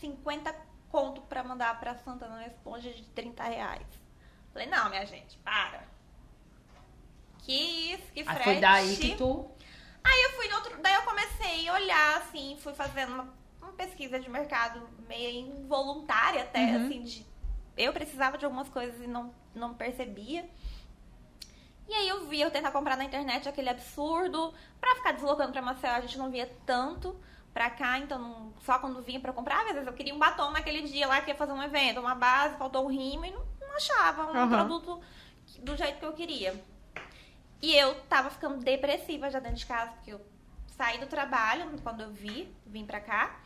50 0.00 0.54
conto 0.90 1.20
pra 1.22 1.44
mandar 1.44 1.78
pra 1.78 1.94
Santana 1.96 2.34
uma 2.36 2.46
esponja 2.46 2.90
de 2.92 3.02
30 3.10 3.42
reais. 3.44 3.86
Falei, 4.52 4.68
não, 4.68 4.88
minha 4.88 5.04
gente, 5.04 5.36
para. 5.38 5.82
Que 7.40 7.92
isso, 7.92 8.12
que 8.12 8.20
Aí 8.20 8.24
frete. 8.26 8.44
foi 8.44 8.60
daí 8.60 8.96
que 8.96 9.16
tu. 9.16 9.50
Aí 10.04 10.22
eu 10.24 10.30
fui 10.32 10.48
no 10.48 10.56
outro. 10.56 10.80
Daí 10.82 10.94
eu 10.94 11.02
comecei 11.02 11.68
a 11.68 11.74
olhar, 11.74 12.18
assim, 12.18 12.56
fui 12.60 12.74
fazendo 12.74 13.12
uma, 13.12 13.34
uma 13.60 13.72
pesquisa 13.72 14.18
de 14.18 14.28
mercado 14.30 14.88
meio 15.08 15.46
involuntária 15.46 16.42
até, 16.42 16.60
Uhum. 16.76 16.86
assim, 16.86 17.02
de. 17.02 17.26
Eu 17.76 17.92
precisava 17.92 18.36
de 18.36 18.44
algumas 18.44 18.68
coisas 18.68 19.00
e 19.00 19.06
não, 19.06 19.32
não 19.54 19.74
percebia. 19.74 20.48
E 21.88 21.94
aí 21.94 22.08
eu 22.08 22.26
vi 22.26 22.40
eu 22.40 22.50
tentar 22.50 22.70
comprar 22.70 22.96
na 22.96 23.04
internet 23.04 23.48
aquele 23.48 23.68
absurdo. 23.70 24.52
Pra 24.80 24.94
ficar 24.96 25.12
deslocando 25.12 25.52
pra 25.52 25.62
Maceió, 25.62 25.92
a 25.94 26.00
gente 26.00 26.18
não 26.18 26.30
via 26.30 26.46
tanto 26.66 27.18
pra 27.58 27.70
cá, 27.70 27.98
então 27.98 28.52
só 28.60 28.78
quando 28.78 29.02
vinha 29.02 29.18
pra 29.18 29.32
comprar, 29.32 29.66
às 29.66 29.72
vezes 29.72 29.86
eu 29.88 29.92
queria 29.92 30.14
um 30.14 30.18
batom 30.18 30.52
naquele 30.52 30.82
dia 30.82 31.08
lá 31.08 31.20
que 31.20 31.32
ia 31.32 31.34
fazer 31.34 31.50
um 31.50 31.60
evento, 31.60 31.98
uma 31.98 32.14
base, 32.14 32.56
faltou 32.56 32.84
um 32.84 32.88
rimo 32.88 33.24
e 33.24 33.32
não, 33.32 33.44
não 33.60 33.76
achava 33.76 34.30
um 34.30 34.36
Aham. 34.36 34.48
produto 34.48 35.00
do 35.64 35.76
jeito 35.76 35.98
que 35.98 36.04
eu 36.04 36.12
queria. 36.12 36.54
E 37.60 37.74
eu 37.74 38.00
tava 38.02 38.30
ficando 38.30 38.58
depressiva 38.58 39.28
já 39.28 39.40
dentro 39.40 39.56
de 39.56 39.66
casa, 39.66 39.90
porque 39.90 40.12
eu 40.12 40.20
saí 40.68 40.98
do 40.98 41.06
trabalho 41.08 41.68
quando 41.82 42.00
eu 42.02 42.12
vi, 42.12 42.48
vim 42.64 42.86
pra 42.86 43.00
cá. 43.00 43.40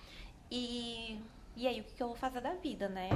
E, 0.51 1.18
e 1.57 1.66
aí, 1.66 1.81
o 1.81 1.85
que, 1.85 1.94
que 1.94 2.03
eu 2.03 2.09
vou 2.09 2.16
fazer 2.16 2.42
da 2.42 2.53
vida, 2.53 2.90
né? 2.90 3.09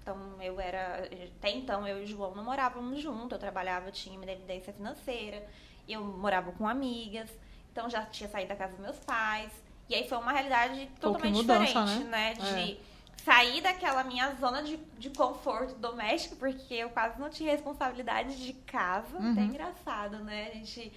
Então, 0.00 0.40
eu 0.40 0.58
era. 0.58 1.06
Até 1.36 1.50
então, 1.50 1.86
eu 1.86 2.00
e 2.00 2.04
o 2.04 2.06
João 2.06 2.34
não 2.34 2.42
morávamos 2.42 3.02
juntos. 3.02 3.32
Eu 3.32 3.38
trabalhava, 3.38 3.92
tinha 3.92 4.18
minha 4.18 4.32
evidência 4.32 4.72
financeira. 4.72 5.46
Eu 5.86 6.02
morava 6.02 6.50
com 6.52 6.66
amigas. 6.66 7.30
Então, 7.70 7.90
já 7.90 8.06
tinha 8.06 8.30
saído 8.30 8.48
da 8.48 8.56
casa 8.56 8.72
dos 8.72 8.80
meus 8.80 8.98
pais. 9.00 9.52
E 9.90 9.94
aí, 9.96 10.08
foi 10.08 10.18
uma 10.18 10.30
realidade 10.30 10.88
totalmente 11.00 11.34
mudança, 11.34 11.64
diferente, 11.66 12.04
né? 12.04 12.34
né? 12.34 12.34
De 12.34 12.80
sair 13.24 13.60
daquela 13.60 14.04
minha 14.04 14.32
zona 14.36 14.62
de, 14.62 14.76
de 14.96 15.10
conforto 15.10 15.74
doméstico, 15.74 16.36
porque 16.36 16.72
eu 16.74 16.88
quase 16.90 17.18
não 17.20 17.28
tinha 17.28 17.50
responsabilidade 17.50 18.36
de 18.46 18.52
casa. 18.52 19.18
Uhum. 19.18 19.32
Até 19.32 19.42
engraçado, 19.42 20.18
né? 20.24 20.48
A 20.52 20.54
gente 20.54 20.92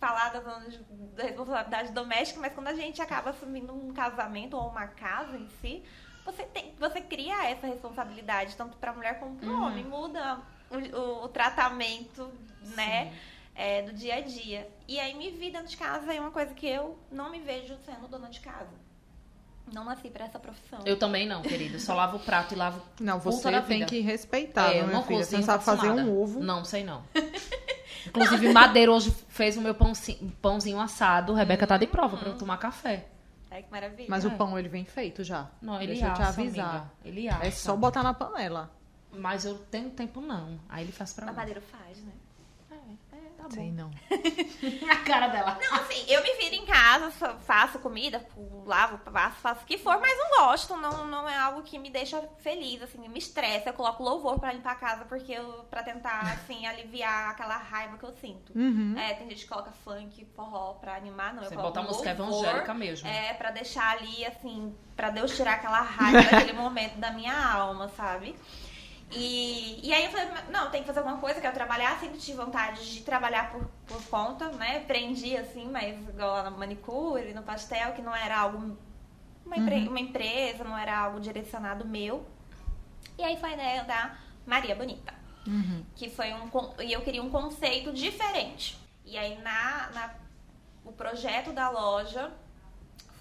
falar 0.00 0.30
da 0.30 0.40
zona 0.40 0.68
de, 0.68 0.78
da 1.14 1.24
responsabilidade 1.24 1.92
doméstica, 1.92 2.40
mas 2.40 2.52
quando 2.54 2.68
a 2.68 2.74
gente 2.74 3.00
acaba 3.02 3.30
assumindo 3.30 3.72
um 3.74 3.92
casamento 3.92 4.56
ou 4.56 4.66
uma 4.68 4.86
casa 4.86 5.36
em 5.36 5.48
si, 5.60 5.82
você 6.24 6.42
tem, 6.44 6.74
você 6.78 7.00
cria 7.02 7.50
essa 7.50 7.66
responsabilidade, 7.66 8.56
tanto 8.56 8.76
para 8.78 8.92
mulher 8.94 9.20
como 9.20 9.36
para 9.36 9.48
o 9.48 9.52
Uhum. 9.52 9.66
homem. 9.66 9.84
Muda 9.84 10.40
o, 10.70 10.76
o- 10.98 11.24
o 11.24 11.28
tratamento, 11.28 12.32
né? 12.76 13.12
É, 13.54 13.82
do 13.82 13.92
dia 13.92 14.16
a 14.16 14.20
dia. 14.20 14.68
E 14.88 14.98
aí 14.98 15.14
me 15.14 15.30
vi 15.30 15.50
dentro 15.50 15.68
de 15.68 15.76
casa 15.76 16.12
é 16.12 16.20
uma 16.20 16.30
coisa 16.30 16.52
que 16.54 16.66
eu 16.66 16.98
não 17.10 17.30
me 17.30 17.40
vejo 17.40 17.76
sendo 17.84 18.08
dona 18.08 18.28
de 18.28 18.40
casa. 18.40 18.70
Não 19.72 19.84
nasci 19.84 20.10
para 20.10 20.24
essa 20.24 20.38
profissão. 20.40 20.80
Eu 20.84 20.98
também 20.98 21.26
não, 21.26 21.40
querido. 21.40 21.78
Só 21.78 21.94
lavo 21.94 22.16
o 22.16 22.20
prato 22.20 22.52
e 22.52 22.56
lavo. 22.56 22.82
Não, 23.00 23.20
você 23.20 23.48
tem 23.62 23.78
vida. 23.78 23.86
que 23.86 24.00
respeitar, 24.00 24.72
É, 24.74 24.82
não 24.84 25.02
filha? 25.04 25.18
Você 25.18 25.36
cozinho, 25.36 25.38
não 25.40 25.46
sabe 25.46 25.64
fazer 25.64 25.90
um 25.90 26.20
ovo. 26.20 26.40
Não, 26.40 26.64
sei 26.64 26.82
não. 26.82 27.02
Inclusive, 28.06 28.52
Madeira 28.52 28.90
hoje 28.90 29.14
fez 29.28 29.56
o 29.56 29.60
meu 29.60 29.74
pãozinho, 29.74 30.32
pãozinho 30.42 30.80
assado. 30.80 31.32
Rebeca 31.32 31.66
tá 31.66 31.76
de 31.76 31.86
prova 31.86 32.16
pra 32.16 32.30
eu 32.30 32.36
tomar 32.38 32.56
café. 32.58 33.06
Ai, 33.50 33.62
que 33.62 33.70
maravilha. 33.70 34.08
Mas 34.10 34.24
É. 34.24 34.28
o 34.28 34.32
pão, 34.32 34.58
ele 34.58 34.68
vem 34.68 34.84
feito 34.84 35.22
já. 35.22 35.48
Não, 35.60 35.76
ele 35.76 35.92
Deixa 35.92 36.08
eu 36.08 36.14
te 36.14 36.22
assa, 36.22 36.40
avisar. 36.40 36.68
amiga. 36.68 36.90
Ele 37.04 37.28
assa. 37.28 37.46
É 37.46 37.50
só 37.50 37.76
botar 37.76 38.02
na 38.02 38.12
panela. 38.12 38.70
Mas 39.12 39.44
eu 39.44 39.56
tenho 39.70 39.90
tempo 39.90 40.20
não. 40.20 40.58
Aí 40.68 40.82
ele 40.84 40.92
faz 40.92 41.12
pra 41.12 41.26
A 41.28 41.30
mim. 41.30 41.36
madeira 41.36 41.60
faz, 41.60 41.98
né? 42.02 42.12
Tá 43.42 43.50
Sei 43.50 43.70
bom. 43.70 43.74
não. 43.74 43.90
A 44.90 44.96
cara 45.04 45.28
dela. 45.28 45.58
Não, 45.60 45.74
assim, 45.80 46.04
eu 46.08 46.22
me 46.22 46.32
viro 46.34 46.54
em 46.54 46.66
casa, 46.66 47.10
fa- 47.10 47.34
faço 47.38 47.78
comida, 47.80 48.24
lavo, 48.64 48.98
faço, 49.10 49.36
faço 49.40 49.62
o 49.62 49.66
que 49.66 49.78
for, 49.78 50.00
mas 50.00 50.16
não 50.16 50.46
gosto, 50.46 50.76
não, 50.76 51.06
não 51.06 51.28
é 51.28 51.36
algo 51.36 51.62
que 51.62 51.78
me 51.78 51.90
deixa 51.90 52.20
feliz, 52.38 52.80
assim, 52.82 53.06
me 53.08 53.18
estressa. 53.18 53.70
Eu 53.70 53.74
coloco 53.74 54.02
louvor 54.02 54.38
pra 54.38 54.52
limpar 54.52 54.72
a 54.72 54.76
casa, 54.76 55.04
porque 55.04 55.32
eu, 55.32 55.64
pra 55.70 55.82
tentar, 55.82 56.20
assim, 56.32 56.66
aliviar 56.66 57.30
aquela 57.30 57.56
raiva 57.56 57.98
que 57.98 58.04
eu 58.04 58.12
sinto. 58.12 58.52
Uhum. 58.56 58.96
É, 58.96 59.14
tem 59.14 59.28
gente 59.28 59.42
que 59.42 59.48
coloca 59.48 59.72
funk, 59.84 60.24
forró 60.36 60.74
pra 60.74 60.94
animar, 60.96 61.34
não. 61.34 61.42
Você 61.42 61.54
eu 61.54 61.58
coloco 61.58 61.74
bota 61.74 61.80
a 61.80 61.90
música 61.90 62.10
evangélica 62.10 62.74
mesmo. 62.74 63.08
É, 63.08 63.34
pra 63.34 63.50
deixar 63.50 63.96
ali, 63.96 64.24
assim, 64.24 64.74
pra 64.94 65.10
Deus 65.10 65.34
tirar 65.36 65.54
aquela 65.54 65.80
raiva 65.80 66.22
daquele 66.30 66.52
momento 66.56 66.96
da 66.98 67.10
minha 67.10 67.34
alma, 67.36 67.88
sabe? 67.96 68.36
E, 69.14 69.80
e 69.86 69.92
aí 69.92 70.04
eu 70.06 70.10
falei, 70.10 70.28
não, 70.50 70.70
tem 70.70 70.80
que 70.80 70.86
fazer 70.86 71.00
alguma 71.00 71.18
coisa, 71.18 71.40
quero 71.40 71.54
trabalhar, 71.54 71.98
sempre 72.00 72.18
tive 72.18 72.38
vontade 72.38 72.92
de 72.94 73.02
trabalhar 73.02 73.50
por, 73.52 73.66
por 73.86 74.02
conta, 74.08 74.48
né? 74.52 74.78
Aprendi 74.78 75.36
assim, 75.36 75.68
mas 75.70 75.96
igual 76.08 76.30
lá 76.32 76.42
na 76.44 76.50
manicure, 76.50 77.34
no 77.34 77.42
pastel, 77.42 77.92
que 77.92 78.02
não 78.02 78.14
era 78.14 78.38
algo. 78.38 78.76
Uma, 79.44 79.56
empre- 79.58 79.88
uma 79.88 80.00
empresa, 80.00 80.64
não 80.64 80.76
era 80.78 80.96
algo 80.98 81.20
direcionado 81.20 81.86
meu. 81.86 82.24
E 83.18 83.22
aí 83.22 83.36
foi 83.38 83.50
a 83.50 83.54
ideia 83.54 83.84
da 83.84 84.16
Maria 84.46 84.74
Bonita 84.74 85.12
Uhum. 85.44 85.84
que 85.96 86.08
foi 86.08 86.32
um 86.32 86.48
e 86.80 86.92
eu 86.92 87.00
queria 87.02 87.20
um 87.22 87.28
conceito 87.28 87.92
diferente. 87.92 88.78
E 89.04 89.18
aí 89.18 89.36
na, 89.42 89.90
na 89.92 90.14
o 90.84 90.92
projeto 90.92 91.52
da 91.52 91.68
loja 91.68 92.32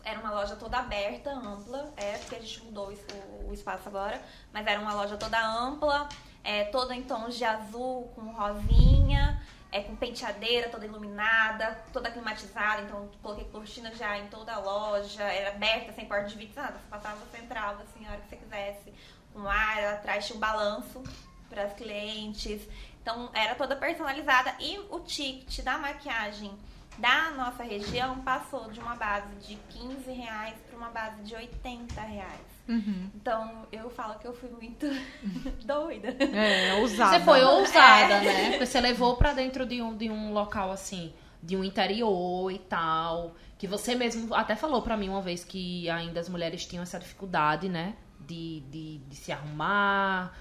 era 0.03 0.19
uma 0.19 0.31
loja 0.31 0.55
toda 0.55 0.77
aberta, 0.77 1.31
ampla, 1.31 1.93
é 1.97 2.17
porque 2.17 2.35
a 2.35 2.39
gente 2.39 2.63
mudou 2.63 2.91
o, 2.91 3.49
o 3.49 3.53
espaço 3.53 3.87
agora, 3.87 4.21
mas 4.51 4.65
era 4.65 4.79
uma 4.79 4.93
loja 4.93 5.17
toda 5.17 5.39
ampla, 5.39 6.07
é, 6.43 6.65
toda 6.65 6.95
em 6.95 7.03
tons 7.03 7.35
de 7.35 7.45
azul 7.45 8.11
com 8.15 8.31
rosinha, 8.31 9.41
é, 9.71 9.81
com 9.81 9.95
penteadeira 9.95 10.69
toda 10.69 10.85
iluminada, 10.85 11.79
toda 11.93 12.11
climatizada, 12.11 12.81
então 12.81 13.09
coloquei 13.21 13.45
cortina 13.45 13.93
já 13.95 14.17
em 14.17 14.27
toda 14.27 14.53
a 14.53 14.59
loja, 14.59 15.23
era 15.23 15.49
aberta, 15.51 15.93
sem 15.93 16.05
porta 16.05 16.27
de 16.27 16.37
vidro, 16.37 16.61
nada, 16.61 16.73
você 16.73 16.87
passava, 16.89 17.17
você 17.17 17.37
entrava 17.37 17.83
assim, 17.83 18.05
a 18.05 18.11
hora 18.11 18.21
que 18.21 18.29
você 18.29 18.35
quisesse, 18.35 18.93
com 19.33 19.47
ar, 19.47 19.93
atrás 19.93 20.25
tinha 20.25 20.35
um 20.35 20.39
balanço 20.39 21.01
para 21.49 21.63
as 21.63 21.73
clientes, 21.73 22.67
então 23.01 23.29
era 23.33 23.55
toda 23.55 23.75
personalizada 23.75 24.55
e 24.59 24.77
o 24.89 24.99
ticket 24.99 25.63
da 25.63 25.77
maquiagem 25.77 26.51
da 26.97 27.31
nossa 27.31 27.63
região 27.63 28.19
passou 28.21 28.69
de 28.71 28.79
uma 28.79 28.95
base 28.95 29.33
de 29.47 29.55
15 29.69 30.11
reais 30.11 30.55
para 30.67 30.77
uma 30.77 30.89
base 30.89 31.21
de 31.23 31.35
80 31.35 31.99
reais. 32.01 32.51
Uhum. 32.67 33.09
Então 33.15 33.67
eu 33.71 33.89
falo 33.89 34.15
que 34.19 34.27
eu 34.27 34.33
fui 34.33 34.49
muito 34.49 34.85
doida. 35.65 36.09
É, 36.33 36.73
ousada. 36.75 37.17
Você 37.17 37.25
foi 37.25 37.43
ousada, 37.43 38.13
É. 38.15 38.21
né? 38.23 38.49
Porque 38.51 38.65
você 38.65 38.79
levou 38.79 39.15
pra 39.17 39.33
dentro 39.33 39.65
de 39.65 39.81
um, 39.81 39.95
de 39.95 40.09
um 40.09 40.31
local 40.31 40.71
assim, 40.71 41.13
de 41.41 41.57
um 41.57 41.63
interior 41.63 42.51
e 42.51 42.59
tal. 42.59 43.35
Que 43.57 43.67
você 43.67 43.95
mesmo 43.95 44.33
até 44.33 44.55
falou 44.55 44.81
pra 44.81 44.95
mim 44.97 45.09
uma 45.09 45.21
vez 45.21 45.43
que 45.43 45.89
ainda 45.89 46.19
as 46.19 46.29
mulheres 46.29 46.65
tinham 46.65 46.83
essa 46.83 46.99
dificuldade, 46.99 47.67
né? 47.67 47.95
De, 48.19 48.61
de, 48.69 48.97
de 48.99 49.15
se 49.15 49.31
arrumar, 49.31 50.31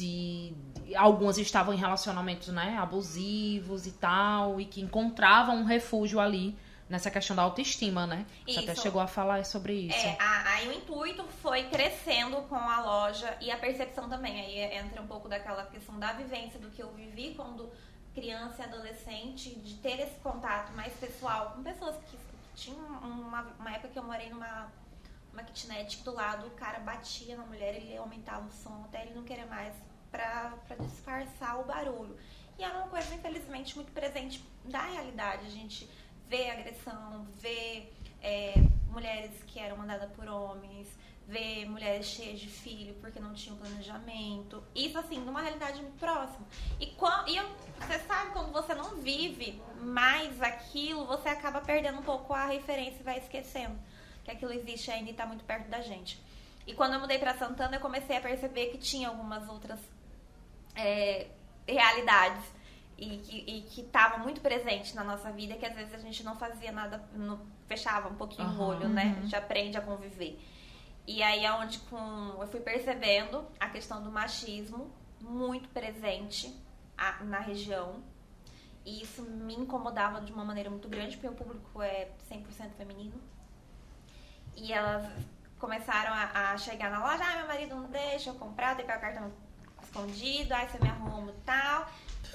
de, 0.00 0.52
de- 0.84 0.96
Algumas 0.96 1.38
estavam 1.38 1.72
em 1.72 1.76
relacionamentos, 1.76 2.48
né? 2.48 2.76
Abusivos 2.78 3.86
e 3.86 3.92
tal. 3.92 4.60
E 4.60 4.64
que 4.64 4.80
encontravam 4.80 5.56
um 5.56 5.64
refúgio 5.64 6.18
ali 6.18 6.56
nessa 6.88 7.08
questão 7.08 7.36
da 7.36 7.42
autoestima, 7.42 8.04
né? 8.06 8.26
Você 8.44 8.58
até 8.58 8.72
Isso. 8.72 8.82
chegou 8.82 9.00
a 9.00 9.06
falar 9.06 9.44
sobre 9.44 9.74
isso. 9.74 9.96
É, 9.96 10.16
aí 10.20 10.68
o 10.68 10.72
intuito 10.72 11.24
foi 11.40 11.62
crescendo 11.64 12.36
com 12.48 12.56
a 12.56 12.80
loja 12.82 13.36
e 13.40 13.48
a 13.50 13.56
percepção 13.56 14.08
também. 14.08 14.40
Aí 14.40 14.58
entra 14.76 15.00
um 15.00 15.06
pouco 15.06 15.28
daquela 15.28 15.64
questão 15.66 15.96
da 16.00 16.12
vivência 16.12 16.58
do 16.58 16.68
que 16.70 16.82
eu 16.82 16.90
vivi 16.92 17.34
quando 17.36 17.70
criança 18.12 18.62
e 18.62 18.64
adolescente, 18.64 19.54
de 19.60 19.74
ter 19.74 20.00
esse 20.00 20.18
contato 20.20 20.72
mais 20.72 20.92
pessoal 20.94 21.52
com 21.54 21.62
pessoas 21.62 21.94
que 22.10 22.18
tinham 22.56 22.76
uma, 23.02 23.42
uma 23.60 23.70
época 23.70 23.88
que 23.92 23.98
eu 23.98 24.02
morei 24.02 24.28
numa 24.28 24.66
uma 25.32 25.44
kitnet 25.44 25.98
que 25.98 26.02
do 26.02 26.12
lado 26.12 26.48
o 26.48 26.50
cara 26.50 26.80
batia 26.80 27.36
na 27.36 27.44
mulher, 27.44 27.76
ele 27.76 27.96
aumentava 27.96 28.48
o 28.48 28.50
som 28.50 28.82
até 28.86 29.02
ele 29.02 29.14
não 29.14 29.22
querer 29.22 29.46
mais 29.46 29.72
pra 30.10 30.54
disfarçar 30.78 31.60
o 31.60 31.64
barulho. 31.64 32.16
E 32.58 32.62
era 32.64 32.76
uma 32.78 32.88
coisa, 32.88 33.14
infelizmente, 33.14 33.74
muito 33.76 33.92
presente 33.92 34.44
da 34.64 34.82
realidade. 34.82 35.46
A 35.46 35.50
gente 35.50 35.88
vê 36.28 36.50
agressão, 36.50 37.26
vê 37.38 37.88
é, 38.22 38.54
mulheres 38.88 39.30
que 39.46 39.58
eram 39.58 39.76
mandadas 39.78 40.10
por 40.12 40.26
homens, 40.28 40.88
vê 41.26 41.64
mulheres 41.64 42.06
cheias 42.06 42.38
de 42.40 42.48
filho 42.48 42.94
porque 43.00 43.18
não 43.20 43.32
tinham 43.32 43.56
planejamento. 43.56 44.62
Isso, 44.74 44.98
assim, 44.98 45.18
numa 45.20 45.40
realidade 45.40 45.80
muito 45.80 45.98
próxima. 45.98 46.44
E, 46.78 46.86
quan- 46.88 47.24
e 47.28 47.38
você 47.80 47.98
sabe, 48.00 48.32
quando 48.32 48.52
você 48.52 48.74
não 48.74 48.96
vive 48.96 49.60
mais 49.80 50.40
aquilo, 50.42 51.06
você 51.06 51.28
acaba 51.28 51.60
perdendo 51.60 52.00
um 52.00 52.02
pouco 52.02 52.34
a 52.34 52.46
referência 52.46 53.00
e 53.00 53.04
vai 53.04 53.18
esquecendo 53.18 53.78
que 54.24 54.30
aquilo 54.30 54.52
existe 54.52 54.90
ainda 54.90 55.08
e 55.08 55.12
está 55.12 55.24
muito 55.24 55.44
perto 55.44 55.68
da 55.68 55.80
gente. 55.80 56.20
E 56.66 56.74
quando 56.74 56.92
eu 56.94 57.00
mudei 57.00 57.18
para 57.18 57.34
Santana, 57.38 57.76
eu 57.76 57.80
comecei 57.80 58.16
a 58.16 58.20
perceber 58.20 58.66
que 58.66 58.76
tinha 58.78 59.08
algumas 59.08 59.48
outras 59.48 59.78
é, 60.74 61.26
realidades 61.66 62.44
e 62.98 63.16
que, 63.18 63.44
e 63.46 63.62
que 63.62 63.82
tava 63.84 64.18
muito 64.18 64.40
presente 64.40 64.94
na 64.94 65.02
nossa 65.04 65.30
vida, 65.32 65.54
que 65.54 65.64
às 65.66 65.74
vezes 65.74 65.94
a 65.94 65.98
gente 65.98 66.22
não 66.22 66.36
fazia 66.36 66.70
nada, 66.70 67.02
não 67.14 67.40
fechava 67.66 68.08
um 68.08 68.14
pouquinho 68.14 68.48
o 68.48 68.52
Aham. 68.52 68.66
olho, 68.66 68.88
né? 68.88 69.16
A 69.18 69.22
gente 69.22 69.36
aprende 69.36 69.76
a 69.76 69.80
conviver. 69.80 70.38
E 71.06 71.22
aí 71.22 71.44
é 71.44 71.52
onde 71.52 71.78
com, 71.80 72.36
eu 72.40 72.46
fui 72.48 72.60
percebendo 72.60 73.44
a 73.58 73.68
questão 73.68 74.02
do 74.02 74.10
machismo 74.12 74.90
muito 75.20 75.68
presente 75.70 76.54
a- 76.96 77.22
na 77.24 77.38
região. 77.38 78.02
E 78.84 79.02
isso 79.02 79.22
me 79.22 79.54
incomodava 79.54 80.20
de 80.20 80.32
uma 80.32 80.44
maneira 80.44 80.68
muito 80.70 80.88
grande, 80.88 81.16
porque 81.16 81.28
o 81.28 81.34
público 81.34 81.82
é 81.82 82.08
100% 82.28 82.72
feminino. 82.76 83.14
E 84.56 84.72
elas 84.72 85.10
começaram 85.58 86.12
a, 86.12 86.52
a 86.52 86.58
chegar 86.58 86.90
na 86.90 87.00
loja, 87.00 87.22
ah, 87.24 87.36
meu 87.38 87.46
marido 87.46 87.74
não 87.74 87.90
deixa 87.90 88.30
eu 88.30 88.34
comprar, 88.34 88.76
tem 88.76 88.84
que 88.86 88.92
pegar 88.92 88.98
o 88.98 89.00
cartão 89.00 89.32
escondido, 89.90 90.54
aí 90.54 90.68
você 90.68 90.78
me 90.78 90.88
arruma 90.88 91.32
e 91.32 91.40
tal. 91.44 91.88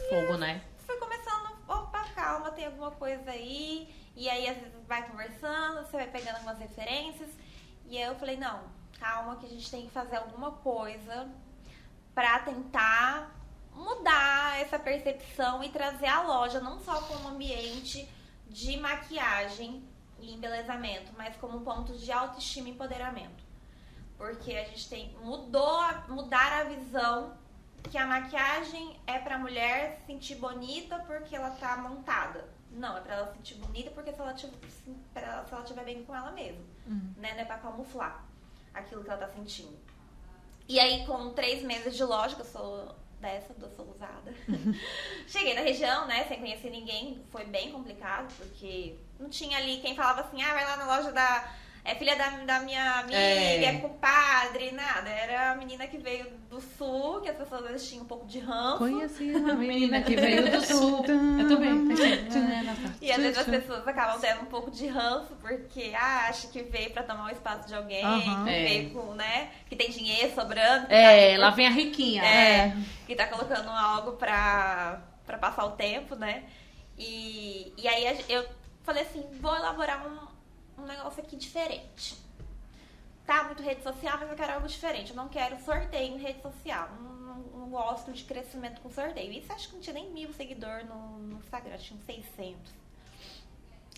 Fogo, 0.10 0.38
né? 0.38 0.62
Foi 0.86 0.98
começando, 0.98 1.58
opa, 1.68 2.04
calma, 2.14 2.52
tem 2.52 2.66
alguma 2.66 2.92
coisa 2.92 3.32
aí. 3.32 3.90
E 4.16 4.30
aí, 4.30 4.48
às 4.48 4.58
vezes, 4.58 4.74
vai 4.88 5.08
conversando, 5.10 5.86
você 5.86 5.98
vai 5.98 6.08
pegando 6.08 6.36
algumas 6.36 6.60
referências. 6.60 7.30
E 7.88 7.98
aí 7.98 8.04
eu 8.04 8.16
falei, 8.16 8.38
não, 8.38 8.64
calma, 9.00 9.38
que 9.38 9.46
a 9.46 9.50
gente 9.50 9.70
tem 9.72 9.86
que 9.86 9.92
fazer 9.92 10.18
alguma 10.18 10.52
coisa 10.52 11.30
pra 12.14 12.40
tentar 12.40 13.32
mudar 13.74 14.60
essa 14.60 14.80
percepção 14.80 15.64
e 15.64 15.70
trazer 15.70 16.08
a 16.08 16.22
loja 16.22 16.62
não 16.62 16.80
só 16.80 17.02
como 17.02 17.28
ambiente 17.28 18.10
de 18.48 18.78
maquiagem 18.78 19.84
e 20.20 20.34
embelezamento, 20.34 21.12
mas 21.18 21.36
como 21.38 21.60
ponto 21.62 21.94
de 21.98 22.10
autoestima 22.12 22.70
e 22.70 22.72
empoderamento. 22.72 23.44
Porque 24.18 24.54
a 24.54 24.64
gente 24.64 24.88
tem 24.88 25.14
mudou 25.22 25.82
mudar 26.08 26.62
a 26.62 26.64
visão 26.64 27.38
que 27.90 27.98
a 27.98 28.06
maquiagem 28.06 29.00
é 29.06 29.20
pra 29.20 29.38
mulher 29.38 29.98
se 30.00 30.06
sentir 30.08 30.36
bonita 30.36 31.00
porque 31.00 31.36
ela 31.36 31.52
tá 31.52 31.78
montada. 31.78 32.48
Não, 32.72 32.98
é 32.98 33.02
pra 33.02 33.16
ela 33.16 33.28
se 33.28 33.38
sentir 33.38 33.56
bonita 33.56 33.92
porque 33.92 34.12
se 34.12 34.20
ela 34.20 34.34
tiver, 34.34 34.54
se 34.70 35.54
ela 35.54 35.64
tiver 35.64 35.84
bem 35.84 36.04
com 36.04 36.16
ela 36.16 36.32
mesma. 36.32 36.62
Né? 37.18 37.34
Não 37.34 37.40
é 37.42 37.46
pra 37.46 37.58
camuflar 37.58 38.26
aquilo 38.74 39.04
que 39.04 39.10
ela 39.10 39.20
tá 39.20 39.30
sentindo. 39.34 39.78
E 40.68 40.80
aí, 40.80 41.06
com 41.06 41.32
três 41.32 41.64
meses 41.64 41.96
de 41.96 42.04
loja, 42.04 42.36
que 42.36 42.42
eu 42.42 42.46
sou 42.46 42.96
dessa, 43.20 43.56
eu 43.60 43.70
sou 43.70 43.90
usada. 43.90 44.34
Cheguei 45.28 45.54
na 45.54 45.62
região, 45.62 46.08
né, 46.08 46.26
sem 46.26 46.40
conhecer 46.40 46.70
ninguém, 46.70 47.24
foi 47.32 47.46
bem 47.46 47.72
complicado, 47.72 48.34
porque 48.38 48.98
não 49.20 49.30
tinha 49.30 49.58
ali 49.58 49.80
quem 49.80 49.96
falava 49.96 50.22
assim, 50.22 50.42
ah, 50.42 50.54
vai 50.54 50.66
lá 50.66 50.78
na 50.78 50.86
loja 50.86 51.12
da. 51.12 51.54
É 51.88 51.94
filha 51.94 52.16
da, 52.16 52.30
da 52.30 52.60
minha 52.62 53.00
amiga, 53.02 53.16
É. 53.16 53.64
é 53.66 53.74
compadre, 53.78 54.72
nada. 54.72 55.08
Era 55.08 55.52
a 55.52 55.56
menina 55.56 55.86
que 55.86 55.98
veio 56.00 56.26
do 56.50 56.60
sul, 56.60 57.22
que 57.22 57.30
as 57.30 57.38
pessoas 57.38 57.62
às 57.64 57.72
vezes 57.74 57.88
tinham 57.88 58.04
um 58.04 58.08
pouco 58.08 58.26
de 58.26 58.40
ranço. 58.40 58.80
Conheci 58.80 59.32
uma 59.36 59.54
Menina 59.54 60.02
que 60.02 60.16
veio 60.16 60.50
do 60.52 60.66
sul. 60.66 61.06
Eu 61.06 61.48
também. 61.48 61.72
É, 62.02 62.96
E 63.06 63.12
às 63.12 63.18
vezes 63.22 63.38
as 63.38 63.46
pessoas 63.46 63.88
acabam 63.88 64.20
tendo 64.20 64.42
um 64.42 64.46
pouco 64.46 64.72
de 64.72 64.88
ranço, 64.88 65.36
porque 65.40 65.94
ah, 65.96 66.26
acha 66.28 66.48
que 66.48 66.64
veio 66.64 66.90
pra 66.90 67.04
tomar 67.04 67.28
o 67.28 67.32
espaço 67.32 67.68
de 67.68 67.76
alguém, 67.76 68.04
Aham. 68.04 68.46
que 68.46 68.50
É. 68.50 68.64
veio 68.64 68.90
com, 68.90 69.14
né? 69.14 69.50
Que 69.70 69.76
tem 69.76 69.92
dinheiro 69.92 70.34
sobrando. 70.34 70.88
É, 70.90 71.36
tá- 71.36 71.40
lá 71.40 71.50
vem 71.52 71.68
a 71.68 71.72
riquinha. 71.72 72.24
É, 72.26 72.76
que 73.06 73.16
tá 73.16 73.28
colocando 73.28 73.70
algo 73.70 74.14
pra, 74.14 75.02
pra 75.24 75.38
passar 75.38 75.66
o 75.66 75.72
tempo, 75.74 76.16
né? 76.16 76.46
E, 76.98 77.74
e 77.78 77.88
aí 77.88 78.08
a 78.08 78.16
eu 78.28 78.44
falei 78.84 79.04
assim, 79.04 79.24
vou 79.40 79.56
elaborar 79.56 80.04
um, 80.08 80.34
um 80.78 80.84
negócio 80.84 81.22
aqui 81.22 81.36
diferente. 81.36 82.18
Tá 83.26 83.44
muito 83.46 83.64
rede 83.64 83.82
social, 83.82 84.18
mas 84.20 84.30
eu 84.30 84.36
quero 84.36 84.54
algo 84.54 84.68
diferente. 84.68 85.10
Eu 85.12 85.16
não 85.16 85.28
quero 85.30 85.60
sorteio 85.64 86.16
em 86.16 86.18
rede 86.18 86.42
social. 86.42 86.90
Não, 87.00 87.14
não- 87.14 87.26
gosto 87.76 88.14
de 88.14 88.24
crescimento 88.24 88.80
com 88.80 88.90
sorteio. 88.90 89.34
Isso 89.34 89.52
acho 89.52 89.68
que 89.68 89.74
não 89.76 89.82
tinha 89.82 89.94
nem 89.96 90.10
mil 90.12 90.32
seguidores 90.34 90.88
no, 90.88 91.18
no 91.18 91.40
Instagram, 91.40 91.76
tinha 91.78 92.00
uns 92.00 92.06
600. 92.06 92.72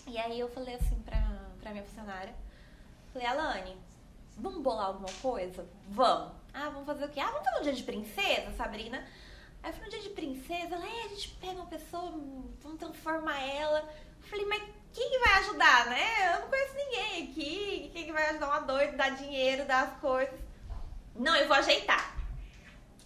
E 0.08 0.18
aí 0.18 0.40
eu 0.40 0.48
falei 0.48 0.74
assim 0.74 1.00
pra, 1.02 1.20
pra 1.60 1.70
minha 1.70 1.84
funcionária, 1.84 2.34
falei, 3.12 3.28
Alane, 3.28 3.76
vamos 4.36 4.62
bolar 4.62 4.86
alguma 4.86 5.12
coisa? 5.22 5.64
Vamos. 5.88 6.32
Ah, 6.52 6.70
vamos 6.70 6.86
fazer 6.86 7.04
o 7.04 7.08
quê? 7.08 7.20
Ah, 7.20 7.30
vamos 7.30 7.44
fazer 7.44 7.60
um 7.60 7.62
dia 7.62 7.72
de 7.74 7.82
princesa, 7.84 8.52
Sabrina? 8.56 9.06
Aí 9.62 9.72
falei, 9.72 9.86
um 9.86 9.90
dia 9.90 10.02
de 10.02 10.10
princesa? 10.10 10.74
Ela, 10.74 10.86
é, 10.86 11.04
a 11.04 11.08
gente 11.08 11.28
pega 11.36 11.52
uma 11.60 11.66
pessoa, 11.66 12.10
vamos 12.62 12.78
transformar 12.80 13.38
ela. 13.40 13.80
Eu 14.22 14.28
falei, 14.28 14.46
mas 14.46 14.62
quem 14.92 15.10
que 15.10 15.18
vai 15.18 15.34
ajudar, 15.40 15.86
né? 15.86 16.34
Eu 16.34 16.40
não 16.40 16.48
conheço 16.48 16.74
ninguém 16.74 17.24
aqui. 17.24 17.90
Quem 17.92 18.04
que 18.06 18.12
vai 18.12 18.30
ajudar 18.30 18.48
uma 18.48 18.60
doida, 18.60 18.96
dar 18.96 19.10
dinheiro, 19.10 19.64
dar 19.64 19.84
as 19.84 20.00
coisas? 20.00 20.38
Não, 21.14 21.34
eu 21.36 21.46
vou 21.46 21.56
ajeitar. 21.56 22.16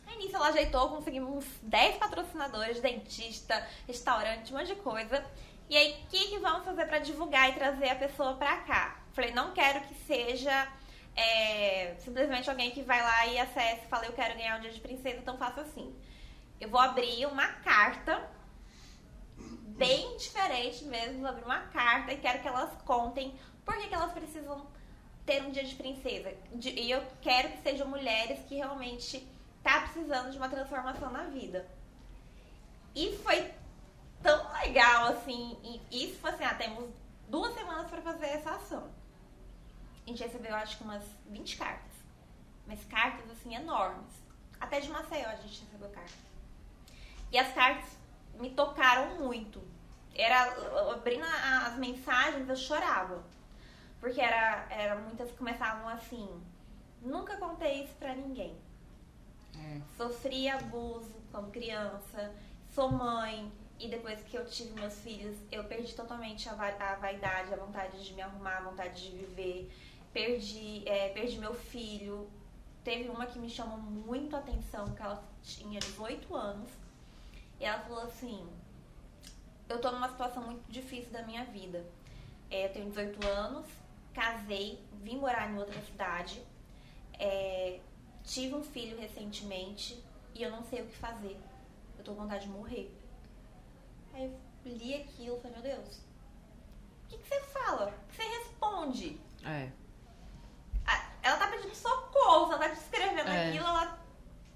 Aí 0.07 0.17
nisso 0.19 0.37
ela 0.37 0.49
ajeitou, 0.49 0.91
conseguimos 0.91 1.37
uns 1.37 1.47
10 1.63 1.97
patrocinadores, 1.97 2.81
dentista, 2.81 3.67
restaurante, 3.87 4.53
um 4.53 4.59
monte 4.59 4.69
de 4.69 4.77
coisa. 4.77 5.25
E 5.69 5.77
aí, 5.77 5.93
o 5.93 6.11
que, 6.11 6.29
que 6.29 6.39
vamos 6.39 6.65
fazer 6.65 6.87
pra 6.87 6.99
divulgar 6.99 7.49
e 7.49 7.55
trazer 7.55 7.89
a 7.89 7.95
pessoa 7.95 8.35
pra 8.35 8.59
cá? 8.59 9.01
Falei, 9.15 9.33
não 9.33 9.53
quero 9.53 9.81
que 9.83 9.95
seja 10.07 10.69
é, 11.17 11.95
simplesmente 11.99 12.49
alguém 12.49 12.71
que 12.71 12.83
vai 12.83 13.01
lá 13.03 13.27
e 13.27 13.39
acesse 13.39 13.85
e 13.85 13.89
fala, 13.89 14.07
eu 14.07 14.13
quero 14.13 14.37
ganhar 14.37 14.59
um 14.59 14.61
dia 14.61 14.71
de 14.71 14.81
princesa, 14.81 15.19
então 15.19 15.39
faça 15.39 15.63
assim. 15.63 15.95
Eu 16.61 16.69
vou 16.69 16.81
abrir 16.81 17.27
uma 17.27 17.47
carta 17.49 18.31
bem 19.83 20.17
diferente 20.17 20.85
mesmo, 20.85 21.27
abrir 21.27 21.45
uma 21.45 21.61
carta 21.67 22.13
e 22.13 22.19
quero 22.19 22.41
que 22.41 22.47
elas 22.47 22.71
contem 22.83 23.35
por 23.65 23.77
que, 23.77 23.89
que 23.89 23.95
elas 23.95 24.13
precisam 24.13 24.65
ter 25.27 25.43
um 25.43 25.51
dia 25.51 25.65
de 25.65 25.75
princesa. 25.75 26.33
E 26.55 26.91
eu 26.91 27.05
quero 27.21 27.51
que 27.51 27.63
sejam 27.63 27.89
mulheres 27.89 28.39
que 28.47 28.55
realmente 28.55 29.27
tá 29.63 29.81
precisando 29.81 30.31
de 30.31 30.39
uma 30.39 30.49
transformação 30.49 31.11
na 31.11 31.25
vida. 31.25 31.67
E 32.95 33.17
foi 33.19 33.53
tão 34.23 34.53
legal, 34.53 35.07
assim, 35.07 35.59
e 35.91 36.05
isso 36.05 36.19
foi 36.21 36.31
assim, 36.31 36.45
ah, 36.45 36.55
temos 36.55 36.89
duas 37.29 37.53
semanas 37.55 37.91
para 37.91 38.03
fazer 38.03 38.27
essa 38.27 38.51
ação. 38.51 38.89
A 40.05 40.11
gente 40.11 40.23
recebeu, 40.23 40.55
acho 40.55 40.77
que 40.77 40.85
umas 40.85 41.05
20 41.27 41.57
cartas. 41.57 41.93
Mas 42.67 42.85
cartas, 42.85 43.29
assim, 43.31 43.55
enormes. 43.55 44.13
Até 44.61 44.79
de 44.81 44.89
Maceió 44.91 45.29
a 45.29 45.37
gente 45.37 45.65
recebeu 45.65 45.89
cartas. 45.91 46.15
E 47.33 47.39
as 47.39 47.53
cartas 47.53 48.02
me 48.41 48.51
tocaram 48.51 49.19
muito. 49.21 49.63
Era, 50.15 50.53
abrindo 50.93 51.25
as 51.25 51.77
mensagens, 51.77 52.49
eu 52.49 52.57
chorava. 52.57 53.23
Porque 54.01 54.21
era, 54.21 54.67
era 54.71 54.97
muitas 54.97 55.31
que 55.31 55.37
começavam 55.37 55.89
assim, 55.89 56.29
nunca 57.01 57.37
contei 57.37 57.85
isso 57.85 57.95
pra 57.95 58.15
ninguém. 58.15 58.57
Sofri 59.97 60.49
abuso 60.49 61.15
como 61.31 61.51
criança, 61.51 62.35
sou 62.75 62.91
mãe, 62.91 63.51
e 63.79 63.89
depois 63.89 64.21
que 64.23 64.37
eu 64.37 64.45
tive 64.47 64.71
meus 64.73 65.01
filhos, 65.01 65.37
eu 65.51 65.65
perdi 65.65 65.95
totalmente 65.95 66.49
a, 66.49 66.55
vai- 66.55 66.77
a 66.81 66.95
vaidade, 66.97 67.53
a 67.53 67.57
vontade 67.57 68.05
de 68.05 68.13
me 68.15 68.23
arrumar, 68.23 68.59
a 68.59 68.63
vontade 68.63 69.11
de 69.11 69.17
viver. 69.17 69.73
Perdi, 70.13 70.83
é, 70.87 71.09
perdi 71.11 71.39
meu 71.39 71.55
filho. 71.55 72.29
Teve 72.85 73.09
uma 73.09 73.27
que 73.27 73.39
me 73.39 73.49
chamou 73.49 73.79
muito 73.79 74.35
a 74.37 74.41
atenção, 74.41 74.85
que 74.95 75.03
ela 75.03 75.23
tinha 75.43 75.81
18 75.81 76.35
anos. 76.35 76.71
E 77.63 77.65
ela 77.65 77.79
falou 77.85 78.03
assim: 78.03 78.45
Eu 79.69 79.81
tô 79.81 79.93
numa 79.93 80.09
situação 80.09 80.43
muito 80.43 80.65
difícil 80.71 81.13
da 81.13 81.23
minha 81.23 81.45
vida. 81.45 81.87
É, 82.51 82.67
eu 82.67 82.73
tenho 82.73 82.89
18 82.91 83.25
anos, 83.29 83.67
casei, 84.13 84.85
vim 84.95 85.17
morar 85.19 85.49
em 85.49 85.57
outra 85.57 85.81
cidade, 85.83 86.43
é, 87.19 87.81
tive 88.25 88.55
um 88.55 88.63
filho 88.65 88.99
recentemente 88.99 90.03
e 90.35 90.43
eu 90.43 90.51
não 90.51 90.63
sei 90.65 90.83
o 90.83 90.87
que 90.87 90.97
fazer. 90.97 91.41
Eu 91.97 92.05
tô 92.05 92.15
com 92.15 92.23
vontade 92.23 92.45
de 92.47 92.51
morrer. 92.51 92.93
Aí 94.13 94.25
eu 94.25 94.73
li 94.77 94.95
aquilo 94.95 95.37
e 95.37 95.41
falei, 95.41 95.57
meu 95.63 95.77
Deus, 95.77 95.99
o 97.05 97.09
que, 97.09 97.17
que 97.19 97.29
você 97.29 97.41
fala? 97.45 97.87
O 97.87 98.09
que 98.09 98.17
você 98.17 98.23
responde? 98.23 99.21
É. 99.47 99.71
Ah, 100.85 101.11
Ela 101.23 101.37
tá 101.39 101.47
pedindo 101.47 101.75
socorro, 101.75 102.53
ela 102.53 102.59
tá 102.59 102.69
te 102.71 102.81
escrevendo 102.81 103.29
É. 103.29 103.49
aquilo, 103.49 103.65
ela, 103.67 103.99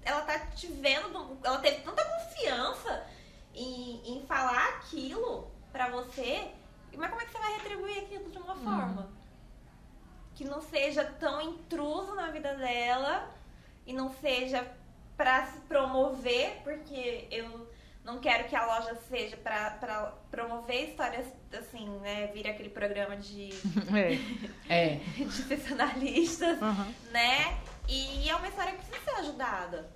ela 0.07 0.21
tá 0.21 0.39
te 0.39 0.67
vendo, 0.67 1.09
do- 1.09 1.37
ela 1.45 1.59
teve 1.59 1.81
tanta 1.81 2.03
confiança 2.03 3.05
em, 3.53 4.01
em 4.17 4.25
falar 4.25 4.67
aquilo 4.77 5.49
pra 5.71 5.89
você, 5.89 6.49
mas 6.95 7.09
como 7.09 7.21
é 7.21 7.25
que 7.25 7.31
você 7.31 7.37
vai 7.39 7.53
retribuir 7.57 7.97
aquilo 8.03 8.29
de 8.31 8.37
uma 8.37 8.53
Uhum. 8.53 8.63
forma? 8.63 9.09
Que 10.35 10.43
não 10.45 10.61
seja 10.61 11.03
tão 11.19 11.41
intruso 11.41 12.13
na 12.15 12.27
vida 12.31 12.53
dela 12.55 13.29
e 13.85 13.93
não 13.93 14.09
seja 14.21 14.65
pra 15.15 15.45
se 15.47 15.59
promover, 15.61 16.61
porque 16.63 17.27
eu 17.31 17.67
não 18.03 18.19
quero 18.19 18.47
que 18.47 18.55
a 18.55 18.65
loja 18.65 18.95
seja 19.09 19.35
pra, 19.37 19.71
pra 19.71 20.13
promover 20.29 20.89
histórias 20.89 21.25
assim, 21.57 21.89
né? 21.99 22.27
Vira 22.27 22.51
aquele 22.51 22.69
programa 22.69 23.17
de, 23.17 23.49
É. 24.69 24.95
de 25.17 25.31
sensacionalistas 25.31 26.61
Aham. 26.61 26.93
né? 27.11 27.57
E 27.89 28.29
é 28.29 28.35
uma 28.35 28.47
história 28.47 28.73
que 28.73 28.85
precisa 28.85 29.03
ser 29.11 29.19
ajudada. 29.21 29.89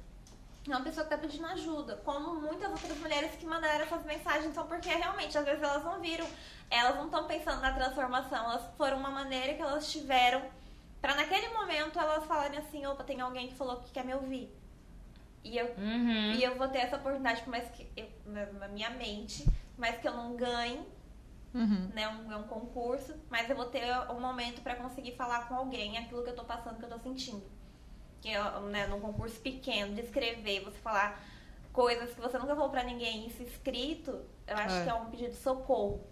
É 0.67 0.69
uma 0.69 0.81
pessoa 0.83 1.03
que 1.03 1.09
tá 1.09 1.17
pedindo 1.17 1.45
ajuda. 1.47 1.95
Como 2.05 2.35
muitas 2.39 2.69
outras 2.69 2.97
mulheres 2.99 3.31
que 3.35 3.45
mandaram 3.45 3.83
essas 3.83 4.05
mensagens 4.05 4.53
são 4.53 4.67
porque 4.67 4.89
realmente, 4.89 5.35
às 5.37 5.43
vezes 5.45 5.61
elas 5.63 5.83
não 5.83 5.99
viram, 5.99 6.27
elas 6.69 6.95
não 6.95 7.05
estão 7.05 7.25
pensando 7.25 7.61
na 7.61 7.73
transformação, 7.73 8.37
elas 8.45 8.63
foram 8.77 8.97
uma 8.97 9.09
maneira 9.09 9.55
que 9.55 9.61
elas 9.61 9.91
tiveram 9.91 10.43
pra 11.01 11.15
naquele 11.15 11.49
momento 11.49 11.97
elas 11.97 12.25
falarem 12.25 12.59
assim, 12.59 12.85
opa, 12.85 13.03
tem 13.03 13.19
alguém 13.21 13.47
que 13.47 13.55
falou 13.55 13.77
que 13.77 13.91
quer 13.91 14.05
me 14.05 14.13
ouvir. 14.13 14.55
E 15.43 15.57
eu, 15.57 15.65
Uhum. 15.75 16.31
e 16.33 16.43
eu 16.43 16.55
vou 16.55 16.67
ter 16.67 16.77
essa 16.79 16.97
oportunidade, 16.97 17.41
por 17.41 17.49
mais 17.49 17.67
que 17.69 17.91
eu, 17.97 18.07
na, 18.25 18.67
minha 18.67 18.91
mente, 18.91 19.43
por 19.43 19.79
mais 19.81 19.97
que 19.99 20.07
eu 20.07 20.13
não 20.13 20.35
ganhe, 20.35 20.85
Uhum. 21.55 21.89
né? 21.93 22.07
Um, 22.07 22.31
é 22.31 22.37
um 22.37 22.43
concurso, 22.43 23.15
mas 23.31 23.49
eu 23.49 23.55
vou 23.55 23.65
ter 23.65 23.83
um 24.11 24.19
momento 24.19 24.61
pra 24.61 24.75
conseguir 24.75 25.15
falar 25.15 25.47
com 25.47 25.55
alguém 25.55 25.97
aquilo 25.97 26.23
que 26.23 26.29
eu 26.29 26.35
tô 26.35 26.43
passando, 26.45 26.77
que 26.77 26.85
eu 26.85 26.89
tô 26.89 26.99
sentindo. 26.99 27.43
Que 28.21 28.31
eu, 28.31 28.61
né, 28.61 28.85
num 28.87 28.99
concurso 28.99 29.39
pequeno, 29.39 29.95
de 29.95 30.01
escrever, 30.01 30.63
você 30.63 30.77
falar 30.79 31.21
coisas 31.73 32.13
que 32.13 32.21
você 32.21 32.37
nunca 32.37 32.55
falou 32.55 32.69
pra 32.69 32.83
ninguém, 32.83 33.27
isso 33.27 33.41
escrito, 33.43 34.11
eu 34.45 34.57
acho 34.57 34.75
É. 34.75 34.83
que 34.83 34.89
é 34.89 34.93
um 34.93 35.05
pedido 35.09 35.31
de 35.31 35.37
socorro. 35.37 36.05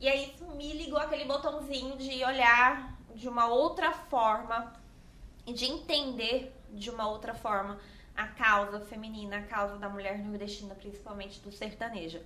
E 0.00 0.08
aí 0.08 0.32
isso 0.34 0.44
me 0.56 0.72
ligou 0.72 0.98
aquele 0.98 1.24
botãozinho 1.24 1.96
de 1.96 2.24
olhar 2.24 2.94
de 3.14 3.28
uma 3.28 3.46
outra 3.48 3.92
forma 3.92 4.72
e 5.46 5.52
de 5.52 5.64
entender 5.66 6.52
de 6.72 6.90
uma 6.90 7.08
outra 7.08 7.32
forma 7.34 7.78
a 8.16 8.26
causa 8.28 8.80
feminina, 8.80 9.38
a 9.38 9.42
causa 9.42 9.76
da 9.76 9.88
mulher 9.88 10.18
nordestina, 10.18 10.74
principalmente 10.74 11.40
do 11.40 11.52
sertanejo. 11.52 12.20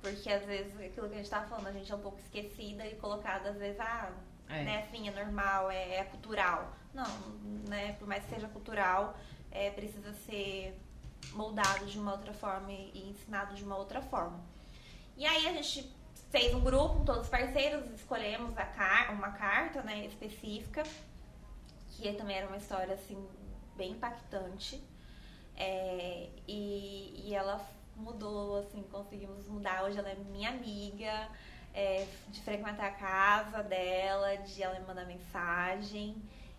Porque 0.00 0.30
às 0.30 0.44
vezes 0.44 0.72
aquilo 0.80 1.08
que 1.08 1.14
a 1.14 1.18
gente 1.18 1.30
tava 1.30 1.46
falando, 1.46 1.68
a 1.68 1.72
gente 1.72 1.90
é 1.90 1.94
um 1.94 2.00
pouco 2.00 2.18
esquecida 2.18 2.86
e 2.86 2.94
colocada, 2.96 3.50
às 3.50 3.56
vezes, 3.56 3.78
ah, 3.80 4.10
É. 4.48 4.62
né, 4.62 4.82
assim, 4.82 5.08
é 5.08 5.10
normal, 5.10 5.70
é, 5.70 5.96
é 5.96 6.04
cultural. 6.04 6.72
Não, 6.94 7.06
né, 7.68 7.94
por 7.98 8.06
mais 8.06 8.24
que 8.24 8.34
seja 8.34 8.48
cultural, 8.48 9.18
é, 9.50 9.70
precisa 9.70 10.12
ser 10.12 10.78
moldado 11.32 11.86
de 11.86 11.98
uma 11.98 12.12
outra 12.12 12.32
forma 12.32 12.70
e, 12.70 13.10
ensinado 13.10 13.54
de 13.54 13.64
uma 13.64 13.76
outra 13.76 14.00
forma. 14.00 14.40
E 15.16 15.26
aí 15.26 15.46
a 15.46 15.52
gente 15.52 15.92
fez 16.30 16.54
um 16.54 16.60
grupo 16.60 16.96
com 16.96 17.04
todos 17.04 17.22
os 17.22 17.28
parceiros, 17.28 17.88
escolhemos 17.90 18.54
car 18.54 19.12
uma 19.12 19.30
carta 19.32 19.82
né, 19.82 20.06
específica, 20.06 20.82
que 21.90 22.12
também 22.14 22.36
era 22.36 22.46
uma 22.46 22.58
história 22.58 22.94
assim, 22.94 23.26
bem 23.76 23.92
impactante. 23.92 24.82
É, 25.56 26.28
e, 26.46 27.28
e 27.28 27.34
ela 27.34 27.64
mudou, 27.96 28.58
assim, 28.58 28.82
conseguimos 28.90 29.48
mudar. 29.48 29.84
Hoje 29.84 29.98
ela 29.98 30.10
é 30.10 30.14
minha 30.14 30.50
amiga, 30.50 31.28
é, 31.76 32.06
de 32.28 32.40
frequentar 32.40 32.86
a 32.86 32.90
casa 32.90 33.62
dela, 33.62 34.34
de 34.38 34.62
ela 34.62 34.80
me 34.80 34.86
mandar 34.86 35.04
mensagem. 35.04 36.16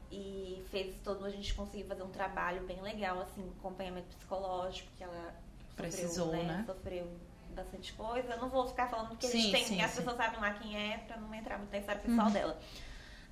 E 0.10 0.64
fez 0.72 0.96
todo, 1.04 1.26
a 1.26 1.30
gente 1.30 1.54
conseguiu 1.54 1.86
fazer 1.88 2.04
um 2.04 2.10
trabalho 2.10 2.62
bem 2.66 2.80
legal, 2.82 3.20
assim, 3.20 3.52
acompanhamento 3.60 4.08
psicológico, 4.16 4.88
que 4.96 5.04
ela 5.04 5.36
Precisou, 5.76 6.28
sofreu, 6.28 6.44
né? 6.44 6.64
Sofreu 6.66 7.08
bastante 7.50 7.92
coisa. 7.94 8.34
Eu 8.34 8.40
não 8.40 8.48
vou 8.48 8.68
ficar 8.68 8.88
falando 8.88 9.10
porque 9.10 9.26
a 9.26 9.30
Sim, 9.30 9.42
gente 9.42 9.52
tem, 9.52 9.66
sim, 9.66 9.82
as 9.82 9.92
sim. 9.92 9.98
pessoas 9.98 10.16
sabem 10.16 10.40
lá 10.40 10.54
quem 10.54 10.78
é, 10.78 11.00
pra 11.00 11.18
não 11.18 11.34
entrar 11.34 11.58
muito 11.58 11.72
na 11.72 11.80
história 11.80 12.00
pessoal 12.00 12.30
dela. 12.30 12.58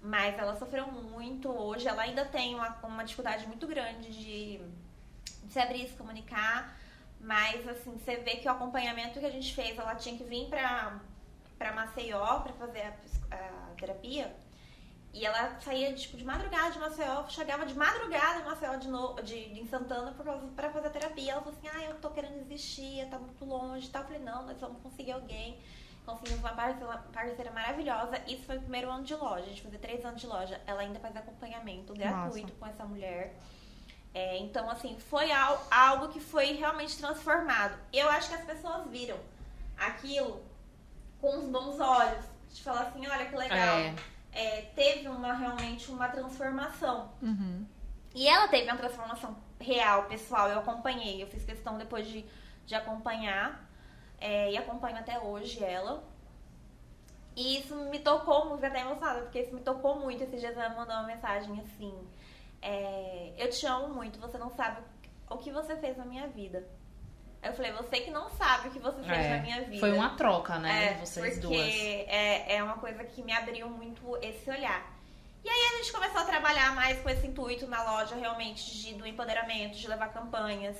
Mas 0.02 0.38
ela 0.38 0.58
sofreu 0.58 0.88
muito. 0.88 1.50
Hoje 1.50 1.88
ela 1.88 2.02
ainda 2.02 2.26
tem 2.26 2.56
uma, 2.56 2.70
uma 2.84 3.04
dificuldade 3.04 3.48
muito 3.48 3.66
grande 3.68 4.12
de, 4.12 4.58
de 5.44 5.54
se 5.54 5.60
abrir, 5.60 5.88
se 5.88 5.94
comunicar. 5.94 6.78
Mas, 7.22 7.68
assim, 7.68 7.98
você 7.98 8.18
vê 8.18 8.36
que 8.36 8.48
o 8.48 8.52
acompanhamento 8.52 9.20
que 9.20 9.26
a 9.26 9.32
gente 9.32 9.56
fez, 9.56 9.78
ela 9.80 9.96
tinha 9.96 10.18
que 10.18 10.24
vir 10.24 10.48
pra, 10.48 11.00
pra 11.58 11.72
Maceió 11.74 12.40
pra 12.42 12.54
fazer 12.54 12.82
a, 13.32 13.36
a 13.36 13.76
terapia. 13.80 14.36
E 15.14 15.26
ela 15.26 15.58
saía, 15.62 15.94
tipo, 15.94 16.18
de 16.18 16.26
madrugada 16.26 16.72
de 16.72 16.80
Maceió, 16.80 17.24
chegava 17.30 17.66
de 17.66 17.74
madrugada 17.74 18.42
em 18.42 18.44
Maceió 18.44 18.76
de 18.76 18.90
novo, 18.90 19.22
de, 19.24 19.46
de 19.54 19.62
em 19.62 19.66
Santana 19.68 20.14
pra 20.56 20.70
fazer 20.70 20.88
a 20.88 20.90
terapia. 20.90 21.32
Ela 21.32 21.42
falou 21.42 21.58
assim, 21.58 21.70
ah, 21.74 21.84
eu 21.86 21.96
tô 22.02 22.10
querendo 22.10 22.44
desistir, 22.44 23.08
tá 23.10 23.18
muito 23.18 23.46
longe 23.46 23.88
e 23.88 23.90
tal. 23.90 24.02
Eu 24.02 24.08
falei, 24.08 24.22
não, 24.24 24.44
nós 24.46 24.60
vamos 24.60 24.82
conseguir 24.82 25.14
alguém. 25.14 25.58
Conseguimos 26.06 26.42
uma 26.42 26.54
parceira, 26.54 26.98
parceira 27.14 27.52
maravilhosa. 27.52 28.22
Isso 28.28 28.44
foi 28.44 28.58
o 28.58 28.62
primeiro 28.62 28.92
ano 28.92 29.04
de 29.06 29.16
loja, 29.16 29.44
a 29.46 29.48
gente 29.48 29.62
fazer 29.62 29.78
três 29.80 30.04
anos 30.04 30.20
de 30.20 30.28
loja. 30.28 30.62
Ela 30.68 30.82
ainda 30.82 31.00
faz 31.00 31.16
acompanhamento 31.16 31.94
gratuito 31.94 32.52
com 32.60 32.66
essa 32.68 32.84
mulher. 32.84 33.34
É, 34.14 34.38
então, 34.38 34.70
assim, 34.70 35.00
foi 35.00 35.32
al- 35.32 35.66
algo 35.72 36.10
que 36.10 36.20
foi 36.20 36.52
realmente 36.54 36.98
transformado. 36.98 37.78
Eu 37.92 38.10
acho 38.10 38.28
que 38.30 38.36
as 38.36 38.44
pessoas 38.46 38.86
viram 38.90 39.18
aquilo 39.78 40.44
com 41.22 41.38
os 41.38 41.46
bons 41.46 41.80
olhos. 41.80 42.26
De 42.54 42.64
falar 42.64 42.82
assim, 42.84 43.06
olha 43.08 43.26
que 43.26 43.36
legal. 43.36 43.78
É. 43.78 43.96
É, 44.32 44.62
teve 44.76 45.08
uma 45.08 45.34
realmente 45.34 45.92
uma 45.92 46.08
transformação. 46.10 47.12
Uhum. 47.22 47.66
E 48.14 48.28
ela 48.28 48.48
teve 48.48 48.64
uma 48.70 48.78
transformação 48.78 49.36
real, 49.60 50.04
pessoal. 50.06 50.50
Eu 50.50 50.60
acompanhei. 50.60 51.22
Eu 51.22 51.28
fiz 51.28 51.44
questão 51.44 51.78
depois 51.78 52.08
de, 52.08 52.26
de 52.66 52.76
acompanhar. 52.76 53.66
é, 54.20 54.52
e 54.52 54.58
acompanho 54.58 54.98
até 54.98 55.20
hoje 55.20 55.64
ela. 55.64 56.04
E 57.36 57.60
isso 57.60 57.76
me 57.90 58.00
tocou 58.00 58.46
muito, 58.46 58.62
fiquei 58.62 58.70
até 58.70 58.82
emocionada, 58.82 59.22
porque 59.24 59.42
isso 59.42 59.54
me 59.54 59.62
tocou 59.62 60.00
muito. 60.00 60.24
Esses 60.24 60.40
dias 60.40 60.56
ela 60.58 60.70
me 60.70 60.76
mandou 60.78 60.96
uma 60.96 61.04
mensagem 61.08 61.60
assim: 61.62 61.94
é, 62.62 63.34
Eu 63.38 63.50
te 63.50 63.66
amo 63.66 63.94
muito, 63.94 64.20
você 64.20 64.38
não 64.38 64.50
sabe 64.52 64.82
o 65.30 65.38
que 65.38 65.52
você 65.52 65.76
fez 65.76 65.98
na 65.98 66.06
minha 66.06 66.28
vida. 66.28 66.66
Aí 67.46 67.52
eu 67.52 67.54
falei: 67.54 67.72
Você 67.74 68.02
que 68.02 68.10
não 68.10 68.28
sabe 68.32 68.70
o 68.70 68.72
que 68.72 68.80
você 68.80 69.04
fez 69.04 69.18
É, 69.20 69.38
na 69.38 69.44
minha 69.44 69.62
vida. 69.62 69.80
Foi 69.80 69.92
uma 69.92 70.10
troca, 70.16 70.58
né? 70.58 70.94
É, 70.94 71.06
vocês 71.06 71.36
porque 71.36 71.48
duas. 71.48 71.68
É, 71.68 72.56
é 72.56 72.64
uma 72.64 72.78
coisa 72.78 73.04
que 73.04 73.22
me 73.22 73.32
abriu 73.32 73.70
muito 73.70 74.18
esse 74.20 74.50
olhar. 74.50 74.84
E 75.44 75.48
aí 75.48 75.74
a 75.74 75.78
gente 75.78 75.92
começou 75.92 76.22
a 76.22 76.26
trabalhar 76.26 76.74
mais 76.74 77.00
com 77.02 77.10
esse 77.10 77.28
intuito 77.28 77.68
na 77.68 77.84
loja, 77.84 78.16
realmente, 78.16 78.76
de, 78.80 78.96
do 78.96 79.06
empoderamento, 79.06 79.78
de 79.78 79.88
levar 79.88 80.12
campanhas. 80.12 80.76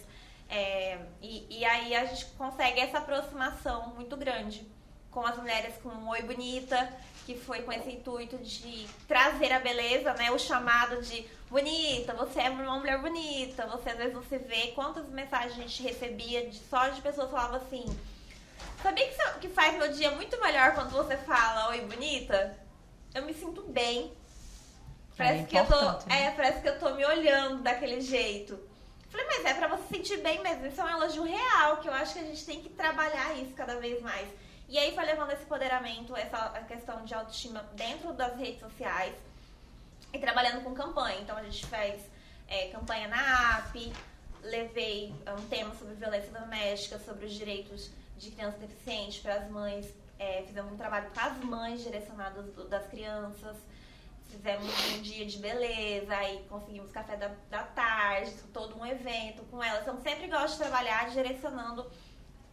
É, 0.50 0.98
e, 1.22 1.60
e 1.60 1.66
aí 1.66 1.96
a 1.96 2.06
gente 2.06 2.26
consegue 2.38 2.80
essa 2.80 2.98
aproximação 2.98 3.90
muito 3.90 4.18
grande 4.18 4.68
com 5.12 5.24
as 5.26 5.38
mulheres 5.38 5.76
com 5.84 5.90
um 5.90 6.10
Oi 6.10 6.24
Bonita, 6.24 6.92
que 7.28 7.36
foi 7.36 7.62
com 7.62 7.72
esse 7.72 7.92
intuito 7.92 8.40
de 8.40 8.88
trazer 9.08 9.52
a 9.52 9.60
beleza, 9.60 10.16
né? 10.16 10.32
O 10.32 10.40
chamado 10.40 11.00
de 11.04 11.28
bonita, 11.56 12.14
você 12.14 12.42
é 12.42 12.50
uma 12.50 12.80
mulher 12.80 13.00
bonita, 13.00 13.66
você 13.68 13.92
às 13.92 13.98
vezes 13.98 14.28
se 14.28 14.38
vê. 14.40 14.74
Quantas 14.76 15.08
mensagens 15.08 15.54
a 15.54 15.62
gente 15.62 15.82
recebia 15.84 16.50
de, 16.50 16.58
só 16.58 16.90
de 16.90 17.02
pessoas 17.02 17.28
que 17.28 17.34
falavam 17.34 17.56
assim, 17.58 17.86
Sabia 18.84 19.08
que, 19.08 19.40
que 19.40 19.50
faz 19.50 19.78
meu 19.78 19.92
dia 19.94 20.12
muito 20.12 20.40
melhor 20.42 20.76
quando 20.76 20.92
você 20.92 21.16
fala 21.18 21.70
oi 21.70 21.82
bonita? 21.82 22.58
Eu 23.14 23.24
me 23.24 23.34
sinto 23.34 23.62
bem. 23.64 24.12
Parece 25.18 25.44
É 25.44 25.46
que 25.46 25.58
eu 25.58 25.66
tô. 25.66 25.82
né? 26.08 26.26
É, 26.26 26.32
parece 26.32 26.62
que 26.62 26.68
eu 26.68 26.78
tô 26.78 26.94
me 26.94 27.06
olhando 27.06 27.64
daquele 27.64 28.02
jeito. 28.02 28.60
Falei, 29.10 29.26
mas 29.28 29.46
é 29.46 29.54
pra 29.54 29.70
você 29.70 29.84
se 29.84 29.96
sentir 29.96 30.18
bem 30.18 30.42
mesmo. 30.42 30.66
Isso 30.68 30.82
é 30.82 30.84
um 30.84 30.90
elogio 30.90 31.24
real, 31.24 31.78
que 31.78 31.88
eu 31.88 31.94
acho 31.94 32.14
que 32.14 32.20
a 32.20 32.24
gente 32.24 32.46
tem 32.46 32.62
que 32.62 32.70
trabalhar 32.70 33.34
isso 33.40 33.54
cada 33.56 33.78
vez 33.80 34.02
mais. 34.02 34.28
E 34.68 34.78
aí 34.78 34.94
foi 34.94 35.06
levando 35.06 35.32
esse 35.32 35.44
empoderamento, 35.44 36.16
essa 36.16 36.50
questão 36.68 37.06
de 37.06 37.14
autoestima 37.14 37.64
dentro 37.74 38.12
das 38.12 38.38
redes 38.38 38.60
sociais 38.60 39.16
e 40.16 40.20
trabalhando 40.20 40.64
com 40.64 40.74
campanha. 40.74 41.20
Então 41.22 41.38
a 41.38 41.44
gente 41.44 41.66
fez 41.66 42.02
é, 42.48 42.68
campanha 42.70 43.08
na 43.08 43.58
app, 43.60 43.94
levei 44.42 45.14
é, 45.26 45.34
um 45.34 45.48
tema 45.48 45.74
sobre 45.76 45.96
violência 45.96 46.32
doméstica, 46.32 47.00
sobre 47.00 47.26
os 47.26 47.34
direitos 47.34 47.92
de 48.18 48.32
crianças 48.32 48.60
deficientes 48.60 49.20
para 49.20 49.36
as 49.36 49.50
mães. 49.50 49.88
É, 50.18 50.44
fizemos 50.48 50.72
um 50.72 50.78
trabalho 50.78 51.10
com 51.12 51.20
as 51.20 51.38
mães 51.44 51.84
direcionadas 51.84 52.46
das 52.70 52.88
crianças. 52.88 53.58
Fizemos 54.30 54.66
um 54.94 55.02
dia 55.02 55.26
de 55.26 55.38
beleza, 55.38 56.14
aí 56.16 56.44
conseguimos 56.50 56.92
café 56.92 57.16
da, 57.16 57.32
da 57.50 57.64
tarde, 57.64 58.32
todo 58.52 58.78
um 58.78 58.86
evento 58.86 59.44
com 59.52 59.64
elas. 59.64 59.84
Então 59.84 60.02
sempre 60.02 60.28
gosto 60.28 60.54
de 60.54 60.64
trabalhar 60.64 61.10
direcionando 61.10 61.90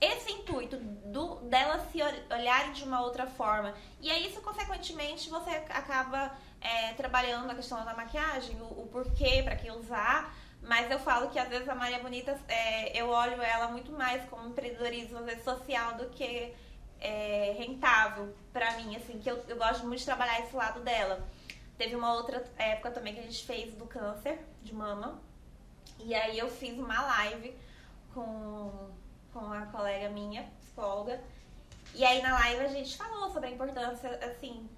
esse 0.00 0.32
intuito 0.32 0.76
do, 0.76 1.36
delas 1.48 1.82
se 1.90 2.02
ol- 2.02 2.36
olharem 2.36 2.72
de 2.72 2.82
uma 2.84 3.00
outra 3.00 3.26
forma. 3.26 3.72
E 4.00 4.10
aí, 4.10 4.26
isso, 4.26 4.40
consequentemente, 4.40 5.30
você 5.30 5.50
acaba 5.50 6.36
é, 6.62 6.92
trabalhando 6.94 7.50
a 7.50 7.54
questão 7.54 7.84
da 7.84 7.94
maquiagem, 7.94 8.56
o, 8.60 8.82
o 8.82 8.88
porquê, 8.90 9.42
pra 9.42 9.56
que 9.56 9.70
usar. 9.70 10.34
Mas 10.62 10.90
eu 10.90 10.98
falo 11.00 11.28
que 11.30 11.38
às 11.38 11.48
vezes 11.48 11.68
a 11.68 11.74
Maria 11.74 11.98
Bonita, 11.98 12.38
é, 12.48 12.96
eu 12.96 13.08
olho 13.08 13.42
ela 13.42 13.68
muito 13.68 13.90
mais 13.92 14.24
como 14.30 14.48
empreendedorismo 14.48 15.18
às 15.18 15.24
vezes, 15.24 15.44
social 15.44 15.96
do 15.96 16.08
que 16.10 16.54
é, 17.00 17.54
rentável 17.58 18.34
pra 18.52 18.76
mim, 18.76 18.94
assim, 18.94 19.18
que 19.18 19.28
eu, 19.28 19.42
eu 19.48 19.56
gosto 19.56 19.84
muito 19.84 19.98
de 19.98 20.04
trabalhar 20.04 20.40
esse 20.40 20.54
lado 20.54 20.80
dela. 20.80 21.26
Teve 21.76 21.96
uma 21.96 22.14
outra 22.14 22.44
época 22.56 22.92
também 22.92 23.14
que 23.14 23.20
a 23.20 23.24
gente 23.24 23.44
fez 23.44 23.74
do 23.74 23.86
câncer 23.86 24.38
de 24.62 24.72
mama. 24.72 25.20
E 25.98 26.14
aí 26.14 26.38
eu 26.38 26.48
fiz 26.48 26.78
uma 26.78 27.00
live 27.02 27.56
com, 28.14 28.90
com 29.32 29.52
a 29.52 29.66
colega 29.66 30.08
minha, 30.10 30.44
psicóloga. 30.60 31.20
E 31.94 32.04
aí 32.04 32.22
na 32.22 32.34
live 32.34 32.64
a 32.64 32.68
gente 32.68 32.96
falou 32.96 33.30
sobre 33.32 33.48
a 33.48 33.52
importância, 33.52 34.08
assim, 34.24 34.68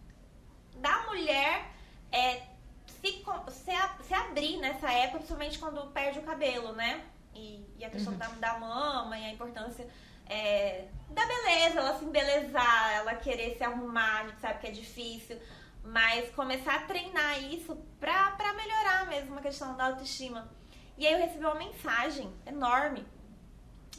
da 0.76 1.02
mulher 1.06 1.73
é, 2.14 2.42
se, 2.86 3.24
se, 3.50 4.04
se 4.04 4.14
abrir 4.14 4.58
nessa 4.58 4.90
época, 4.92 5.18
principalmente 5.18 5.58
quando 5.58 5.90
perde 5.90 6.20
o 6.20 6.22
cabelo, 6.22 6.72
né? 6.72 7.04
E, 7.34 7.66
e 7.76 7.84
a 7.84 7.90
questão 7.90 8.16
da, 8.16 8.28
da 8.28 8.58
mama 8.58 9.18
e 9.18 9.24
a 9.24 9.32
importância 9.32 9.88
é, 10.26 10.86
da 11.10 11.26
beleza, 11.26 11.80
ela 11.80 11.98
se 11.98 12.04
embelezar, 12.04 12.92
ela 12.92 13.14
querer 13.16 13.56
se 13.56 13.64
arrumar, 13.64 14.20
a 14.20 14.28
gente 14.28 14.40
sabe 14.40 14.60
que 14.60 14.66
é 14.68 14.70
difícil. 14.70 15.38
Mas 15.82 16.30
começar 16.34 16.76
a 16.76 16.82
treinar 16.82 17.42
isso 17.52 17.76
pra, 17.98 18.30
pra 18.30 18.54
melhorar 18.54 19.06
mesmo 19.08 19.36
a 19.38 19.42
questão 19.42 19.76
da 19.76 19.86
autoestima. 19.86 20.48
E 20.96 21.06
aí 21.06 21.12
eu 21.12 21.18
recebi 21.18 21.44
uma 21.44 21.56
mensagem 21.56 22.32
enorme 22.46 23.04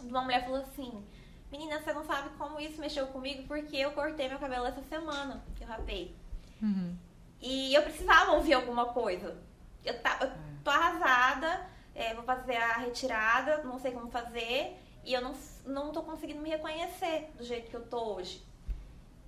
de 0.02 0.10
uma 0.10 0.22
mulher 0.22 0.40
que 0.40 0.46
falou 0.46 0.62
assim: 0.62 1.06
Menina, 1.52 1.80
você 1.80 1.94
não 1.94 2.06
sabe 2.06 2.30
como 2.38 2.60
isso 2.60 2.80
mexeu 2.80 3.06
comigo 3.08 3.44
porque 3.48 3.76
eu 3.76 3.92
cortei 3.92 4.30
meu 4.30 4.40
cabelo 4.40 4.66
essa 4.66 4.82
semana 4.84 5.44
que 5.56 5.64
eu 5.64 5.68
rapei. 5.68 6.16
Uhum. 6.62 6.98
E 7.46 7.76
eu 7.76 7.84
precisava 7.84 8.32
ouvir 8.32 8.54
alguma 8.54 8.88
coisa. 8.88 9.38
Eu, 9.86 9.94
tá, 10.00 10.18
eu 10.20 10.32
tô 10.64 10.72
arrasada, 10.72 11.62
é, 11.94 12.12
vou 12.16 12.24
fazer 12.24 12.58
a 12.58 12.78
retirada, 12.78 13.62
não 13.64 13.80
sei 13.80 13.92
como 13.92 14.10
fazer, 14.10 14.76
e 15.04 15.14
eu 15.14 15.22
não, 15.22 15.36
não 15.64 15.92
tô 15.92 16.02
conseguindo 16.02 16.42
me 16.42 16.50
reconhecer 16.50 17.30
do 17.38 17.46
jeito 17.46 17.70
que 17.70 17.76
eu 17.76 17.86
tô 17.86 18.16
hoje. 18.16 18.42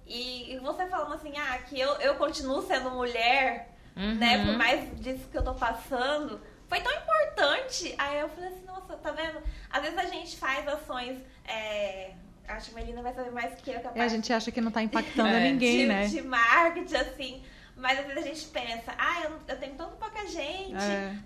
E, 0.07 0.51
e 0.51 0.57
você 0.57 0.87
falando 0.87 1.13
assim, 1.13 1.37
ah, 1.37 1.59
que 1.59 1.79
eu, 1.79 1.91
eu 1.97 2.15
continuo 2.15 2.65
sendo 2.65 2.89
mulher, 2.89 3.69
né, 3.95 4.43
por 4.43 4.57
mais 4.57 4.99
disso 4.99 5.27
que 5.29 5.37
eu 5.37 5.43
tô 5.43 5.53
passando, 5.53 6.41
foi 6.67 6.81
tão 6.81 6.91
importante. 6.93 7.93
Aí 7.99 8.19
eu 8.19 8.29
falei 8.29 8.49
assim, 8.49 8.65
nossa, 8.65 8.95
tá 8.95 9.11
vendo? 9.11 9.43
Às 9.69 9.81
vezes 9.83 9.97
a 9.97 10.05
gente 10.05 10.37
faz 10.37 10.67
ações. 10.67 11.19
é, 11.47 12.13
acho 12.47 12.71
que 12.71 12.79
a 12.79 12.79
Melina 12.79 13.03
vai 13.03 13.13
saber 13.13 13.31
mais 13.31 13.53
que 13.61 13.69
eu, 13.69 13.79
capaz 13.79 13.95
É, 13.95 14.01
a 14.01 14.07
gente 14.07 14.33
acha 14.33 14.51
que 14.51 14.59
não 14.59 14.71
tá 14.71 14.81
impactando 14.81 15.29
É. 15.29 15.39
ninguém, 15.51 15.79
de, 15.79 15.85
né? 15.85 16.07
de 16.07 16.21
marketing, 16.23 16.95
assim. 16.95 17.43
Mas 17.77 17.99
às 17.99 18.05
vezes 18.07 18.23
a 18.23 18.27
gente 18.27 18.45
pensa, 18.47 18.91
ah, 18.97 19.21
eu, 19.25 19.39
eu 19.47 19.59
tenho 19.59 19.75
tão 19.75 19.91
pouca 19.91 20.25
gente, 20.25 20.73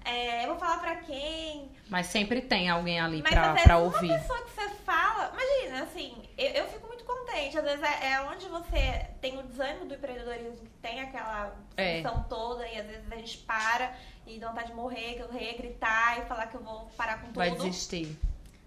é, 0.03 0.43
eu 0.43 0.49
vou 0.49 0.57
falar 0.59 0.79
pra 0.79 0.97
quem? 0.97 1.71
Mas 1.89 2.07
sempre 2.07 2.41
tem 2.41 2.69
alguém 2.69 2.99
ali 2.99 3.21
Mas 3.21 3.31
pra, 3.31 3.41
às 3.43 3.47
vezes 3.53 3.63
pra 3.63 3.77
uma 3.77 3.85
ouvir. 3.85 4.09
pessoa 4.09 4.41
que 4.43 4.51
você 4.51 4.69
fala, 4.85 5.31
imagina, 5.33 5.83
assim, 5.83 6.13
eu, 6.37 6.49
eu 6.51 6.67
fico 6.67 6.87
muito 6.87 7.05
contente. 7.05 7.57
Às 7.57 7.63
vezes 7.63 7.81
é, 7.83 8.11
é 8.13 8.21
onde 8.21 8.47
você 8.49 9.07
tem 9.21 9.37
o 9.39 9.43
desânimo 9.43 9.85
do 9.85 9.93
empreendedorismo, 9.95 10.57
que 10.57 10.69
tem 10.81 10.99
aquela 10.99 11.55
É. 11.77 12.01
função 12.01 12.23
toda, 12.27 12.67
e 12.67 12.77
às 12.77 12.85
vezes 12.85 13.09
a 13.11 13.15
gente 13.15 13.37
para 13.39 13.95
e 14.27 14.37
dá 14.37 14.49
vontade 14.49 14.67
de 14.67 14.73
morrer, 14.73 15.23
correr, 15.25 15.53
gritar 15.57 16.19
e 16.19 16.25
falar 16.25 16.47
que 16.47 16.55
eu 16.55 16.61
vou 16.63 16.81
parar 16.97 17.19
com 17.21 17.27
tudo. 17.27 17.35
Vai 17.35 17.51
desistir. 17.51 18.17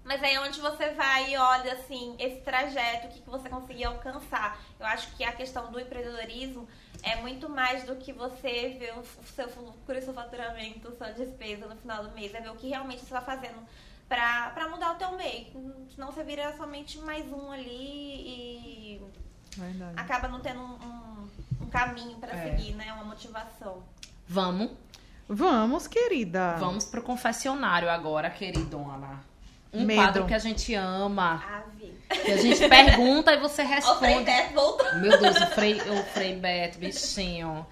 Mas 0.03 0.23
aí 0.23 0.35
é 0.35 0.41
onde 0.41 0.61
você 0.61 0.91
vai 0.91 1.33
e 1.33 1.37
olha 1.39 1.73
assim, 1.73 2.15
esse 2.19 2.37
trajeto, 2.43 3.07
o 3.07 3.11
que, 3.11 3.21
que 3.23 3.31
você 3.31 3.49
conseguiu 3.49 3.89
alcançar. 3.89 4.61
Eu 4.79 4.85
acho 4.87 5.11
que 5.17 5.25
a 5.25 5.33
questão 5.33 5.73
do 5.73 5.81
empreendedorismo 5.81 6.69
é 7.05 7.17
muito 7.21 7.49
mais 7.49 7.85
do 7.85 7.97
que 7.97 8.13
você 8.13 8.77
ver 8.79 8.95
o 8.99 9.05
seu 9.35 9.47
lucro 9.63 9.97
e 9.97 10.03
seu 10.03 10.15
faturamento, 10.15 10.95
sua 10.97 11.11
despesa 11.11 11.67
no 11.67 11.77
final 11.77 12.05
do 12.05 12.11
mês. 12.13 12.35
É 12.35 12.41
ver 12.41 12.51
o 12.51 12.57
que 12.57 12.69
realmente 12.69 13.01
você 13.01 13.07
está 13.07 13.21
fazendo 13.21 13.59
pra, 14.09 14.51
pra 14.51 14.69
mudar 14.69 14.93
o 14.93 14.95
teu 14.97 15.13
meio. 15.13 15.47
Senão 15.95 16.11
você 16.13 16.23
vira 16.25 16.57
somente 16.57 16.99
mais 16.99 17.31
um 17.33 17.51
ali 17.51 17.69
e 17.71 19.03
Verdade. 19.57 19.95
acaba 19.97 20.29
não 20.29 20.41
tendo 20.41 20.61
um, 20.61 20.75
um- 20.75 21.29
um 21.63 21.67
caminho 21.71 22.17
pra 22.19 22.33
É. 22.33 22.51
seguir, 22.57 22.73
né? 22.75 22.93
Uma 22.95 23.05
motivação. 23.05 23.83
Vamos, 24.27 24.71
Vamos, 25.29 25.87
querida. 25.87 26.57
vamos 26.59 26.85
pro 26.87 27.03
confessionário 27.03 27.89
agora, 27.91 28.29
queridona. 28.31 29.23
Um 29.75 29.85
Medo. 29.85 30.01
quadro 30.01 30.27
que 30.27 30.35
a 30.35 30.39
gente 30.39 30.75
ama, 30.75 31.43
Ave. 31.45 31.93
que 32.23 32.31
a 32.31 32.37
gente 32.37 32.69
pergunta 32.69 33.33
e 33.33 33.39
você 33.41 33.63
Ó, 33.63 33.65
o 33.65 33.69
Frei 33.99 34.11
responde. 34.15 34.25
Beto 34.25 34.55
voltou. 34.55 34.95
Meu 35.01 35.19
Deus, 35.21 35.37
o 35.37 35.47
Frei, 35.49 35.75
o 35.81 36.03
Frei 36.13 36.37
Beto, 36.37 36.79
bichinho. 36.79 37.67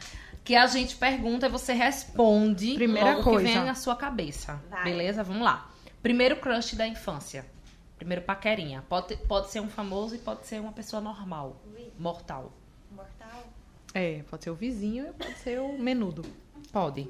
Que 0.44 0.56
a 0.56 0.66
gente 0.66 0.96
pergunta 0.96 1.46
e 1.46 1.48
você 1.48 1.72
responde 1.72 2.74
Primeira 2.74 3.12
logo 3.12 3.22
coisa. 3.22 3.48
que 3.48 3.54
vem 3.54 3.64
na 3.64 3.74
sua 3.76 3.94
cabeça. 3.94 4.60
Vai. 4.68 4.84
Beleza? 4.84 5.22
Vamos 5.22 5.42
lá. 5.42 5.70
Primeiro 6.02 6.36
crush 6.36 6.74
da 6.74 6.86
infância. 6.86 7.46
Primeiro 7.96 8.22
paquerinha. 8.22 8.82
Pode, 8.88 9.16
pode 9.28 9.50
ser 9.50 9.60
um 9.60 9.68
famoso 9.68 10.16
e 10.16 10.18
pode 10.18 10.44
ser 10.46 10.60
uma 10.60 10.72
pessoa 10.72 11.00
normal. 11.00 11.62
Ui, 11.72 11.92
Mortal. 11.96 12.52
mortal. 12.90 13.44
É, 13.94 14.24
pode 14.28 14.42
ser 14.42 14.50
o 14.50 14.54
vizinho 14.56 15.06
e 15.08 15.12
pode 15.12 15.38
ser 15.38 15.60
o 15.60 15.78
menudo. 15.78 16.24
Pode. 16.72 17.08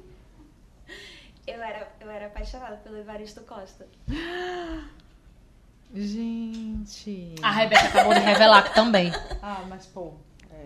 Eu 1.45 1.61
era, 1.61 1.87
eu 1.99 2.09
era 2.09 2.27
apaixonada 2.27 2.77
pelo 2.77 2.97
Evaristo 2.97 3.41
Costa. 3.41 3.85
Gente. 5.95 7.35
A 7.41 7.51
Rebeca 7.51 7.85
acabou 7.85 8.13
de 8.13 8.19
revelar 8.21 8.63
que 8.63 8.73
também. 8.73 9.11
Ah, 9.41 9.61
mas 9.67 9.85
pô. 9.85 10.13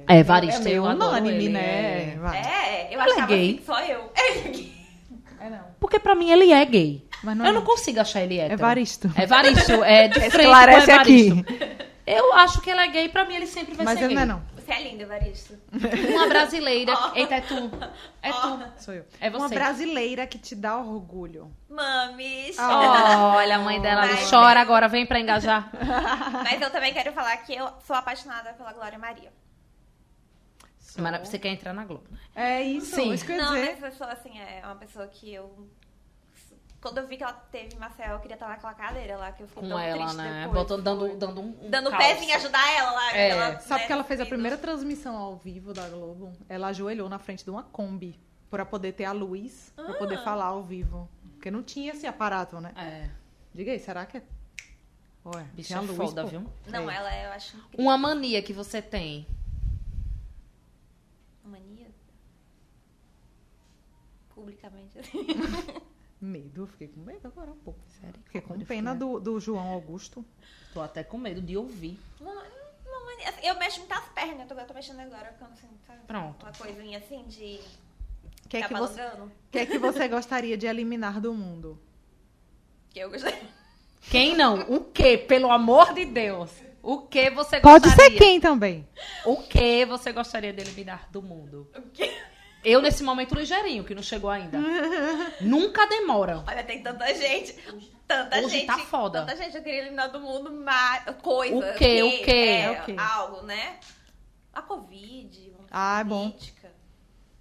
É, 0.07 0.19
Evaristo, 0.19 0.61
é 0.61 0.63
meio 0.65 0.75
eu 0.78 0.86
adoro 0.86 1.11
unânime, 1.17 1.45
ele, 1.45 1.49
né? 1.49 1.59
é. 1.61 2.38
É, 2.38 2.88
eu 2.95 3.01
Ele 3.01 3.09
é 3.09 3.13
achava 3.13 3.28
gay? 3.28 3.63
só 3.65 3.80
eu. 3.82 4.11
Ele 4.15 4.39
é 4.47 4.51
gay. 4.51 4.73
É 5.41 5.49
não. 5.49 5.65
Porque 5.80 5.99
pra 5.99 6.13
mim 6.15 6.30
ele 6.30 6.51
é 6.53 6.63
gay. 6.63 7.05
Mas 7.23 7.36
não 7.36 7.45
eu 7.45 7.49
é 7.49 7.53
não 7.53 7.61
não. 7.61 7.67
consigo 7.67 7.99
achar 7.99 8.21
ele 8.21 8.38
hétero. 8.38 8.53
Evaristo. 8.53 9.11
Evaristo, 9.19 9.84
é 9.84 10.07
de 10.07 10.13
frente 10.30 10.32
com 10.32 10.38
Esclarece 10.39 10.91
Evaristo. 10.91 11.39
aqui. 11.39 11.88
Eu 12.05 12.34
acho 12.36 12.61
que 12.61 12.69
ele 12.69 12.80
é 12.82 12.88
gay, 12.88 13.09
pra 13.09 13.25
mim 13.25 13.36
ele 13.36 13.47
sempre 13.47 13.73
vai 13.75 13.84
Mas 13.86 13.97
ser 13.99 14.05
ele 14.05 14.15
gay. 14.15 14.25
não 14.25 14.36
é 14.36 14.38
não. 14.38 14.56
Você 14.68 14.74
é 14.74 14.84
lindo, 14.84 15.03
Evaristo. 15.03 15.57
Uma 16.11 16.28
brasileira. 16.28 16.93
Ó. 16.93 17.15
Eita, 17.15 17.36
é 17.36 17.41
tu. 17.41 17.55
É 18.22 18.32
tu. 18.34 18.82
Sou 18.84 18.93
eu. 18.93 19.05
É 19.22 19.30
você. 19.30 19.38
Uma 19.38 19.47
brasileira 19.47 20.28
que 20.28 20.38
te 20.38 20.53
dá 20.55 20.78
orgulho. 20.78 21.49
Mames. 21.70 22.59
Ah. 22.59 23.34
Olha, 23.38 23.55
a 23.55 23.59
mãe 23.59 23.80
dela 23.80 24.01
Mas- 24.01 24.30
chora 24.30 24.59
agora, 24.59 24.89
vem 24.89 25.05
pra 25.05 25.22
engajar. 25.22 25.72
Mas 26.43 26.61
eu 26.61 26.70
também 26.70 26.93
quero 26.93 27.13
falar 27.13 27.38
que 27.38 27.55
eu 27.55 27.70
sou 27.88 27.95
apaixonada 27.95 28.51
pela 28.53 28.74
Glória 28.74 28.99
Maria. 28.99 29.32
Mara, 30.97 31.24
você 31.24 31.38
quer 31.39 31.49
entrar 31.49 31.72
na 31.74 31.86
Globo. 31.86 32.03
né? 32.11 32.18
É 32.36 32.61
isso, 32.63 32.95
Sim. 32.95 33.13
isso 33.13 33.24
que 33.26 33.32
eu 33.32 33.36
ia 33.38 33.41
Não, 33.43 33.53
dizer. 33.53 33.78
mas 33.80 33.84
eu 33.84 33.97
sou 33.97 34.07
assim, 34.07 34.38
é 34.39 34.61
uma 34.65 34.76
pessoa 34.76 35.07
que 35.07 35.32
eu. 35.34 35.70
Quando 36.80 36.99
eu 36.99 37.07
vi 37.07 37.17
que 37.17 37.23
ela 37.23 37.34
teve 37.34 37.75
Marcel, 37.78 38.13
eu 38.13 38.19
queria 38.19 38.36
estar 38.36 38.47
naquela 38.47 38.73
cadeira 38.73 39.17
lá, 39.17 39.32
que 39.32 39.43
eu 39.43 39.47
fiquei 39.47 39.63
Com 39.63 39.69
tão 39.69 39.80
ela, 39.80 39.97
triste 39.97 40.15
né? 40.17 40.43
depois. 40.45 40.59
Botando, 40.61 40.84
dando, 40.84 41.17
dando 41.17 41.41
um. 41.41 41.65
um 41.65 41.69
Dando 41.69 41.89
calço. 41.89 42.07
pezinho 42.07 42.36
ajudar 42.36 42.71
ela 42.71 42.91
lá. 42.91 43.17
É. 43.17 43.30
ela, 43.30 43.59
Sabe 43.59 43.82
né, 43.82 43.88
que 43.88 43.93
ela 43.93 44.03
fez 44.03 44.21
a 44.21 44.25
primeira 44.25 44.57
transmissão 44.57 45.15
ao 45.17 45.36
vivo 45.36 45.73
da 45.73 45.89
Globo? 45.89 46.32
Ela 46.47 46.67
ajoelhou 46.67 47.09
na 47.09 47.19
frente 47.19 47.43
de 47.43 47.49
uma 47.49 47.63
Kombi 47.63 48.19
pra 48.49 48.65
poder 48.65 48.93
ter 48.93 49.05
a 49.05 49.11
luz, 49.11 49.73
pra 49.75 49.95
poder 49.95 50.19
Ah. 50.19 50.23
falar 50.23 50.45
ao 50.45 50.63
vivo. 50.63 51.09
Porque 51.34 51.49
não 51.51 51.63
tinha 51.63 51.91
esse 51.93 52.05
aparato, 52.07 52.59
né? 52.61 52.71
É, 52.75 53.09
Diga 53.53 53.71
aí, 53.71 53.80
será 53.80 54.05
que 54.05 54.17
é? 54.17 54.23
Ué, 55.25 55.43
bicho 55.53 55.73
é 55.73 55.80
luz, 55.80 55.97
foda, 55.97 56.23
pô. 56.23 56.30
viu? 56.30 56.45
Não, 56.67 56.89
É. 56.89 56.95
ela 56.95 57.13
é, 57.13 57.25
eu 57.25 57.32
acho 57.32 57.57
incrível. 57.57 57.80
Uma 57.86 57.97
mania 57.97 58.41
que 58.41 58.53
você 58.53 58.82
tem. 58.84 59.28
Mania? 61.43 61.88
Publicamente, 64.34 64.99
assim. 64.99 65.25
Medo, 66.20 66.63
eu 66.63 66.68
fiquei 66.68 66.88
com 66.88 66.99
medo 67.01 67.28
agora 67.28 67.51
um 67.51 67.57
pouco. 67.57 67.80
Sério? 68.01 68.20
Fiquei 68.26 68.41
com 68.41 68.55
eu 68.55 68.65
pena 68.65 68.93
fiquei- 68.93 69.07
do, 69.07 69.20
do 69.20 69.39
João 69.39 69.68
Augusto. 69.70 70.26
Tô 70.74 70.82
até 70.82 71.03
com 71.03 71.18
medo 71.18 71.41
de 71.41 71.55
ouvir. 71.55 71.99
Uma, 72.20 72.32
uma 72.32 73.05
mania. 73.05 73.30
assim, 73.30 73.45
eu 73.45 73.55
mexo 73.59 73.80
muitas 73.80 74.03
pernas, 74.15 74.39
eu 74.41 74.47
tô, 74.55 74.61
eu 74.61 74.65
tô 74.68 74.74
mexendo 74.74 74.99
agora, 74.99 75.32
ficando 75.34 75.53
assim, 75.53 75.68
sabe? 75.86 75.99
Pronto. 76.07 76.43
Uma 76.43 76.51
coisinha 76.53 76.97
assim 76.97 77.24
de. 77.26 77.59
O 78.45 78.49
que, 78.49 78.57
é 78.57 78.68
que, 78.68 78.74
você, 78.74 79.01
que 79.51 79.59
é 79.59 79.65
que 79.65 79.78
você 79.78 80.07
gostaria 80.07 80.57
de 80.57 80.65
eliminar 80.65 81.20
do 81.20 81.34
mundo? 81.34 81.80
Que 82.89 82.99
eu 82.99 83.09
gostei. 83.11 83.38
Quem 84.09 84.36
não? 84.36 84.61
O 84.74 84.86
que? 84.86 85.18
Pelo 85.18 85.51
amor 85.51 85.93
de 85.93 86.05
Deus. 86.05 86.49
O 86.82 87.01
que 87.01 87.30
você 87.30 87.59
Pode 87.59 87.84
gostaria? 87.89 88.11
ser 88.11 88.18
quem 88.18 88.39
também. 88.39 88.88
O 89.26 89.38
que 89.43 89.86
você 89.86 90.13
gostaria 90.13 90.53
de 90.53 90.61
eliminar 90.61 91.09
do 91.11 91.22
mundo? 91.22 91.70
O 91.76 91.82
quê? 91.89 92.09
Eu, 92.70 92.82
nesse 92.82 93.01
momento, 93.01 93.34
ligeirinho, 93.34 93.86
que 93.86 93.95
não 93.95 94.03
chegou 94.03 94.30
ainda. 94.30 94.57
Nunca 95.39 95.88
demora. 95.88 96.43
Olha, 96.45 96.61
tem 96.65 96.84
tanta 96.84 97.07
gente. 97.15 97.53
Tanta 98.05 98.39
Hoje 98.39 98.49
gente. 98.49 98.68
tá 98.68 98.78
foda. 98.80 99.22
Tanta 99.22 99.38
gente 99.38 99.55
eu 99.55 99.63
queria 99.63 99.80
eliminar 99.84 100.11
do 100.11 100.20
mundo, 100.20 100.51
mas. 100.51 101.05
Coisa. 101.22 101.55
O 101.55 101.78
quê? 101.78 102.03
O 102.03 102.26
quê? 102.26 102.32
É, 102.32 102.72
O 102.72 102.84
quê? 102.86 102.95
Algo, 102.97 103.41
né? 103.43 103.80
A 104.53 104.61
Covid. 104.61 105.53
Ah, 105.72 106.01
é 106.01 106.03
bom. 106.03 106.30
política. 106.30 106.72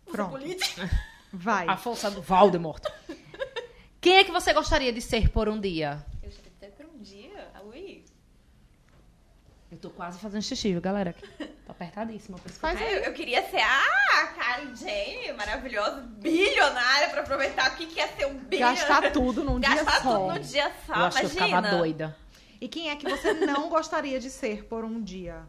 Pronto. 0.07 0.31
política. 0.31 0.91
Vai. 1.33 1.67
A 1.67 1.77
força 1.77 2.09
do 2.09 2.23
Valdemort. 2.23 2.85
Quem 4.01 4.19
é 4.19 4.23
que 4.25 4.31
você 4.31 4.53
gostaria 4.53 4.93
de 4.93 5.03
ser 5.03 5.29
por 5.31 5.49
um 5.49 5.59
dia? 5.59 6.07
Eu 6.23 6.31
já 6.31 6.39
até 6.57 6.69
por 6.69 6.87
um 6.87 6.99
dia. 7.03 7.51
Ui. 7.65 8.05
Eu 9.73 9.79
tô 9.79 9.91
quase 9.91 10.21
fazendo 10.21 10.43
xixi, 10.43 10.71
viu, 10.71 10.81
galera? 10.81 11.17
Tô 11.67 11.73
apertadíssima. 11.73 12.39
por 12.39 12.49
isso 12.49 12.61
que 12.61 12.65
eu- 12.67 13.01
eu, 13.03 13.13
queria 13.13 13.43
ser 13.51 13.61
a 13.61 14.27
Kylie 14.29 14.77
Jane, 14.77 15.33
maravilhosa, 15.37 16.01
bilionária, 16.01 17.09
pra 17.11 17.23
aproveitar 17.23 17.73
o 17.73 17.75
que, 17.77 17.87
que 17.87 18.01
é 18.01 18.07
ser 18.07 18.27
um 18.27 18.39
bilionário. 18.39 18.79
Gastar 18.79 19.11
tudo 19.13 19.43
num 19.45 19.59
dia 19.59 19.75
Gastar 19.75 20.01
só. 20.03 20.19
tudo 20.19 20.35
num 20.35 20.41
dia 20.41 20.73
só, 20.87 20.95
Eu 20.95 21.05
acho 21.07 21.19
que 21.19 21.27
eu 21.27 21.31
imagina. 21.31 21.47
ficava 21.59 21.77
doida. 21.77 22.17
E 22.61 22.69
quem 22.69 22.89
é 22.89 22.95
que 22.97 23.09
você 23.11 23.35
não 23.35 23.69
gostaria 23.69 24.21
de 24.21 24.31
ser 24.31 24.65
por 24.67 24.85
um 24.85 25.03
dia? 25.03 25.43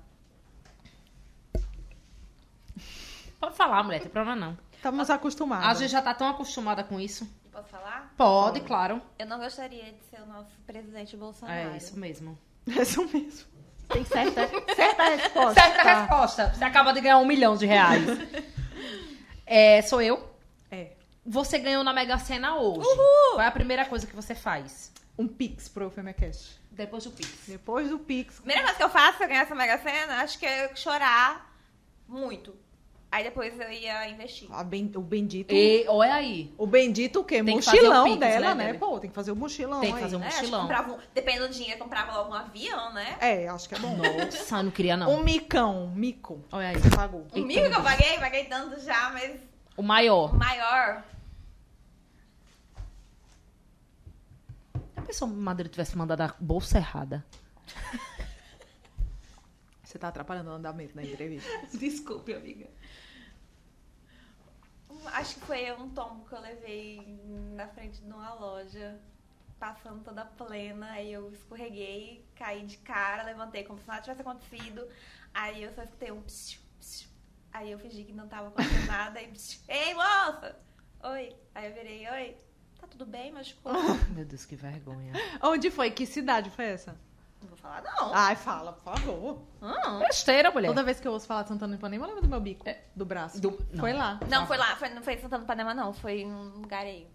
Pode 3.39 3.55
falar, 3.55 3.84
mulher, 3.84 3.99
tem 4.01 4.09
problema 4.09 4.36
não. 4.36 4.57
Estamos 4.74 5.09
acostumados. 5.11 5.68
A 5.68 5.74
gente 5.76 5.91
já 5.91 6.01
tá 6.01 6.13
tão 6.13 6.28
acostumada 6.28 6.84
com 6.84 6.99
isso. 6.99 7.30
Posso 7.51 7.68
falar? 7.70 8.11
Pode, 8.18 8.61
claro. 8.61 9.01
Eu 9.20 9.26
não 9.28 9.38
gostaria 9.39 9.84
de 9.91 10.03
ser 10.09 10.22
o 10.22 10.26
nosso 10.26 10.49
presidente 10.65 11.15
Bolsonaro. 11.15 11.70
É 11.74 11.78
isso 11.78 11.97
mesmo. 11.97 12.38
É 12.68 12.82
isso 12.82 13.03
mesmo. 13.07 13.57
Tem 13.90 14.04
certa, 14.06 14.48
Certa 14.76 15.04
resposta. 15.10 15.54
certa 15.62 15.84
resposta. 15.84 16.54
Você 16.54 16.64
acaba 16.64 16.92
de 16.94 17.02
ganhar 17.02 17.18
um 17.20 17.26
milhão 17.26 17.56
de 17.56 17.66
reais. 17.66 18.04
É, 19.46 19.82
sou 19.82 20.02
eu. 20.02 20.30
É. 20.70 20.92
Você 21.26 21.58
ganhou 21.58 21.84
na 21.84 21.94
Mega 21.94 22.18
Sena 22.18 22.56
hoje. 22.58 22.88
Qual 23.32 23.42
é 23.42 23.48
a 23.48 23.52
primeira 23.52 23.86
coisa 23.86 24.06
que 24.06 24.16
você 24.16 24.36
faz? 24.36 24.92
Um 25.18 25.28
Pix 25.28 25.68
pro 25.70 25.90
Femecast. 25.90 26.60
Depois 26.72 27.04
do 27.06 27.12
Pix. 27.12 27.30
Depois 27.48 27.90
do 27.90 27.98
Pix. 27.98 28.36
Primeira 28.40 28.62
coisa 28.64 28.78
que 28.78 28.84
eu 28.84 28.90
faço 28.90 29.18
se 29.18 29.24
eu 29.24 29.28
ganhar 29.28 29.42
essa 29.44 29.56
Mega 29.56 29.78
Sena, 29.80 30.22
acho 30.22 30.38
que 30.38 30.46
é 30.46 30.76
chorar 30.76 31.52
muito. 32.08 32.54
Aí 33.10 33.24
depois 33.24 33.58
eu 33.58 33.72
ia 33.72 34.10
investir. 34.10 34.49
A 34.51 34.64
ben- 34.64 34.91
o 34.95 35.01
bendito. 35.01 35.53
E 35.53 35.86
olha 35.88 36.14
aí. 36.16 36.53
O 36.58 36.68
bendito 36.68 37.22
o 37.22 37.24
quê? 37.24 37.41
Tem 37.41 37.58
que 37.58 37.64
fazer 37.64 37.78
o 37.80 37.84
mochilão 37.84 38.03
Pix, 38.05 38.20
dela, 38.20 38.53
né, 38.55 38.74
né? 38.74 38.74
Pô, 38.74 38.99
tem 38.99 39.10
que 39.10 39.16
fazer 39.16 39.32
o 39.32 39.36
mochilão. 39.36 39.80
Tem 39.80 39.91
que 39.91 39.95
aí. 39.95 40.03
fazer 40.03 40.16
um 40.18 40.24
É, 40.24 40.26
mochilão. 40.26 40.62
comprava 40.62 40.91
um, 40.93 40.97
dependendo 41.14 41.47
do 41.47 41.53
dinheiro, 41.53 41.80
comprava 41.80 42.18
logo 42.18 42.32
um 42.32 42.34
avião, 42.34 42.93
né? 42.93 43.18
É, 43.22 43.47
acho 43.47 43.70
que 43.70 43.76
é 43.76 43.80
bom. 43.80 43.95
Nossa, 43.95 44.62
não 44.62 44.72
queria 44.72 44.97
não. 44.97 45.10
Um 45.10 45.24
micão, 45.24 45.88
mico. 45.95 46.43
Olha 46.51 46.68
aí. 46.68 46.76
Você 46.78 46.89
pagou. 46.89 47.26
O 47.32 47.39
mico 47.39 47.70
que 47.70 47.76
eu 47.78 47.82
paguei, 47.84 48.18
paguei 48.20 48.43
tanto 48.45 48.80
já, 48.82 49.10
mas 49.12 49.39
O 49.78 49.82
o 49.82 49.84
maior. 49.84 50.34
maior. 50.34 51.03
pensou 55.05 55.30
se 55.30 55.34
Madeira 55.34 55.70
tivesse 55.70 55.97
mandado 55.97 56.22
a 56.22 56.36
bolsa 56.38 56.78
errada? 56.78 57.26
Você 59.88 59.98
tá 59.98 60.10
atrapalhando 60.10 60.50
o 60.50 60.54
andamento 60.54 60.94
da 60.94 61.02
entrevista. 61.02 61.50
Desculpe, 61.72 62.34
amiga. 62.34 62.70
Acho 65.14 65.36
que 65.36 65.46
foi 65.46 65.72
um 65.72 65.90
tombo 65.92 66.28
que 66.28 66.36
eu 66.36 66.42
levei 66.42 67.18
na 67.56 67.70
frente 67.70 68.02
de 68.02 68.12
uma 68.12 68.34
loja, 68.34 69.00
passando 69.58 70.04
toda 70.04 70.26
plena. 70.26 70.92
Aí 70.92 71.14
eu 71.14 71.32
escorreguei, 71.32 72.26
caí 72.36 72.66
de 72.66 72.78
cara, 72.80 73.24
levantei 73.24 73.64
como 73.64 73.80
se 73.80 73.88
nada 73.88 74.02
tivesse 74.02 74.22
acontecido. 74.22 74.86
Aí 75.34 75.64
eu 75.64 75.74
só 75.74 75.84
escutei 75.84 76.12
um 76.12 76.22
psiu, 76.22 76.60
psiu. 76.78 77.08
Aí 77.54 77.72
eu 77.72 77.80
fingi 77.80 78.04
que 78.04 78.12
não 78.12 78.28
tava 78.28 78.50
acontecendo 78.50 78.88
nada. 78.92 79.20
Aí, 79.20 79.30
psiu. 79.30 79.62
ei, 79.70 79.94
moça! 79.94 80.60
Oi. 81.02 81.34
Aí 81.56 81.66
eu 81.66 81.74
virei, 81.74 82.10
oi. 82.10 82.38
Tá 82.78 82.88
tudo 82.88 83.06
bem? 83.06 83.32
Machucou? 83.32 83.72
Meu 84.14 84.26
Deus, 84.26 84.44
que 84.44 84.58
vergonha. 84.58 85.14
Onde 85.42 85.72
foi? 85.72 85.92
Que 85.92 86.06
cidade 86.06 86.50
foi 86.50 86.66
essa? 86.66 87.00
Não 87.42 87.48
vou 87.50 87.58
falar, 87.58 87.84
não. 87.84 88.14
Ai, 88.14 88.36
fala, 88.36 88.74
por 88.74 88.84
favor. 88.84 89.42
Hum. 89.62 90.00
Besteira, 90.00 90.50
mulher. 90.52 90.68
Toda 90.70 90.84
vez 90.84 91.00
que 91.00 91.08
eu 91.08 91.12
ouço 91.12 91.28
falar 91.28 91.44
de 91.44 91.50
Santana 91.50 91.76
do 91.76 91.80
Ipanema, 91.80 92.04
eu 92.06 92.08
lembro 92.08 92.22
do 92.24 92.28
meu 92.30 92.40
bico. 92.40 92.66
Do 92.96 93.06
braço. 93.06 93.40
Do- 93.40 93.60
não. 93.72 93.80
Foi 93.80 93.94
lá. 93.94 94.20
Não, 94.28 94.48
foi 94.48 94.58
lá, 94.58 94.76
foi, 94.76 94.90
não 94.90 95.02
foi 95.04 95.18
Santana 95.18 95.44
do 95.44 95.48
Panema, 95.48 95.74
não. 95.74 95.94
Foi 95.94 96.26
um 96.26 96.60
lugar 96.62 96.84
aí. 96.84 97.08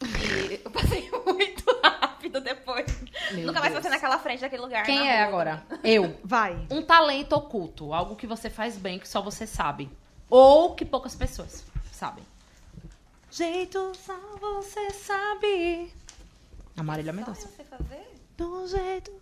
E 0.50 0.60
eu 0.64 0.70
passei 0.70 1.10
muito 1.26 1.64
rápido 1.82 2.40
depois. 2.40 2.86
Meu 3.32 3.46
Nunca 3.48 3.60
mais 3.60 3.72
Deus. 3.72 3.74
passei 3.82 3.90
naquela 3.90 4.18
frente 4.18 4.40
daquele 4.40 4.62
lugar. 4.62 4.84
Quem 4.84 5.08
é 5.08 5.18
rua. 5.24 5.26
agora? 5.28 5.66
Eu. 5.82 6.18
Vai. 6.24 6.66
Um 6.70 6.82
talento 6.82 7.32
oculto. 7.34 7.92
Algo 7.92 8.14
que 8.16 8.26
você 8.26 8.48
faz 8.50 8.76
bem, 8.76 8.98
que 8.98 9.08
só 9.08 9.20
você 9.22 9.46
sabe. 9.46 9.90
Ou 10.30 10.74
que 10.74 10.84
poucas 10.84 11.14
pessoas 11.14 11.64
sabem. 11.92 12.24
Jeito 13.30 13.92
só 13.96 14.16
você 14.40 14.90
sabe. 14.90 15.92
A 16.76 16.82
Marília 16.82 17.12
Mendonça. 17.12 17.48
Do 18.36 18.66
jeito. 18.68 19.12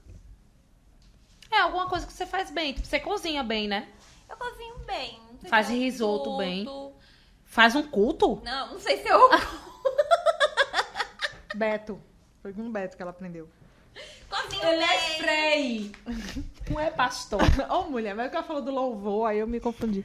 É 1.50 1.58
alguma 1.60 1.88
coisa 1.88 2.06
que 2.06 2.12
você 2.12 2.26
faz 2.26 2.50
bem. 2.50 2.72
Tipo, 2.72 2.86
você 2.86 3.00
cozinha 3.00 3.42
bem, 3.42 3.68
né? 3.68 3.88
Eu 4.28 4.36
cozinho 4.36 4.78
bem. 4.86 5.20
Faz 5.48 5.68
risoto 5.68 6.24
culto. 6.24 6.38
bem. 6.38 6.92
Faz 7.44 7.74
um 7.74 7.82
culto? 7.82 8.40
Não, 8.44 8.72
não 8.72 8.80
sei 8.80 9.02
se 9.02 9.08
eu 9.08 9.30
Beto. 11.54 12.00
Foi 12.42 12.52
com 12.52 12.66
o 12.66 12.70
Beto 12.70 12.96
que 12.96 13.02
ela 13.02 13.12
aprendeu. 13.12 13.48
cozinho 14.28 14.64
é 14.64 14.76
bem. 14.78 15.18
frei. 15.18 15.92
Não 16.68 16.80
é 16.80 16.90
pastor. 16.90 17.40
Ô, 17.70 17.82
mulher, 17.84 18.14
mas 18.14 18.28
que 18.28 18.36
ela 18.36 18.44
falou 18.44 18.60
do 18.60 18.72
louvor, 18.72 19.28
aí 19.28 19.38
eu 19.38 19.46
me 19.46 19.60
confundi. 19.60 20.04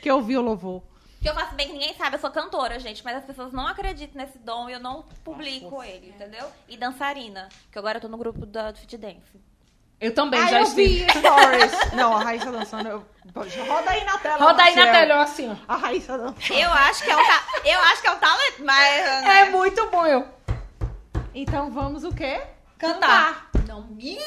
Que 0.00 0.10
eu 0.10 0.20
vi 0.20 0.36
o 0.36 0.42
louvor. 0.42 0.82
Que 1.20 1.28
eu 1.28 1.34
faço 1.34 1.54
bem 1.56 1.66
que 1.66 1.72
ninguém 1.72 1.96
sabe, 1.96 2.14
eu 2.14 2.20
sou 2.20 2.30
cantora, 2.30 2.78
gente, 2.78 3.02
mas 3.02 3.16
as 3.16 3.24
pessoas 3.24 3.52
não 3.52 3.66
acreditam 3.66 4.22
nesse 4.22 4.38
dom 4.38 4.68
e 4.68 4.74
eu 4.74 4.78
não 4.78 5.02
publico 5.24 5.82
ele, 5.82 6.10
entendeu? 6.10 6.46
E 6.68 6.76
dançarina, 6.76 7.48
que 7.72 7.78
agora 7.78 7.96
eu 7.96 8.02
tô 8.02 8.06
no 8.08 8.16
grupo 8.16 8.46
da 8.46 8.70
do 8.70 8.78
Fit 8.78 8.96
Dance. 8.96 9.40
Eu 10.00 10.14
também 10.14 10.40
Aí 10.40 10.48
já 10.48 10.58
eu 10.60 10.62
estive. 10.64 11.04
vi 11.04 11.10
stories. 11.18 11.92
Não, 11.94 12.16
a 12.16 12.22
Raíssa 12.22 12.52
dançando. 12.52 12.88
Eu... 12.88 13.06
Roda 13.66 13.90
aí 13.90 14.04
na 14.04 14.18
tela. 14.18 14.44
Roda 14.44 14.62
aí 14.62 14.74
na 14.74 14.86
tela, 14.92 15.22
assim, 15.22 15.50
ó. 15.50 15.72
A 15.72 15.76
Raíssa 15.76 16.16
dançando. 16.16 16.52
Eu 16.54 16.70
acho 16.72 17.02
que 17.04 17.10
é 17.10 17.16
um, 17.16 17.26
ta... 17.26 17.42
eu 17.64 17.80
acho 17.80 18.02
que 18.02 18.08
é 18.08 18.12
um 18.12 18.18
talento, 18.18 18.64
mas 18.64 19.24
É 19.26 19.50
muito 19.50 19.86
bom, 19.90 20.06
eu. 20.06 20.26
Então 21.34 21.70
vamos 21.70 22.04
o 22.04 22.14
quê? 22.14 22.40
Cantar. 22.78 23.50
não 23.66 23.82
me 23.82 24.18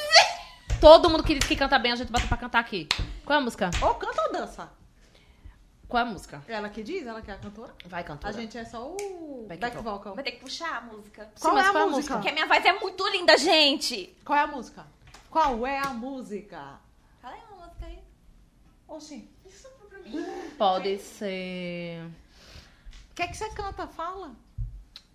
Todo 0.79 1.09
mundo 1.09 1.23
que 1.23 1.35
diz 1.37 1.47
que 1.47 1.55
canta 1.55 1.77
bem, 1.79 1.91
a 1.91 1.95
gente 1.95 2.11
bota 2.11 2.27
pra 2.27 2.37
cantar 2.37 2.59
aqui. 2.59 2.87
Qual 3.25 3.37
é 3.37 3.41
a 3.41 3.43
música? 3.43 3.69
Ou 3.81 3.95
canta 3.95 4.21
ou 4.23 4.31
dança? 4.33 4.69
Qual 5.87 6.03
é 6.03 6.07
a 6.07 6.09
música? 6.09 6.41
Ela 6.47 6.69
que 6.69 6.81
diz, 6.83 7.05
ela 7.05 7.21
que 7.21 7.29
é 7.29 7.33
a 7.33 7.37
cantora? 7.37 7.73
Vai, 7.85 8.01
A 8.01 8.03
cantora. 8.03 8.33
gente 8.33 8.57
é 8.57 8.63
só 8.65 8.81
o 8.87 9.45
Back 9.47 9.59
back, 9.61 9.75
vocal. 9.77 9.93
vocal. 9.97 10.15
Vai 10.15 10.23
ter 10.23 10.31
que 10.31 10.39
puxar 10.39 10.77
a 10.77 10.81
música. 10.81 11.23
Sim, 11.35 11.41
Qual 11.41 11.53
mas 11.53 11.65
é 11.65 11.69
a 11.69 11.71
qual 11.71 11.83
é 11.83 11.87
a 11.87 11.89
música? 11.89 12.13
Porque 12.15 12.29
a 12.29 12.31
minha 12.33 12.45
voz 12.47 12.65
é 12.65 12.73
muito 12.79 13.07
linda, 13.09 13.37
gente. 13.37 14.15
Qual 14.25 14.37
é 14.39 14.41
a 14.41 14.47
música? 14.47 14.85
Qual 15.31 15.65
é 15.65 15.79
a 15.79 15.93
música? 15.93 16.77
Fala 17.21 17.35
aí 17.35 17.41
uma 17.49 17.65
música 17.65 17.85
aí. 17.85 17.99
Oxi. 18.85 19.29
Pode 20.57 20.97
ser. 20.99 22.05
O 23.11 23.15
que 23.15 23.21
é 23.21 23.27
que 23.27 23.37
você 23.37 23.49
canta? 23.51 23.87
Fala. 23.87 24.35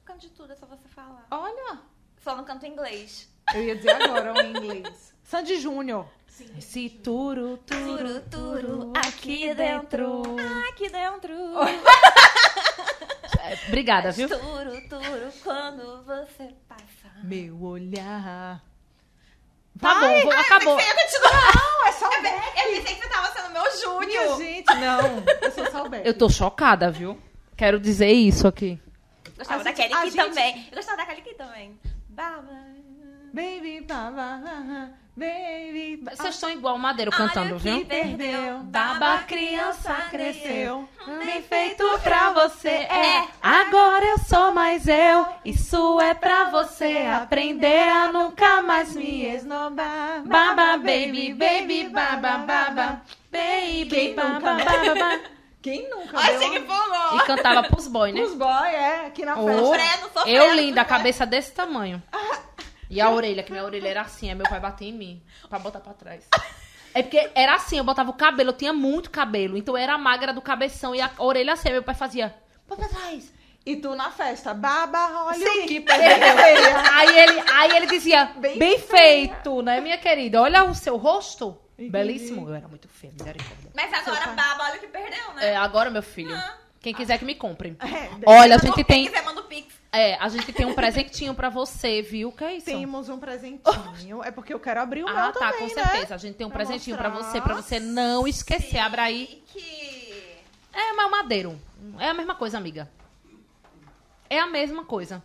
Canto 0.07 0.21
de 0.21 0.31
tudo, 0.31 0.55
é 0.55 0.57
só 0.57 0.65
você 0.65 0.89
falar. 0.89 1.27
Olha. 1.31 1.81
Só 2.25 2.35
não 2.35 2.45
canto 2.45 2.65
inglês. 2.65 3.29
Eu 3.55 3.63
ia 3.63 3.77
dizer 3.77 3.91
agora 4.03 4.43
em 4.43 4.57
inglês. 4.57 5.13
Sandy 5.23 5.61
Júnior. 5.61 6.09
Esse 6.57 6.89
turu, 6.89 7.59
Turu, 7.59 8.21
turu, 8.31 8.93
aqui 8.97 9.55
dentro. 9.55 10.23
Aqui 10.71 10.89
dentro. 10.89 11.35
É, 13.43 13.55
Obrigada, 13.69 14.11
viu? 14.11 14.29
Turu, 14.29 14.89
turu, 14.89 15.33
quando 15.45 16.03
você 16.03 16.53
passa. 16.67 17.13
Meu 17.23 17.63
olhar. 17.63 18.61
Tá 19.81 19.95
bom, 20.01 20.23
vou- 20.23 20.33
acabou. 20.33 20.81
Ia 20.81 20.95
continuar. 20.95 21.55
Não, 21.55 21.87
é 21.87 21.93
só 21.93 22.09
o 22.09 22.13
Eu 22.15 22.23
Beck. 22.23 22.53
pensei 22.55 22.95
que 22.95 23.03
você 23.03 23.09
tava 23.09 23.27
sendo 23.33 23.51
meu 23.53 23.63
Minha 23.63 24.23
Júnior. 24.27 24.39
gente, 24.39 24.75
não. 24.75 25.23
Eu 25.43 25.51
sou 25.53 25.71
só 25.71 25.85
o 25.85 25.89
Beck. 25.89 26.07
Eu 26.07 26.15
tô 26.17 26.29
chocada, 26.29 26.91
viu? 26.91 27.21
Quero 27.57 27.79
dizer 27.81 28.11
isso 28.13 28.47
aqui. 28.47 28.81
Gostava 29.37 29.61
A 29.61 29.65
da 29.65 29.71
gente- 29.71 29.89
Kelly 29.89 29.95
Key 30.03 30.11
gente- 30.11 30.17
também. 30.29 30.69
Eu 30.71 30.77
gostava 30.77 30.97
da 30.99 31.07
Kelly 31.07 31.23
Key 31.23 31.35
também. 31.35 31.79
Baba. 32.09 32.76
Baby, 33.37 33.83
baba, 33.87 34.41
baby. 35.15 35.99
ba- 36.03 36.13
Vocês 36.17 36.35
estão 36.37 36.51
igual 36.51 36.75
o 36.77 36.79
Madeiro 36.79 37.11
cantando, 37.11 37.59
viu? 37.59 37.81
que 37.81 37.85
perdeu. 37.85 38.61
Baba, 38.63 39.19
criança 39.29 39.93
cresceu. 40.11 40.89
Bem 41.07 41.43
feito 41.43 41.85
pra 42.03 42.31
você, 42.31 42.69
é. 42.71 43.29
Agora 43.43 44.07
eu 44.07 44.19
sou 44.21 44.53
mais 44.53 44.89
eu. 44.89 45.27
Isso 45.45 46.01
é 46.01 46.15
pra 46.15 46.45
você 46.45 47.07
aprender 47.15 47.87
a 47.87 48.11
nunca 48.11 48.63
mais 48.63 48.95
me 48.97 49.27
esnobar. 49.27 50.23
Baba, 50.25 50.79
baby, 50.79 51.35
baby, 51.35 51.89
baba, 51.91 52.39
baba. 52.39 53.03
Baby, 53.31 54.15
baba, 54.15 54.55
né? 54.55 54.65
baba, 54.65 54.95
baba. 54.95 55.21
Quem 55.61 55.91
nunca 55.91 56.17
Olha, 56.17 56.39
deu 56.39 56.51
que 56.53 56.59
uma... 56.61 56.75
pulou. 56.75 57.21
E 57.21 57.27
cantava 57.27 57.63
pros 57.65 57.87
boys, 57.89 58.15
né? 58.15 58.21
Os 58.23 58.35
boy, 58.35 58.69
é, 58.69 59.07
aqui 59.09 59.27
na 59.27 59.37
Oh, 59.39 59.73
festa. 59.75 60.31
Eu 60.31 60.55
linda, 60.55 60.81
a 60.81 60.85
sofrendo. 60.85 60.89
cabeça 60.89 61.27
desse 61.27 61.53
tamanho. 61.53 62.03
E 62.89 63.01
a 63.01 63.11
orelha, 63.11 63.43
que 63.43 63.51
minha 63.51 63.65
orelha 63.65 63.89
era 63.89 64.03
assim, 64.03 64.29
aí 64.29 64.35
meu 64.35 64.49
pai 64.49 64.61
batia 64.61 64.89
em 64.89 64.93
mim 64.93 65.23
pra 65.49 65.59
botar 65.59 65.81
pra 65.81 65.93
trás. 65.93 66.25
É 66.95 67.03
porque 67.03 67.31
era 67.35 67.55
assim, 67.55 67.79
eu 67.79 67.85
botava 67.85 68.11
o 68.11 68.15
cabelo, 68.15 68.51
eu 68.51 68.57
tinha 68.57 68.73
muito 68.73 69.11
cabelo, 69.11 69.57
então 69.57 69.77
eu 69.77 69.83
era 69.83 69.99
magra 69.99 70.33
do 70.33 70.41
cabeção 70.41 70.95
e 70.95 71.01
a 71.01 71.11
orelha 71.19 71.53
assim, 71.53 71.69
aí 71.69 71.75
meu 71.75 71.83
pai 71.83 71.95
fazia, 71.95 72.35
põe 72.67 72.77
pra 72.79 72.89
trás. 72.89 73.33
E 73.67 73.75
tu 73.77 73.97
na 73.97 74.11
festa, 74.13 74.55
baba, 74.55 75.25
olha 75.25 75.39
Sim. 75.39 75.65
o 75.65 75.67
que 75.67 75.81
perdeu. 75.81 76.07
aí, 76.95 77.19
ele, 77.19 77.43
aí 77.53 77.77
ele 77.77 77.87
dizia, 77.87 78.27
Bem 78.37 78.57
bem, 78.59 78.79
feito, 78.79 79.61
né, 79.61 79.81
minha 79.81 79.99
querida? 79.99 80.41
Olha 80.41 80.63
o 80.65 80.75
seu 80.75 80.97
rosto. 80.97 81.59
Entendi. 81.75 81.91
Belíssimo. 81.91 82.49
Eu 82.49 82.55
era 82.55 82.69
muito 82.69 82.89
feia, 82.89 83.13
misericórdia. 83.13 83.71
Mas 83.75 83.93
agora. 83.93 84.29
Baba, 84.29 84.65
olha 84.65 84.77
o 84.77 84.81
que 84.81 84.87
perdeu, 84.87 85.35
né? 85.35 85.49
É, 85.51 85.57
agora, 85.57 85.91
meu 85.91 86.03
filho, 86.03 86.35
Ah. 86.35 86.57
quem 86.81 86.95
quiser 86.95 87.19
que 87.19 87.25
me 87.25 87.35
compre. 87.35 87.77
É, 87.81 88.09
Olha, 88.25 88.55
a 88.55 88.59
gente 88.59 88.83
tem, 88.85 89.05
Pix, 89.05 89.15
você 89.19 89.23
manda 89.23 89.41
o 89.43 89.45
Pix. 89.45 89.75
É, 89.97 90.17
a 90.21 90.29
gente 90.29 90.53
tem 90.53 90.67
um 90.67 90.75
presentinho 90.75 91.35
pra 91.35 91.49
você, 91.49 92.03
viu? 92.03 92.31
Que 92.33 92.45
é 92.45 92.55
isso? 92.57 92.67
Temos 92.67 93.09
um 93.09 93.19
presentinho. 93.19 94.23
É 94.23 94.31
porque 94.31 94.53
eu 94.55 94.61
quero 94.61 94.81
abrir 94.81 95.05
o 95.05 95.09
Ah, 95.09 95.13
meu 95.15 95.33
tá, 95.33 95.53
também, 95.53 95.69
com 95.71 95.75
né? 95.77 95.85
certeza. 95.85 96.15
A 96.15 96.19
gente 96.19 96.35
tem 96.37 96.47
um 96.47 96.51
Pra 96.51 96.59
presentinho 96.65 96.97
pra 96.97 97.09
mostrar. 97.11 97.31
você, 97.31 97.41
pra 97.41 97.55
você 97.55 97.81
não 97.81 98.27
esquecer. 98.29 98.79
Abra 98.79 99.03
aí. 99.05 99.43
Que... 99.47 100.37
É, 100.73 100.93
mas 100.93 101.07
o 101.07 101.11
madeiro. 101.11 101.59
É 101.99 102.09
a 102.09 102.15
mesma 102.15 102.35
coisa, 102.35 102.59
amiga. 102.59 102.91
É 104.29 104.39
a 104.39 104.47
mesma 104.47 104.85
coisa. 104.85 105.23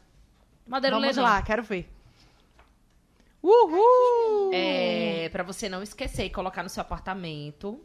Madeiro 0.67 0.99
Vamos 0.99 1.17
lá, 1.17 1.41
quero 1.41 1.63
ver. 1.63 1.91
Uhul! 3.43 4.51
É, 4.53 5.27
pra 5.29 5.43
você 5.43 5.67
não 5.67 5.81
esquecer 5.81 6.25
e 6.25 6.29
colocar 6.29 6.61
no 6.63 6.69
seu 6.69 6.81
apartamento. 6.81 7.83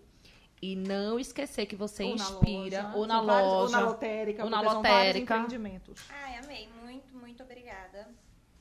E 0.63 0.75
não 0.75 1.19
esquecer 1.21 1.67
que 1.67 1.77
você 1.77 2.03
Ou 2.05 2.17
na 2.17 2.25
inspira. 2.25 2.83
loja. 2.83 2.97
Ou 2.97 3.07
na 3.07 3.17
São 3.19 3.27
vários- 3.27 3.49
loja. 3.53 3.63
ou 3.65 3.69
na 3.83 3.89
lotérica. 3.91 4.45
ou 4.45 4.51
na 4.51 4.57
porque 4.59 4.71
são 4.73 4.79
lotérica. 4.83 5.35
empreendimentos. 5.37 6.01
Ai, 6.09 6.37
amei. 6.39 6.69
Muito, 6.83 7.15
muito 7.17 7.43
obrigada. 7.43 8.09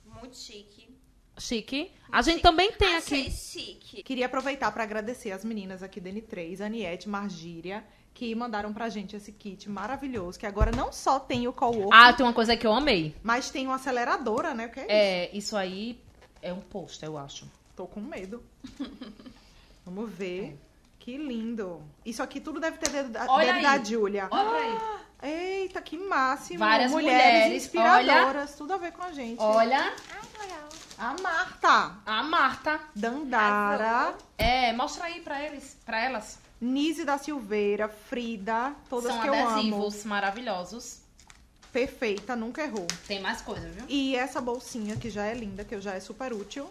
Muito 0.05 0.35
chique. 0.37 0.89
Chique. 1.37 1.91
A 2.11 2.21
gente 2.21 2.41
também 2.41 2.71
tem 2.73 2.95
Achei 2.95 3.21
aqui. 3.23 3.31
chique. 3.31 4.03
Queria 4.03 4.25
aproveitar 4.27 4.71
para 4.71 4.83
agradecer 4.83 5.31
as 5.31 5.43
meninas 5.43 5.83
aqui 5.83 5.99
da 5.99 6.09
N3, 6.09 6.61
Aniette, 6.61 7.09
Margíria, 7.09 7.83
que 8.13 8.33
mandaram 8.33 8.73
pra 8.73 8.87
gente 8.87 9.15
esse 9.17 9.33
kit 9.33 9.69
maravilhoso, 9.69 10.39
que 10.39 10.45
agora 10.45 10.71
não 10.71 10.93
só 10.93 11.19
tem 11.19 11.47
o 11.47 11.51
co-work, 11.53 11.89
Ah, 11.93 12.13
tem 12.13 12.25
uma 12.25 12.31
coisa 12.33 12.55
que 12.55 12.65
eu 12.65 12.71
amei. 12.73 13.13
mas 13.21 13.49
tem 13.49 13.65
uma 13.67 13.75
aceleradora, 13.75 14.53
né? 14.53 14.67
O 14.67 14.71
que 14.71 14.79
é, 14.79 14.83
isso? 14.83 14.91
É, 14.91 15.29
isso 15.37 15.57
aí 15.57 15.99
é 16.41 16.53
um 16.53 16.61
post, 16.61 17.03
eu 17.05 17.17
acho. 17.17 17.45
Tô 17.75 17.85
com 17.85 17.99
medo. 17.99 18.41
Vamos 19.85 20.09
ver. 20.09 20.57
Que 21.05 21.17
lindo. 21.17 21.83
Isso 22.03 22.23
aqui 22.23 22.39
tudo 22.39 22.59
deve 22.59 22.77
ter 22.79 22.89
dedo, 22.89 23.09
da- 23.09 23.27
Olha 23.29 23.53
dedo 23.53 23.61
da 23.61 23.83
Júlia. 23.83 24.27
Olha 24.31 24.79
aí. 25.21 25.61
Eita, 25.61 25.79
que 25.79 25.95
máximo. 25.99 26.57
Várias 26.57 26.89
mulheres, 26.91 27.23
mulheres, 27.35 27.63
inspiradoras, 27.63 28.55
tudo 28.55 28.73
a 28.73 28.77
ver 28.77 28.91
com 28.91 29.03
a 29.03 29.11
gente. 29.11 29.39
Olha. 29.39 29.93
A 30.97 31.15
Marta, 31.21 31.95
a 32.07 32.23
Marta. 32.23 32.79
Dandara, 32.95 34.15
É, 34.35 34.73
mostra 34.73 35.05
aí 35.05 35.21
pra 35.21 35.39
eles, 35.43 35.77
pra 35.85 36.03
elas. 36.03 36.39
Nise 36.59 37.05
da 37.05 37.19
Silveira, 37.19 37.87
Frida, 37.87 38.73
todas 38.89 39.11
São 39.11 39.21
que 39.21 39.27
eu 39.27 39.33
amo. 39.35 39.47
adesivos 39.49 40.03
maravilhosos. 40.05 41.01
Perfeita, 41.71 42.35
nunca 42.35 42.63
errou. 42.63 42.87
Tem 43.07 43.21
mais 43.21 43.41
coisa, 43.41 43.67
viu? 43.69 43.83
E 43.87 44.15
essa 44.15 44.41
bolsinha 44.41 44.95
que 44.95 45.11
já 45.11 45.25
é 45.25 45.35
linda, 45.35 45.63
que 45.63 45.79
já 45.79 45.93
é 45.93 45.99
super 45.99 46.33
útil. 46.33 46.67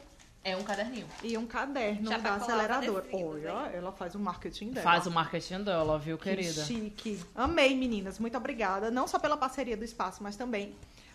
É 0.46 0.54
um 0.56 0.62
caderninho. 0.62 1.06
E 1.22 1.38
um 1.38 1.46
caderno 1.46 2.06
Já 2.10 2.18
da 2.18 2.30
colar 2.32 2.42
aceleradora. 2.42 3.06
Olha, 3.14 3.70
ela 3.72 3.90
faz 3.92 4.14
o 4.14 4.18
marketing 4.18 4.72
dela. 4.72 4.84
Faz 4.84 5.06
o 5.06 5.10
marketing 5.10 5.62
dela, 5.64 5.98
viu, 5.98 6.18
Que 6.18 6.24
querida? 6.24 6.64
chique. 6.64 7.18
Amei, 7.34 7.74
meninas. 7.74 8.18
Muito 8.18 8.36
obrigada. 8.36 8.90
Não 8.90 9.08
só 9.08 9.18
pela 9.18 9.38
parceria 9.38 9.74
do 9.76 9.84
espaço, 9.84 10.22
mas 10.22 10.36
também 10.36 10.74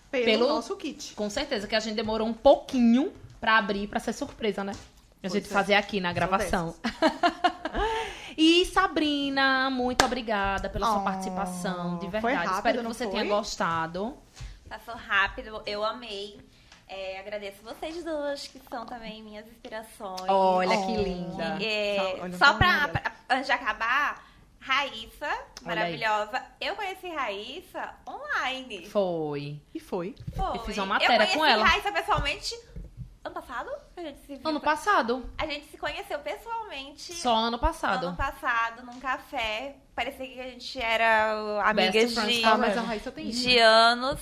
pelo, 0.10 0.26
Pelo- 0.26 0.48
nosso 0.48 0.76
kit. 0.76 1.14
Com 1.14 1.30
certeza 1.30 1.68
que 1.68 1.76
a 1.76 1.80
gente 1.80 1.96
demorou 1.96 2.28
um 2.28 2.34
pouquinho 2.34 3.14
pra 3.40 3.58
abrir, 3.60 3.88
pra 3.88 4.00
ser 4.00 4.14
surpresa, 4.14 4.64
né? 4.64 4.72
A 4.74 4.76
Pois 5.22 5.34
gente 5.34 5.46
é. 5.46 5.54
fazer 5.54 5.76
aqui 5.76 6.00
na 6.02 6.12
gravação. 6.12 6.74
e 8.38 8.66
Sabrina, 8.66 9.70
muito 9.70 10.04
obrigada 10.06 10.70
pela 10.70 10.88
sua 10.88 11.02
Oh, 11.02 11.04
participação, 11.04 11.98
de 12.00 12.10
foi 12.10 12.22
verdade. 12.22 12.36
rápido, 12.38 12.56
Espero 12.56 12.78
que 12.78 12.84
não 12.84 12.94
você 12.94 13.04
foi? 13.04 13.14
tenha 13.14 13.26
gostado. 13.26 14.18
Passou 14.68 14.96
rápido, 14.96 15.62
eu 15.66 15.84
amei. 15.84 16.40
É, 16.92 17.20
agradeço 17.20 17.62
vocês 17.62 18.04
duas, 18.04 18.48
que 18.48 18.60
são 18.68 18.84
também 18.86 19.22
minhas 19.22 19.46
inspirações. 19.48 20.22
Olha 20.28 20.76
que 20.86 20.98
linda. 20.98 21.58
É, 21.64 21.96
Só- 21.98 22.24
olha 22.24 22.38
só 22.38 22.54
pra, 22.56 22.88
pra- 22.88 23.12
antes 23.30 23.46
de 23.46 23.52
acabar, 23.52 24.28
Raíssa, 24.60 25.30
maravilhosa. 25.62 26.44
Eu 26.60 26.76
conheci 26.76 27.08
Raíssa 27.10 27.94
online. 28.08 28.88
Foi. 28.90 29.62
E 29.74 29.80
foi. 29.80 30.16
Foi. 30.36 30.58
Eu 30.58 30.64
fiz 30.66 30.78
uma 30.78 30.88
matéria 30.88 31.24
eu 31.26 31.38
com 31.38 31.46
ela. 31.46 31.64
conheci 31.64 31.72
Raíssa 31.86 31.92
pessoalmente 31.92 32.56
ano 33.24 33.34
passado. 33.36 33.70
A 33.96 34.02
gente 34.02 34.20
se 34.22 34.36
viu. 34.36 34.42
Ano 34.44 34.60
passado. 34.60 35.30
A 35.38 35.46
gente 35.46 35.70
se 35.70 35.78
conheceu 35.78 36.18
pessoalmente. 36.20 37.14
Só 37.14 37.36
ano 37.36 37.60
passado. 37.60 38.08
Ano 38.08 38.18
passado, 38.18 38.84
num 38.86 39.00
café. 39.00 39.76
Parecia 39.96 40.26
que 40.28 40.40
a 40.40 40.44
gente 40.50 40.82
era 40.82 41.62
amigas 41.64 42.14
de, 42.16 42.44
Ah, 42.44 42.58
mas 42.58 42.70
a 42.72 42.82
forever. 42.82 42.84
Raíssa 42.86 43.12
tem 43.12 43.30
isso. 43.30 43.42
de 43.48 43.60
anos. 43.60 44.20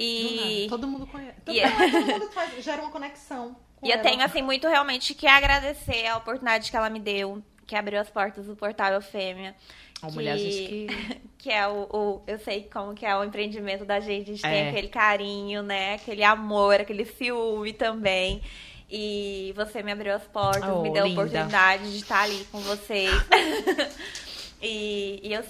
E, 0.00 0.60
nada. 0.60 0.68
Todo 0.68 0.86
mundo 0.86 1.06
conhece. 1.06 1.34
Todo, 1.44 1.56
E- 1.56 1.60
todo 1.90 2.06
mundo 2.20 2.30
faz, 2.32 2.64
gera 2.64 2.80
uma 2.82 2.90
conexão. 2.90 3.56
e 3.82 3.88
eu 3.88 3.94
ela. 3.94 4.02
tenho, 4.02 4.22
assim, 4.22 4.42
muito 4.42 4.68
realmente 4.68 5.12
que 5.14 5.26
agradecer 5.26 6.06
a 6.06 6.16
oportunidade 6.16 6.70
que 6.70 6.76
ela 6.76 6.88
me 6.88 7.00
deu, 7.00 7.42
que 7.66 7.74
abriu 7.74 8.00
as 8.00 8.08
portas 8.08 8.46
do 8.46 8.54
portal 8.54 8.92
Eufêmia. 8.92 9.56
Uma 10.00 10.12
mulher, 10.12 10.38
gente, 10.38 10.68
que... 10.68 11.20
que 11.38 11.50
é 11.50 11.66
o, 11.66 11.82
o- 11.92 12.22
Eu 12.26 12.38
sei 12.38 12.68
como 12.72 12.94
que 12.94 13.04
é 13.04 13.16
o 13.16 13.24
empreendimento 13.24 13.84
da 13.84 13.98
gente. 13.98 14.30
A 14.30 14.34
gente 14.34 14.42
tem 14.42 14.66
É. 14.66 14.68
aquele 14.70 14.88
carinho, 14.88 15.62
né? 15.64 15.94
Aquele 15.94 16.22
amor, 16.22 16.80
aquele 16.80 17.04
ciúme 17.04 17.72
também. 17.72 18.40
E 18.90 19.52
você 19.56 19.82
me 19.82 19.90
abriu 19.92 20.14
as 20.14 20.22
portas, 20.22 20.70
Oh, 20.70 20.80
me 20.82 20.90
deu 20.92 21.04
linda. 21.04 21.20
a 21.20 21.24
oportunidade 21.24 21.90
de 21.90 21.98
estar 21.98 22.20
ali 22.22 22.46
com 22.52 22.60
vocês. 22.60 23.10
e, 24.62 25.20
e 25.22 25.32
eu 25.34 25.42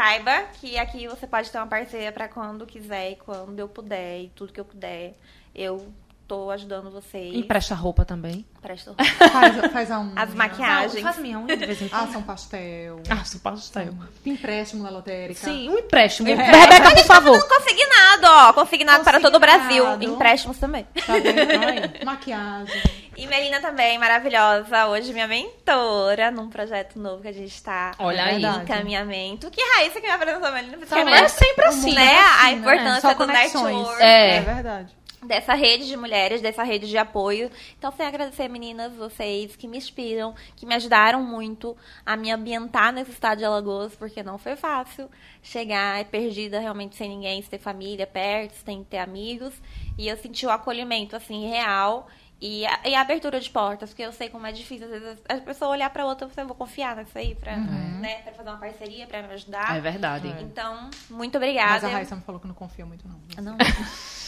saiba 0.00 0.44
que 0.54 0.78
aqui 0.78 1.06
você 1.06 1.26
pode 1.26 1.50
ter 1.50 1.58
uma 1.58 1.66
parceria 1.66 2.10
pra 2.10 2.26
quando 2.26 2.64
quiser 2.64 3.10
e 3.10 3.16
quando 3.16 3.58
eu 3.58 3.68
puder, 3.68 4.22
e 4.22 4.28
tudo 4.30 4.50
que 4.50 4.58
eu 4.58 4.64
puder. 4.64 5.14
Eu 5.54 5.92
tô 6.30 6.48
ajudando 6.48 6.92
vocês. 6.92 7.34
Empresta 7.34 7.74
roupa 7.74 8.04
também. 8.04 8.46
Presto 8.62 8.94
Faz, 9.32 9.72
faz 9.72 9.90
a 9.90 9.98
unha. 9.98 10.12
as 10.14 10.32
maquiagens. 10.32 11.02
Faz 11.02 11.18
minha 11.18 11.40
unha 11.40 11.56
de 11.56 11.66
vez 11.66 11.82
em 11.82 11.88
quando. 11.88 12.08
Ação 12.08 12.22
pastel. 12.22 13.02
Ah, 13.10 13.24
pastel. 13.42 13.94
Empréstimo 14.24 14.84
na 14.84 14.90
lotérica. 14.90 15.40
Sim, 15.40 15.70
um 15.70 15.78
empréstimo. 15.78 16.28
É. 16.28 16.34
Rebeca, 16.34 16.94
por 16.94 17.04
favor. 17.04 17.48
Consignado, 17.48 18.26
ó. 18.26 18.52
Consignado 18.52 19.02
para 19.02 19.18
todo 19.18 19.34
o 19.34 19.40
Brasil. 19.40 19.84
Consignado. 19.84 20.04
Empréstimos 20.04 20.58
também. 20.58 20.86
Tá 21.04 21.14
vendo? 21.14 21.40
Ai, 21.40 21.92
Maquiagem. 22.04 22.82
E 23.16 23.26
Melina 23.26 23.60
também, 23.60 23.98
maravilhosa. 23.98 24.86
Hoje 24.86 25.12
minha 25.12 25.26
mentora 25.26 26.30
num 26.30 26.48
projeto 26.48 26.96
novo 26.96 27.22
que 27.22 27.28
a 27.28 27.32
gente 27.32 27.60
tá 27.60 27.90
Olha 27.98 28.24
aí. 28.24 28.42
em 28.42 28.46
encaminhamento. 28.62 29.50
Que 29.50 29.60
Raíssa 29.60 30.00
que 30.00 30.06
me 30.06 30.12
apresentou 30.12 30.46
a 30.46 30.52
Melina. 30.52 30.76
Também 30.86 30.86
principalmente, 30.86 31.24
é 31.24 31.28
sempre 31.28 31.64
assim. 31.66 31.94
né? 31.94 32.04
é 32.14 32.18
a 32.18 32.22
assim, 32.22 32.44
né? 32.44 32.52
importância 32.52 33.00
Só 33.00 33.08
do 33.08 33.16
conexões. 33.16 33.76
network. 33.76 34.02
É. 34.02 34.36
É 34.36 34.40
verdade. 34.40 34.99
Dessa 35.22 35.54
rede 35.54 35.86
de 35.86 35.96
mulheres, 35.96 36.40
dessa 36.40 36.62
rede 36.62 36.88
de 36.88 36.96
apoio. 36.96 37.50
Então, 37.78 37.92
sem 37.92 38.06
agradecer, 38.06 38.48
meninas, 38.48 38.94
vocês 38.94 39.54
que 39.54 39.68
me 39.68 39.76
inspiram, 39.76 40.34
que 40.56 40.64
me 40.64 40.74
ajudaram 40.74 41.22
muito 41.22 41.76
a 42.06 42.16
me 42.16 42.30
ambientar 42.30 42.92
nesse 42.92 43.10
estado 43.10 43.38
de 43.38 43.44
Alagoas, 43.44 43.94
porque 43.94 44.22
não 44.22 44.38
foi 44.38 44.56
fácil 44.56 45.10
chegar 45.42 46.02
perdida 46.06 46.58
realmente 46.58 46.96
sem 46.96 47.08
ninguém, 47.08 47.42
sem 47.42 47.50
ter 47.50 47.58
família 47.58 48.06
perto, 48.06 48.54
sem 48.64 48.82
ter 48.82 48.98
amigos. 48.98 49.52
E 49.98 50.08
eu 50.08 50.16
senti 50.16 50.46
o 50.46 50.50
acolhimento, 50.50 51.14
assim, 51.14 51.48
real. 51.50 52.08
E 52.40 52.64
a, 52.64 52.80
e 52.88 52.94
a 52.94 53.02
abertura 53.02 53.38
de 53.38 53.50
portas, 53.50 53.90
porque 53.90 54.02
eu 54.02 54.12
sei 54.12 54.30
como 54.30 54.46
é 54.46 54.52
difícil. 54.52 54.86
Às 54.86 55.02
vezes 55.02 55.18
a 55.28 55.36
pessoa 55.36 55.72
olhar 55.72 55.90
pra 55.90 56.06
outra, 56.06 56.26
você 56.26 56.42
vou 56.42 56.54
confiar 56.54 56.96
nisso 56.96 57.18
aí, 57.18 57.34
pra, 57.34 57.54
né, 57.54 58.22
pra 58.22 58.32
fazer 58.32 58.48
uma 58.48 58.58
parceria, 58.58 59.06
pra 59.06 59.20
me 59.22 59.34
ajudar. 59.34 59.76
É 59.76 59.80
verdade. 59.80 60.34
Então, 60.40 60.88
muito 61.10 61.34
Mas 61.34 61.42
obrigada. 61.42 61.86
a 61.86 61.90
Raíssa 61.90 62.16
me 62.16 62.22
falou 62.22 62.40
que 62.40 62.46
não 62.46 62.54
confia 62.54 62.86
muito, 62.86 63.06
não. 63.06 63.20
Não. 63.42 63.58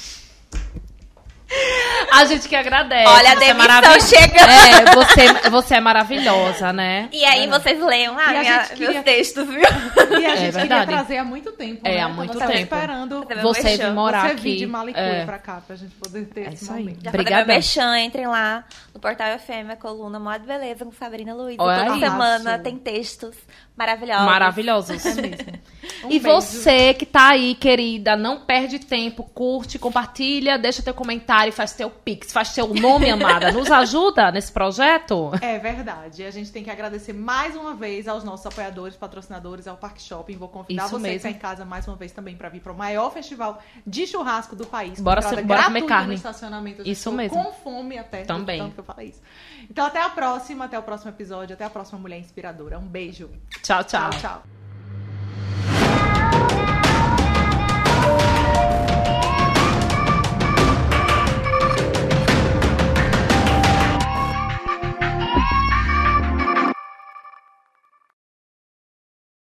A 2.13 2.25
gente 2.25 2.49
que 2.49 2.55
agradece. 2.57 3.09
Olha, 3.09 3.33
a 3.33 3.35
você 3.37 3.45
é 3.45 3.47
demissão 3.55 3.57
maravilhosa. 3.59 4.07
chegando. 4.17 4.51
É, 4.51 4.95
você, 4.95 5.51
você 5.51 5.75
é 5.77 5.81
maravilhosa, 5.81 6.73
né? 6.73 7.09
E 7.13 7.25
aí 7.25 7.47
vocês 7.47 7.81
leiam 7.83 8.15
lá 8.15 8.33
E 8.33 8.37
a 8.37 8.41
minha- 8.41 8.59
gente 8.65 8.69
queria- 8.75 8.91
meus 8.93 9.05
textos, 9.05 9.49
viu? 9.49 9.61
E 9.63 10.27
a 10.27 10.37
gente 10.37 10.37
queria 10.37 10.49
É 10.49 10.51
verdade. 10.51 10.91
trazer 10.91 11.17
há 11.19 11.25
muito 11.25 11.53
tempo, 11.53 11.81
É, 11.85 11.95
né? 11.97 12.01
há 12.03 12.09
muito 12.09 12.39
tempo. 12.39 12.53
esperando 12.53 13.27
Você 13.43 13.77
vir 13.77 13.93
morar 13.93 14.29
você 14.29 14.35
vir 14.35 14.51
aqui. 14.53 14.57
de 14.59 14.67
Malicuia 14.67 15.03
É. 15.05 15.25
pra 15.25 15.39
cá, 15.39 15.63
pra 15.67 15.75
gente 15.77 15.95
poder 15.95 16.25
ter 16.27 16.41
É 16.41 16.53
esse 16.53 16.65
isso 16.65 16.73
aí. 16.73 16.81
momento. 16.81 17.03
Já 17.05 17.11
Obrigada. 17.11 17.37
meu 17.47 17.47
merchan, 17.55 17.99
entrem 18.01 18.27
lá 18.27 18.65
no 18.95 19.01
Portal 19.01 19.39
FM, 19.39 19.71
a 19.73 19.77
coluna 19.77 20.19
Moda 20.19 20.43
e 20.45 20.47
Beleza 20.47 20.85
com 20.85 20.93
Sabrina 20.93 21.35
Luiz. 21.35 21.57
Toda 21.57 21.93
aí. 21.95 22.01
semana 22.01 22.59
tem 22.59 22.77
textos 22.77 23.35
maravilhosos. 23.77 24.27
Maravilhosos. 24.27 25.07
É 25.07 25.15
mesmo. 25.15 25.63
Um 26.05 26.11
e 26.11 26.19
beijo. 26.19 26.23
você 26.41 26.95
que 26.95 27.05
tá 27.07 27.31
aí, 27.31 27.55
querida, 27.57 28.17
não 28.17 28.41
perde 28.41 28.79
tempo, 28.81 29.23
curte, 29.35 29.79
compartilha, 29.81 30.57
deixa 30.59 30.81
teu 30.83 30.95
comentário, 30.95 31.42
faz 31.51 31.73
teu 31.73 31.91
pix, 31.91 32.33
faz 32.33 32.55
teu 32.55 32.69
nome, 32.69 33.11
amada. 33.11 33.51
Nos 33.51 33.71
ajuda 33.71 34.31
nesse 34.31 34.53
projeto? 34.53 35.33
É 35.41 35.59
verdade. 35.59 36.25
A 36.25 36.31
gente 36.31 36.53
tem 36.53 36.63
que 36.63 36.71
agradecer 36.71 37.13
mais 37.13 37.57
uma 37.57 37.75
vez 37.75 38.07
aos 38.07 38.23
nossos 38.23 38.47
apoiadores, 38.47 38.95
patrocinadores, 38.97 39.67
ao 39.67 39.77
Parque 39.77 40.01
Shopping. 40.03 40.37
Vou 40.37 40.49
convidar 40.49 40.85
Isso 40.85 40.99
você 40.99 41.09
que 41.09 41.13
mesmo. 41.15 41.23
tá 41.23 41.31
em 41.31 41.39
casa 41.41 41.65
mais 41.65 41.89
uma 41.89 41.97
vez 41.97 42.13
também 42.13 42.37
para 42.37 42.49
vir 42.51 42.61
para 42.61 42.73
o 42.73 42.77
maior 42.77 43.11
festival 43.11 43.61
de 43.87 44.07
churrasco 44.07 44.55
do 44.55 44.67
país. 44.67 45.01
Bora 45.01 45.23
ser- 45.23 45.43
bora 45.43 45.65
comer 45.65 45.83
carne. 45.83 46.15
Estacionamento. 46.15 46.83
Isso 46.87 47.11
mesmo. 47.11 47.43
Com 47.43 47.53
fome 47.53 47.99
até. 47.99 48.23
Também. 48.25 48.61
Tanto 48.61 48.75
que 48.75 48.81
eu 48.81 48.85
falei 48.85 49.09
isso. 49.09 49.23
Então 49.71 49.87
até 49.87 50.03
a 50.03 50.11
próxima, 50.11 50.67
até 50.67 50.79
o 50.79 50.83
próximo 50.83 51.11
episódio, 51.11 51.55
até 51.55 51.65
a 51.65 51.71
próxima 51.71 51.99
Mulher 51.99 52.19
Inspiradora. 52.19 52.79
Um 52.79 52.87
beijo. 52.87 53.31
Tchau, 53.63 53.83
tchau. 53.85 54.11
tchau. 54.11 54.21
tchau. 54.21 54.43